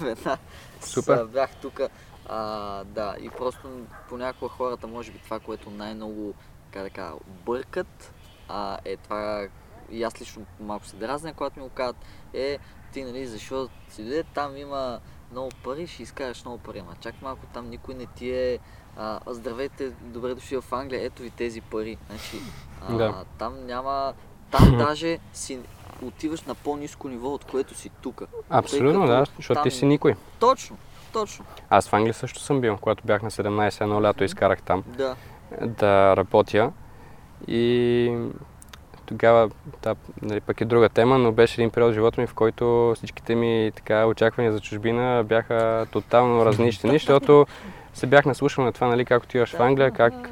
веднага 0.00 0.38
Супер. 0.80 1.24
бях 1.24 1.56
тук. 1.56 1.80
да, 2.84 3.16
и 3.20 3.30
просто 3.30 3.68
понякога 4.08 4.48
хората, 4.48 4.86
може 4.86 5.12
би 5.12 5.18
това, 5.18 5.40
което 5.40 5.70
най-много 5.70 6.34
така 6.64 6.82
да 6.82 6.90
кажа, 6.90 7.14
бъркат, 7.46 8.12
а, 8.48 8.78
е 8.84 8.96
това, 8.96 9.48
и 9.90 10.02
аз 10.02 10.20
лично 10.20 10.46
малко 10.60 10.86
се 10.86 10.96
дразня, 10.96 11.34
когато 11.34 11.60
ми 11.60 11.64
го 11.64 11.70
казват, 11.74 11.96
е, 12.34 12.58
ти, 12.92 13.04
нали, 13.04 13.26
защо 13.26 13.68
си 13.88 14.02
дойде, 14.02 14.24
там 14.34 14.56
има 14.56 15.00
много 15.32 15.50
пари, 15.64 15.86
ще 15.86 16.02
изкараш 16.02 16.44
много 16.44 16.58
пари. 16.58 16.78
Ама 16.78 16.94
чак 17.00 17.22
малко, 17.22 17.46
там 17.54 17.70
никой 17.70 17.94
не 17.94 18.06
ти 18.06 18.30
е, 18.30 18.58
а, 18.96 19.20
здравейте, 19.26 19.90
добре 20.00 20.34
дошли 20.34 20.60
в 20.60 20.72
Англия, 20.72 21.04
ето 21.04 21.22
ви 21.22 21.30
тези 21.30 21.60
пари. 21.60 21.98
Значи, 22.08 22.36
а, 22.88 22.94
да. 22.94 23.24
там 23.38 23.66
няма, 23.66 24.12
там 24.50 24.76
даже 24.78 25.18
си 25.32 25.58
отиваш 26.02 26.42
на 26.42 26.54
по-низко 26.54 27.08
ниво, 27.08 27.28
от 27.28 27.44
което 27.44 27.74
си 27.74 27.90
тук. 28.02 28.22
Абсолютно, 28.50 29.06
да, 29.06 29.24
защото 29.36 29.54
там... 29.54 29.64
ти 29.64 29.70
си 29.70 29.86
никой. 29.86 30.14
Точно, 30.38 30.76
точно. 31.12 31.44
Аз 31.70 31.88
в 31.88 31.92
Англия 31.92 32.14
също 32.14 32.40
съм 32.40 32.60
бил, 32.60 32.76
когато 32.76 33.04
бях 33.04 33.22
на 33.22 33.30
17 33.30 33.80
едно 33.80 34.02
лято, 34.02 34.24
изкарах 34.24 34.62
там. 34.62 34.84
Да 34.86 35.16
да 35.60 36.16
работя. 36.16 36.72
И 37.48 38.12
тогава, 39.08 39.50
да, 39.82 39.94
нали, 40.22 40.40
пък 40.40 40.60
е 40.60 40.64
друга 40.64 40.88
тема, 40.88 41.18
но 41.18 41.32
беше 41.32 41.60
един 41.60 41.70
период 41.70 41.90
в 41.90 41.94
живота 41.94 42.20
ми, 42.20 42.26
в 42.26 42.34
който 42.34 42.92
всичките 42.96 43.34
ми 43.34 43.72
така, 43.76 44.06
очаквания 44.06 44.52
за 44.52 44.60
чужбина 44.60 45.24
бяха 45.28 45.86
тотално 45.92 46.44
разнищени, 46.46 46.92
защото 46.92 47.46
се 47.94 48.06
бях 48.06 48.26
наслушал 48.26 48.64
на 48.64 48.72
това, 48.72 48.86
нали, 48.86 49.04
как 49.04 49.22
отиваш 49.22 49.56
в 49.56 49.60
Англия, 49.60 49.90
как 49.90 50.30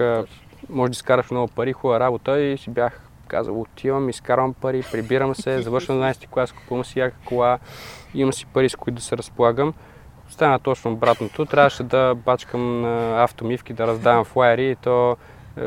може 0.69 0.91
да 0.91 0.95
изкараш 0.95 1.31
много 1.31 1.49
пари, 1.49 1.73
хубава 1.73 2.01
работа 2.01 2.41
и 2.41 2.59
си 2.59 2.71
бях 2.71 3.01
казал, 3.29 3.61
отивам, 3.61 4.09
изкарвам 4.09 4.55
пари, 4.55 4.85
прибирам 4.93 5.35
се, 5.35 5.63
завършвам 5.63 5.99
12 5.99 6.29
клас, 6.29 6.53
купувам 6.53 6.85
си 6.85 6.99
яка 6.99 7.17
кола, 7.25 7.59
имам 8.15 8.33
си 8.33 8.47
пари, 8.47 8.69
с 8.69 8.77
които 8.77 8.97
да 8.97 9.03
се 9.03 9.17
разполагам. 9.17 9.75
Стана 10.29 10.59
точно 10.59 10.93
обратното. 10.93 11.47
Трябваше 11.47 11.83
да 11.83 12.15
бачкам 12.15 12.81
на 12.81 13.23
автомивки, 13.23 13.73
да 13.73 13.87
раздавам 13.87 14.25
флайери 14.25 14.71
и 14.71 14.77
то 14.77 15.17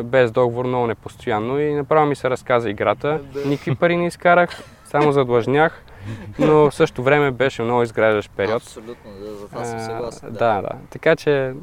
без 0.04 0.32
договор, 0.32 0.65
много 0.65 0.88
непостоянно. 0.88 1.60
И 1.60 1.73
направо 1.73 2.06
ми 2.06 2.15
се 2.15 2.30
разказа 2.30 2.69
играта. 2.69 3.19
Никакви 3.45 3.75
пари 3.75 3.97
не 3.97 4.08
изкарах, 4.08 4.63
само 4.86 5.12
задлъжнях. 5.12 5.84
Но 6.39 6.69
в 6.69 6.71
същото 6.71 7.04
време 7.04 7.32
беше 7.32 7.62
много 7.62 7.84
изграждащ 7.84 8.32
период. 8.32 8.63
Абсолютно, 8.63 9.12
да, 9.19 9.36
за 9.36 9.47
това 9.47 9.65
съм 9.65 9.80
съгласен. 9.80 10.32
Да. 10.32 10.38
да, 10.38 10.62
да. 10.62 10.69
Така 10.89 11.15
че 11.15 11.54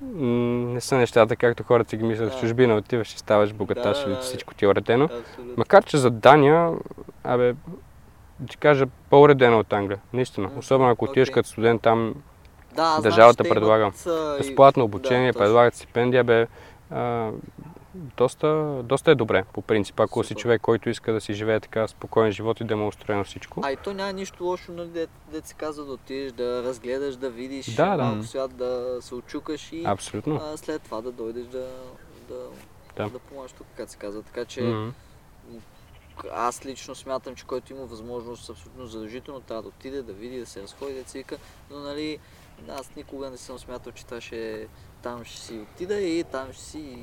не 0.00 0.80
са 0.80 0.96
нещата, 0.96 1.36
както 1.36 1.62
хората 1.62 1.90
си 1.90 1.96
ги 1.96 2.04
мислят 2.04 2.32
в 2.32 2.40
чужбина, 2.40 2.76
отиваш 2.76 3.14
и 3.14 3.18
ставаш 3.18 3.52
богаташ 3.52 4.04
да, 4.04 4.10
да, 4.10 4.20
всичко 4.20 4.54
ти 4.54 4.64
е 4.64 4.68
уредено. 4.68 5.04
Абсолютно. 5.04 5.54
Макар, 5.56 5.84
че 5.84 5.96
за 5.96 6.10
Дания, 6.10 6.72
абе, 7.24 7.54
да 8.40 8.46
ти 8.50 8.56
кажа, 8.56 8.86
по-уредена 9.10 9.58
от 9.58 9.72
Англия, 9.72 9.98
наистина. 10.12 10.50
Особено 10.58 10.90
ако 10.90 11.04
отидеш 11.04 11.28
okay. 11.28 11.32
като 11.32 11.48
студент 11.48 11.82
там, 11.82 12.14
да, 12.76 13.00
държавата 13.02 13.44
предлага 13.48 13.90
безплатно 14.38 14.84
обучение, 14.84 15.32
да, 15.32 15.38
предлагат 15.38 15.74
стипендия, 15.74 16.24
бе, 16.24 16.46
а, 16.90 17.30
доста, 17.94 18.80
доста 18.84 19.10
е 19.10 19.14
добре, 19.14 19.44
по 19.52 19.62
принцип, 19.62 20.00
ако 20.00 20.18
Супер. 20.18 20.28
си 20.28 20.34
човек, 20.34 20.60
който 20.60 20.90
иска 20.90 21.12
да 21.12 21.20
си 21.20 21.34
живее 21.34 21.60
така 21.60 21.88
спокоен 21.88 22.32
живот 22.32 22.60
и 22.60 22.64
да 22.64 22.76
му 22.76 22.84
е 22.84 22.88
устроено 22.88 23.24
всичко. 23.24 23.60
А 23.64 23.72
и 23.72 23.76
то 23.76 23.92
няма 23.92 24.12
нищо 24.12 24.44
лошо, 24.44 24.72
нали, 24.72 24.88
де, 24.88 25.06
де 25.32 25.40
се 25.44 25.54
казва 25.54 25.84
да 25.84 25.92
отидеш, 25.92 26.32
да 26.32 26.62
разгледаш, 26.62 27.16
да 27.16 27.30
видиш 27.30 27.74
да, 27.74 27.96
малко 27.96 28.16
да. 28.16 28.26
свят, 28.26 28.56
да 28.56 28.98
се 29.00 29.14
очукаш 29.14 29.72
и 29.72 29.84
Абсолютно. 29.84 30.40
А, 30.44 30.56
след 30.56 30.82
това 30.82 31.00
да 31.00 31.12
дойдеш 31.12 31.46
да, 31.46 31.68
да, 32.28 32.48
да. 32.96 33.10
да 33.10 33.18
помагаш 33.18 33.52
тук, 33.52 33.66
как 33.76 33.90
се 33.90 33.96
казва. 33.96 34.22
Така 34.22 34.44
че 34.44 34.60
mm-hmm 34.60 34.92
аз 36.32 36.66
лично 36.66 36.94
смятам, 36.94 37.34
че 37.34 37.44
който 37.44 37.72
има 37.72 37.84
възможност, 37.84 38.50
абсолютно 38.50 38.86
задължително 38.86 39.40
трябва 39.40 39.62
да 39.62 39.68
отиде, 39.68 40.02
да 40.02 40.12
види, 40.12 40.38
да 40.38 40.46
се 40.46 40.62
разходи, 40.62 40.94
да 40.94 41.02
цика, 41.02 41.38
но 41.70 41.78
нали, 41.78 42.18
аз 42.68 42.96
никога 42.96 43.30
не 43.30 43.36
съм 43.36 43.58
смятал, 43.58 43.92
че 43.92 44.06
това 44.06 44.20
ще, 44.20 44.68
там 45.06 45.24
ще 45.24 45.40
си 45.40 45.54
отида 45.54 46.00
и 46.00 46.24
там 46.32 46.46
ще 46.52 46.62
си 46.62 46.98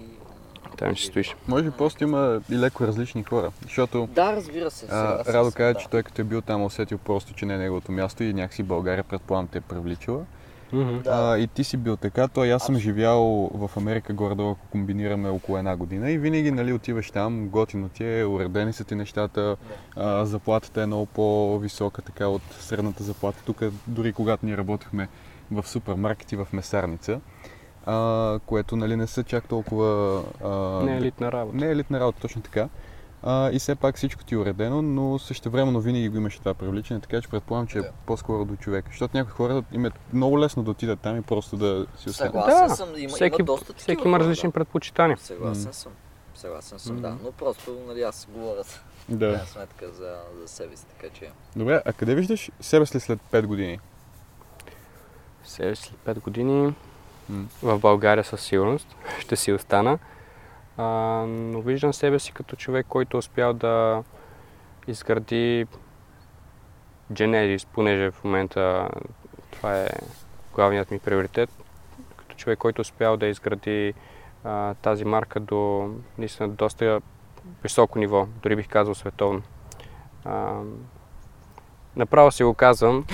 там 0.77 0.95
ще 0.95 1.07
стоиш. 1.07 1.35
Може 1.47 1.63
би 1.63 1.71
просто 1.71 2.03
има 2.03 2.41
и 2.51 2.57
леко 2.57 2.87
различни 2.87 3.23
хора. 3.23 3.51
Защото, 3.61 4.07
да, 4.11 4.35
разбира 4.35 4.71
се. 4.71 4.87
А, 4.89 5.33
Радо 5.33 5.51
каза, 5.51 5.73
да. 5.73 5.79
че 5.79 5.89
той 5.89 6.03
като 6.03 6.21
е 6.21 6.25
бил 6.25 6.41
там 6.41 6.63
усетил 6.63 6.97
просто, 6.97 7.33
че 7.33 7.45
не 7.45 7.53
е 7.53 7.57
неговото 7.57 7.91
място 7.91 8.23
и 8.23 8.33
някакси 8.33 8.63
България 8.63 9.03
предполагам 9.03 9.47
те 9.47 9.57
е 9.57 9.61
привличала. 9.61 10.25
Mm-hmm. 10.73 11.07
А, 11.07 11.37
и 11.37 11.47
ти 11.47 11.63
си 11.63 11.77
бил 11.77 11.97
така, 11.97 12.27
то 12.27 12.43
аз 12.43 12.65
съм 12.65 12.75
живял 12.75 13.51
в 13.53 13.71
Америка 13.77 14.13
горе-долу, 14.13 14.51
ако 14.51 14.67
комбинираме 14.67 15.29
около 15.29 15.57
една 15.57 15.75
година 15.75 16.11
и 16.11 16.17
винаги 16.17 16.51
нали, 16.51 16.73
отиваш 16.73 17.11
там, 17.11 17.49
готино 17.49 17.89
ти 17.89 18.05
е, 18.19 18.25
уредени 18.25 18.73
са 18.73 18.83
ти 18.83 18.95
нещата, 18.95 19.55
а, 19.95 20.25
заплатата 20.25 20.81
е 20.81 20.85
много 20.85 21.05
по-висока 21.05 22.01
така 22.01 22.27
от 22.27 22.41
средната 22.59 23.03
заплата. 23.03 23.43
Тук 23.45 23.61
дори 23.87 24.13
когато 24.13 24.45
ние 24.45 24.57
работихме 24.57 25.07
в 25.51 25.67
супермаркети 25.67 26.35
в 26.35 26.47
месарница, 26.53 27.19
а, 27.85 28.39
което 28.45 28.75
нали, 28.75 28.95
не 28.95 29.07
са 29.07 29.23
чак 29.23 29.47
толкова... 29.47 30.23
А, 30.43 30.49
не 30.85 30.93
е 30.93 30.97
елитна 30.97 31.31
работа. 31.31 31.57
Не 31.57 31.67
е 31.67 31.71
елитна 31.71 31.99
работа, 31.99 32.21
точно 32.21 32.41
така. 32.41 32.69
А, 33.25 33.51
и 33.51 33.59
все 33.59 33.75
пак 33.75 33.97
всичко 33.97 34.23
ти 34.23 34.35
е 34.35 34.37
уредено, 34.37 34.81
но 34.81 35.19
също 35.19 35.49
времено 35.49 35.79
винаги 35.79 36.09
го 36.09 36.17
имаше 36.17 36.39
това 36.39 36.53
привличане, 36.53 36.99
така 36.99 37.21
че 37.21 37.27
предполагам, 37.27 37.67
че 37.67 37.79
е 37.79 37.81
по-скоро 38.05 38.45
до 38.45 38.55
човека. 38.55 38.87
Защото 38.91 39.17
някои 39.17 39.33
хора 39.33 39.63
им 39.71 39.85
е 39.85 39.91
много 40.13 40.39
лесно 40.39 40.63
да 40.63 40.71
отидат 40.71 40.99
там 40.99 41.17
и 41.17 41.21
просто 41.21 41.57
да 41.57 41.85
си 41.97 42.09
останат. 42.09 42.33
Съгласен 42.33 42.67
да, 42.67 42.75
съм, 42.75 42.89
има, 42.97 43.09
всеки, 43.09 43.35
има 43.39 43.45
доста 43.45 43.73
Всеки 43.73 44.07
има 44.07 44.19
различни 44.19 44.49
да. 44.49 44.53
предпочитания. 44.53 45.17
Съгласен 45.17 45.71
mm. 45.71 45.75
съм. 45.75 45.91
Съгласен 46.35 46.79
съм, 46.79 46.97
mm. 46.97 47.01
да. 47.01 47.17
Но 47.23 47.31
просто, 47.31 47.77
нали, 47.87 48.01
аз 48.01 48.27
говоря 48.33 48.63
да. 49.09 49.45
сметка 49.45 49.91
за, 49.91 50.15
за 50.41 50.47
себе 50.47 50.77
си, 50.77 50.85
така 50.85 51.13
че... 51.13 51.29
Добре, 51.55 51.81
а 51.85 51.93
къде 51.93 52.15
виждаш 52.15 52.51
себе 52.59 52.85
си 52.85 52.99
след 52.99 53.19
5 53.31 53.45
години? 53.45 53.79
Себе 55.43 55.75
след 55.75 55.95
5 56.05 56.21
години 56.21 56.73
в 57.63 57.79
България 57.79 58.23
със 58.23 58.41
сигурност 58.41 58.95
ще 59.19 59.35
си 59.35 59.51
остана. 59.53 59.99
А, 60.77 60.83
но 61.27 61.61
виждам 61.61 61.93
себе 61.93 62.19
си 62.19 62.31
като 62.31 62.55
човек, 62.55 62.85
който 62.89 63.17
е 63.17 63.19
успял 63.19 63.53
да 63.53 64.03
изгради 64.87 65.67
Genesis, 67.13 67.67
понеже 67.73 68.11
в 68.11 68.23
момента 68.23 68.89
това 69.51 69.79
е 69.79 69.87
главният 70.55 70.91
ми 70.91 70.99
приоритет. 70.99 71.49
Като 72.17 72.35
човек, 72.35 72.59
който 72.59 72.81
успял 72.81 73.17
да 73.17 73.27
изгради 73.27 73.93
а, 74.43 74.73
тази 74.73 75.05
марка 75.05 75.39
до 75.39 75.89
наистина 76.17 76.49
доста 76.49 77.01
високо 77.63 77.99
ниво, 77.99 78.27
дори 78.43 78.55
бих 78.55 78.67
казал 78.67 78.95
световно. 78.95 79.41
А, 80.25 80.61
направо 81.95 82.31
си 82.31 82.43
го 82.43 82.53
казвам, 82.53 83.05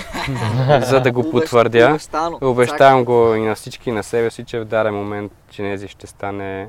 за 0.80 1.00
да 1.00 1.12
го 1.12 1.30
потвърдя. 1.30 1.98
Обещавам 2.40 3.04
го 3.04 3.34
и 3.34 3.40
на 3.40 3.54
всички 3.54 3.90
и 3.90 3.92
на 3.92 4.02
себе 4.02 4.30
си, 4.30 4.44
че 4.44 4.60
в 4.60 4.64
даден 4.64 4.94
момент 4.94 5.32
Genesis 5.50 5.88
ще 5.88 6.06
стане 6.06 6.68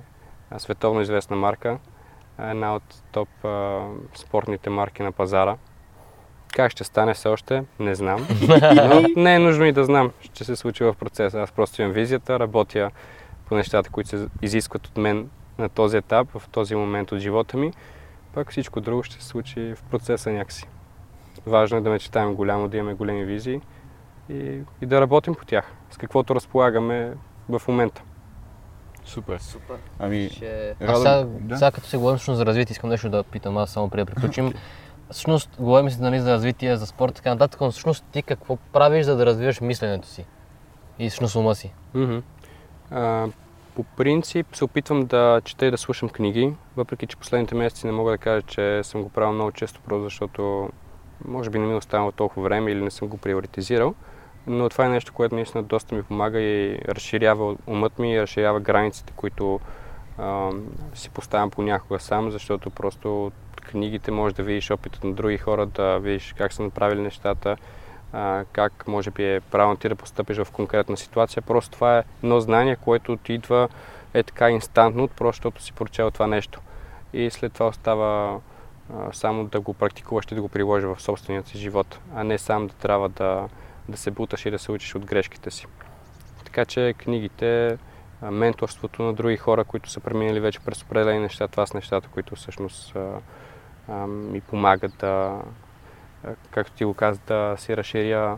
световно 0.58 1.02
известна 1.02 1.36
марка, 1.36 1.78
една 2.40 2.76
от 2.76 2.84
топ 3.12 3.30
спортните 4.16 4.70
марки 4.70 5.04
на 5.04 5.12
пазара. 5.12 5.56
Как 6.54 6.72
ще 6.72 6.84
стане 6.84 7.14
все 7.14 7.28
още, 7.28 7.64
не 7.80 7.96
знам. 7.96 8.28
Но 8.76 9.02
не 9.22 9.36
е 9.36 9.40
нужно 9.40 9.66
и 9.66 9.72
да 9.72 9.84
знам, 9.84 10.12
ще 10.22 10.44
се 10.44 10.56
случи 10.56 10.84
в 10.84 10.96
процеса. 11.00 11.42
Аз 11.42 11.52
просто 11.52 11.82
имам 11.82 11.94
визията, 11.94 12.40
работя 12.40 12.92
по 13.46 13.56
нещата, 13.56 13.90
които 13.90 14.10
се 14.10 14.28
изискват 14.42 14.88
от 14.88 14.98
мен 14.98 15.30
на 15.58 15.70
този 15.70 15.98
етап, 15.98 16.28
в 16.40 16.50
този 16.50 16.76
момент 16.76 17.12
от 17.12 17.20
живота 17.20 17.58
ми. 17.58 17.74
Пак 18.34 18.52
всичко 18.52 18.82
друго 18.82 19.04
ще 19.04 19.16
се 19.16 19.28
случи 19.28 19.74
в 19.76 19.84
процеса 19.84 20.32
някакси. 20.32 20.68
Важно 21.46 21.78
е 21.78 21.82
да 21.82 21.90
мечтаем 21.90 22.36
голямо, 22.36 22.68
да 22.68 22.78
имаме 22.78 22.94
големи 22.94 23.26
визии 23.26 23.62
и, 24.30 24.62
и 24.82 24.86
да 24.86 25.02
работим 25.02 25.36
по 25.36 25.46
тях, 25.46 25.74
с 25.92 25.98
каквото 25.98 26.36
разполагаме 26.36 27.14
в 27.50 27.62
момента. 27.68 28.04
Супер. 29.06 29.40
Супер. 29.40 29.76
Ами, 30.00 30.30
Ще... 30.30 30.76
А 30.82 30.96
сега, 30.96 31.24
да? 31.24 31.58
сега 31.58 31.72
като 31.72 31.88
се 31.88 31.98
говорим 31.98 32.18
всъщност 32.18 32.38
за 32.38 32.46
развитие, 32.46 32.72
искам 32.72 32.90
нещо 32.90 33.10
да 33.10 33.24
питам 33.24 33.58
аз 33.58 33.70
само 33.70 33.90
преди 33.90 34.06
да 34.06 34.12
приключим. 34.12 34.54
всъщност, 35.12 35.50
говорим 35.60 35.90
си 35.90 36.02
нали, 36.02 36.20
за 36.20 36.34
развитие, 36.34 36.78
за 36.78 36.86
спорт 36.86 37.12
и 37.12 37.16
така 37.16 37.30
нататък, 37.30 37.62
но 37.62 37.72
всъщност 37.72 38.06
ти 38.12 38.24
какво 38.24 38.56
правиш, 38.56 39.06
за 39.06 39.16
да 39.16 39.26
развиваш 39.26 39.62
мисленето 39.62 40.08
си 40.08 40.26
и 41.00 41.10
всъщност 41.10 41.36
ума 41.36 41.56
си? 41.56 41.74
Mm-hmm. 41.96 42.22
А, 42.92 43.28
по 43.76 43.84
принцип 43.84 44.56
се 44.56 44.64
опитвам 44.64 45.06
да 45.06 45.42
чета 45.44 45.66
и 45.66 45.72
да 45.72 45.78
слушам 45.78 46.10
книги, 46.10 46.54
въпреки 46.78 47.08
че 47.08 47.18
последните 47.18 47.56
месеци 47.56 47.86
не 47.86 47.92
мога 47.92 48.12
да 48.12 48.18
кажа, 48.18 48.42
че 48.42 48.84
съм 48.84 49.04
го 49.04 49.10
правил 49.10 49.34
много 49.34 49.52
често, 49.52 49.82
просто 49.82 50.04
защото 50.04 50.70
може 51.26 51.50
би 51.50 51.60
не 51.60 51.66
ми 51.66 51.74
е 51.74 51.76
останало 51.76 52.12
толкова 52.12 52.44
време 52.44 52.72
или 52.72 52.82
не 52.82 52.92
съм 52.92 53.08
го 53.08 53.18
приоритизирал. 53.18 53.94
Но 54.48 54.70
това 54.70 54.86
е 54.86 54.90
нещо, 54.90 55.14
което 55.14 55.36
наистина 55.36 55.64
доста 55.64 55.96
ми 55.96 56.04
помага 56.04 56.40
и 56.40 56.80
разширява 56.88 57.56
умът 57.68 58.00
ми, 58.00 58.14
и 58.14 58.22
разширява 58.22 58.60
границите, 58.60 59.14
които 59.16 59.60
а, 60.18 60.50
си 60.94 61.10
поставям 61.10 61.50
понякога 61.50 62.00
сам, 62.00 62.32
защото 62.32 62.70
просто 62.70 63.26
от 63.26 63.34
книгите 63.62 64.12
можеш 64.12 64.36
да 64.36 64.44
видиш 64.44 64.72
опитът 64.72 65.04
на 65.04 65.14
други 65.14 65.38
хора, 65.38 65.66
да 65.66 66.00
видиш 66.00 66.34
как 66.38 66.54
са 66.54 66.64
направили 66.64 67.02
нещата, 67.02 67.58
а, 68.14 68.46
как 68.52 68.88
може 68.88 69.12
би 69.12 69.36
е 69.36 69.42
правилно 69.42 69.78
ти 69.78 69.90
да 69.90 69.96
постъпиш 69.96 70.38
в 70.38 70.52
конкретна 70.52 70.98
ситуация. 70.98 71.42
Просто 71.42 71.72
това 71.72 71.98
е 71.98 72.04
едно 72.24 72.40
знание, 72.40 72.76
което 72.76 73.18
ти 73.18 73.34
идва 73.34 73.70
е 74.14 74.24
така 74.24 74.50
инстантно, 74.50 75.08
просто 75.08 75.38
защото 75.38 75.64
си 75.64 75.74
прочел 75.74 76.12
това 76.12 76.28
нещо. 76.28 76.62
И 77.14 77.30
след 77.30 77.54
това 77.54 77.68
остава 77.68 78.40
само 79.14 79.46
да 79.46 79.60
го 79.60 79.74
практикуваш 79.74 80.26
и 80.32 80.36
да 80.36 80.42
го 80.42 80.50
приложиш 80.50 80.86
в 80.86 81.02
собствения 81.02 81.44
си 81.46 81.58
живот, 81.58 82.00
а 82.16 82.24
не 82.24 82.38
сам 82.38 82.68
да 82.68 82.74
трябва 82.74 83.10
да, 83.10 83.48
да 83.90 83.98
се 83.98 84.12
буташ 84.12 84.46
и 84.46 84.52
да 84.52 84.60
се 84.60 84.72
учиш 84.72 84.96
от 84.96 85.06
грешките 85.06 85.52
си. 85.52 85.68
Така 86.44 86.66
че 86.66 86.94
книгите, 86.98 87.78
менторството 88.22 89.04
на 89.04 89.14
други 89.14 89.38
хора, 89.38 89.64
които 89.64 89.90
са 89.90 90.00
преминали 90.00 90.40
вече 90.40 90.60
през 90.60 90.84
определени 90.84 91.20
неща, 91.20 91.48
това 91.48 91.66
са 91.66 91.78
нещата, 91.78 92.08
които 92.08 92.36
всъщност 92.36 92.96
а, 92.96 93.20
а, 93.88 94.08
ми 94.08 94.42
помагат 94.42 94.94
да, 95.00 95.42
както 96.52 96.74
ти 96.74 96.86
го 96.86 96.94
каза, 96.94 97.20
да 97.28 97.56
си 97.58 97.78
разширя 97.78 98.38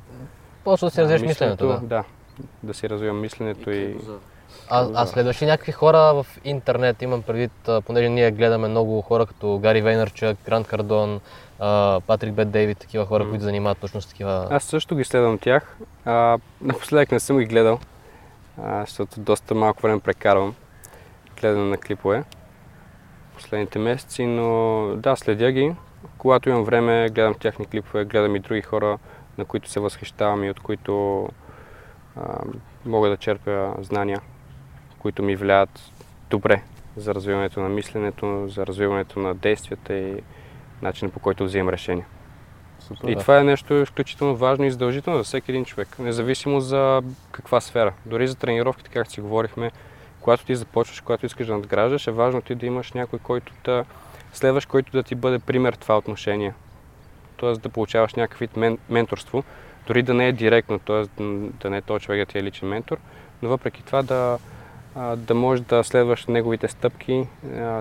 Просто 0.63 0.85
да 0.85 0.91
си 0.91 1.01
развиеш 1.01 1.21
мисленето, 1.21 1.67
да. 1.67 1.79
да. 1.79 2.03
Да 2.63 2.73
си 2.73 2.89
развивам 2.89 3.21
мисленето 3.21 3.71
и... 3.71 3.81
и... 3.81 3.97
А, 4.69 4.89
а 4.93 5.05
следваш 5.05 5.41
ли 5.41 5.45
някакви 5.45 5.71
хора 5.71 5.97
в 5.97 6.25
интернет, 6.43 7.01
имам 7.01 7.21
предвид, 7.21 7.51
понеже 7.85 8.09
ние 8.09 8.31
гледаме 8.31 8.67
много 8.67 9.01
хора 9.01 9.25
като 9.25 9.59
Гари 9.59 9.81
Вейнърчък, 9.81 10.37
Грант 10.45 10.67
Кардон, 10.67 11.19
Патрик 12.07 12.33
Бет 12.33 12.51
Дейвид, 12.51 12.77
такива 12.77 13.05
хора, 13.05 13.25
mm. 13.25 13.29
които 13.29 13.43
занимават 13.43 13.77
точно 13.77 14.01
с 14.01 14.07
такива... 14.07 14.47
Аз 14.51 14.63
също 14.63 14.95
ги 14.95 15.03
следвам 15.03 15.37
тях. 15.37 15.77
А, 16.05 16.37
напоследък 16.61 17.11
не 17.11 17.19
съм 17.19 17.37
ги 17.37 17.45
гледал, 17.45 17.79
а, 18.63 18.81
защото 18.81 19.19
доста 19.19 19.55
малко 19.55 19.81
време 19.81 19.99
прекарвам 19.99 20.55
гледане 21.41 21.69
на 21.69 21.77
клипове 21.77 22.23
последните 23.33 23.79
месеци, 23.79 24.25
но 24.25 24.87
да, 24.95 25.15
следя 25.15 25.51
ги. 25.51 25.75
Когато 26.17 26.49
имам 26.49 26.63
време, 26.63 27.09
гледам 27.09 27.33
тяхни 27.33 27.65
клипове, 27.65 28.05
гледам 28.05 28.35
и 28.35 28.39
други 28.39 28.61
хора, 28.61 28.97
на 29.37 29.45
които 29.45 29.69
се 29.69 29.79
възхищавам 29.79 30.43
и 30.43 30.49
от 30.49 30.59
които 30.59 31.27
а, 32.15 32.39
мога 32.85 33.09
да 33.09 33.17
черпя 33.17 33.73
знания, 33.81 34.21
които 35.03 35.23
ми 35.23 35.35
влияят 35.35 35.91
добре 36.29 36.61
за 36.97 37.15
развиването 37.15 37.59
на 37.59 37.69
мисленето, 37.69 38.47
за 38.47 38.65
развиването 38.65 39.19
на 39.19 39.35
действията 39.35 39.93
и 39.93 40.21
начина 40.81 41.11
по 41.11 41.19
който 41.19 41.43
взимам 41.43 41.69
решения. 41.69 42.05
Супер, 42.79 43.07
и 43.07 43.15
да. 43.15 43.21
това 43.21 43.39
е 43.39 43.43
нещо 43.43 43.73
изключително 43.73 44.35
важно 44.35 44.65
и 44.65 44.71
задължително 44.71 45.19
за 45.19 45.23
всеки 45.23 45.51
един 45.51 45.65
човек, 45.65 45.99
независимо 45.99 46.59
за 46.59 47.01
каква 47.31 47.61
сфера. 47.61 47.93
Дори 48.05 48.27
за 48.27 48.35
тренировките, 48.35 48.89
както 48.89 49.13
си 49.13 49.21
говорихме, 49.21 49.71
когато 50.21 50.45
ти 50.45 50.55
започваш, 50.55 51.01
когато 51.01 51.25
искаш 51.25 51.47
да 51.47 51.53
надграждаш, 51.53 52.07
е 52.07 52.11
важно 52.11 52.41
ти 52.41 52.55
да 52.55 52.65
имаш 52.65 52.91
някой, 52.91 53.19
който 53.19 53.53
да 53.63 53.85
следваш, 54.33 54.65
който 54.65 54.91
да 54.91 55.03
ти 55.03 55.15
бъде 55.15 55.39
пример 55.39 55.75
в 55.75 55.77
това 55.77 55.97
отношение. 55.97 56.53
Тоест 57.37 57.61
да 57.61 57.69
получаваш 57.69 58.13
някакъв 58.13 58.39
вид 58.39 58.57
мен, 58.57 58.77
менторство, 58.89 59.43
дори 59.87 60.03
да 60.03 60.13
не 60.13 60.27
е 60.27 60.31
директно, 60.31 60.79
т.е. 60.79 61.23
да 61.61 61.69
не 61.69 61.77
е 61.77 61.81
този 61.81 62.05
човек 62.05 62.19
да 62.19 62.25
ти 62.25 62.37
е 62.37 62.43
личен 62.43 62.69
ментор, 62.69 62.97
но 63.41 63.49
въпреки 63.49 63.83
това 63.83 64.03
да, 64.03 64.37
да 65.17 65.33
можеш 65.33 65.65
да 65.65 65.83
следваш 65.83 66.25
неговите 66.25 66.67
стъпки, 66.67 67.27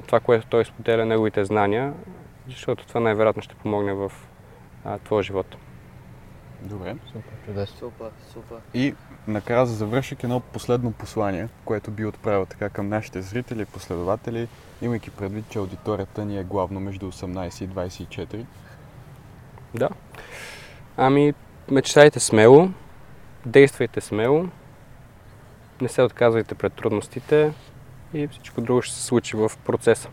това, 0.07 0.21
което 0.21 0.47
той 0.47 0.65
споделя, 0.65 1.05
неговите 1.05 1.45
знания, 1.45 1.95
защото 2.49 2.87
това 2.87 3.01
най-вероятно 3.01 3.43
ще 3.43 3.55
помогне 3.55 3.95
в 3.95 4.13
твоя 5.05 5.23
живот. 5.23 5.57
Добре. 6.63 6.97
Супер, 7.07 7.33
чудесно. 7.47 7.77
Супер, 7.79 8.11
супер. 8.33 8.57
И 8.75 8.95
накрая 9.27 9.67
за 9.67 9.75
завършик 9.75 10.25
едно 10.25 10.41
последно 10.41 10.93
послание, 10.93 11.49
което 11.65 11.91
би 11.91 12.07
отправил 12.07 12.47
така 12.47 12.69
към 12.69 12.89
нашите 12.89 13.23
зрители 13.23 13.63
и 13.63 13.67
последователи, 13.67 14.49
имайки 14.83 15.11
предвид, 15.11 15.45
че 15.51 15.59
аудиторията 15.59 16.25
ни 16.25 16.39
е 16.39 16.45
главно 16.45 16.81
между 16.81 17.13
18 17.13 17.65
и 17.65 17.69
24. 17.69 18.45
Да. 19.75 19.89
Ами, 20.97 21.35
мечтайте 21.71 22.21
смело, 22.21 22.69
действайте 23.47 24.01
смело, 24.01 24.49
не 25.83 25.89
се 25.89 26.03
отказвайте 26.03 26.55
пред 26.55 26.73
трудностите 26.73 27.53
и 28.15 28.29
всичко 28.29 28.61
друго 28.61 28.83
ще 28.83 28.95
се 28.95 29.03
случи 29.03 29.37
в 29.37 29.53
процеса. 29.65 30.09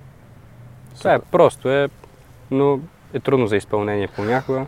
Супер. 0.85 0.97
Това 0.97 1.13
е 1.13 1.19
просто 1.19 1.69
е, 1.69 1.89
но 2.51 2.79
е 3.13 3.19
трудно 3.19 3.47
за 3.47 3.55
изпълнение 3.55 4.07
понякога. 4.15 4.65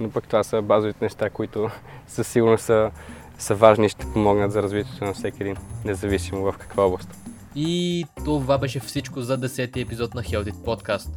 Но 0.00 0.10
пък 0.10 0.26
това 0.26 0.42
са 0.42 0.62
базовите 0.62 1.04
неща, 1.04 1.30
които 1.30 1.70
със 2.06 2.28
сигурност 2.28 2.64
са, 2.64 2.90
са 3.38 3.54
важни 3.54 3.86
и 3.86 3.88
ще 3.88 4.06
помогнат 4.12 4.52
за 4.52 4.62
развитието 4.62 5.04
на 5.04 5.12
всеки 5.12 5.42
един, 5.42 5.56
независимо 5.84 6.52
в 6.52 6.54
каква 6.58 6.84
област. 6.84 7.08
И 7.54 8.04
това 8.24 8.58
беше 8.58 8.80
всичко 8.80 9.20
за 9.20 9.38
10-ти 9.38 9.80
епизод 9.80 10.14
на 10.14 10.22
Healthy 10.22 10.52
Podcast. 10.52 11.08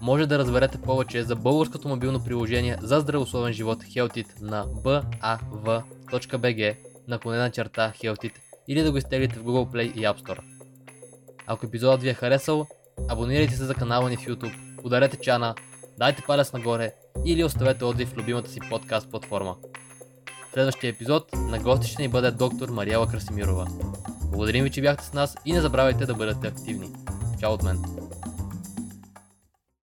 Може 0.00 0.26
да 0.26 0.38
разберете 0.38 0.80
повече 0.80 1.22
за 1.22 1.36
българското 1.36 1.88
мобилно 1.88 2.24
приложение 2.24 2.76
за 2.80 3.00
здравословен 3.00 3.52
живот 3.52 3.84
Healthit 3.84 4.26
на 4.40 4.66
bav.bg 4.66 5.70
наклонена 7.10 7.50
черта 7.50 7.92
Healthit 8.02 8.32
или 8.68 8.82
да 8.82 8.90
го 8.90 8.98
изтеглите 8.98 9.38
в 9.38 9.44
Google 9.44 9.72
Play 9.74 9.92
и 9.94 10.00
App 10.00 10.22
Store. 10.22 10.40
Ако 11.46 11.66
епизодът 11.66 12.02
ви 12.02 12.08
е 12.08 12.14
харесал, 12.14 12.66
абонирайте 13.08 13.54
се 13.54 13.64
за 13.64 13.74
канала 13.74 14.10
ни 14.10 14.16
в 14.16 14.26
YouTube, 14.26 14.84
ударете 14.84 15.16
чана, 15.16 15.54
дайте 15.98 16.22
палец 16.26 16.52
нагоре 16.52 16.92
или 17.24 17.44
оставете 17.44 17.84
отзив 17.84 18.10
в 18.10 18.16
любимата 18.16 18.50
си 18.50 18.60
подкаст 18.70 19.10
платформа. 19.10 19.56
В 20.50 20.52
следващия 20.52 20.90
епизод 20.90 21.32
на 21.32 21.58
гости 21.58 21.88
ще 21.88 22.02
ни 22.02 22.08
бъде 22.08 22.30
доктор 22.30 22.68
Мариела 22.68 23.08
Красимирова. 23.08 23.66
Благодарим 24.24 24.64
ви, 24.64 24.70
че 24.70 24.82
бяхте 24.82 25.04
с 25.04 25.12
нас 25.12 25.36
и 25.44 25.52
не 25.52 25.60
забравяйте 25.60 26.06
да 26.06 26.14
бъдете 26.14 26.46
активни. 26.46 26.90
Чао 27.40 27.52
от 27.52 27.62
мен! 27.62 27.82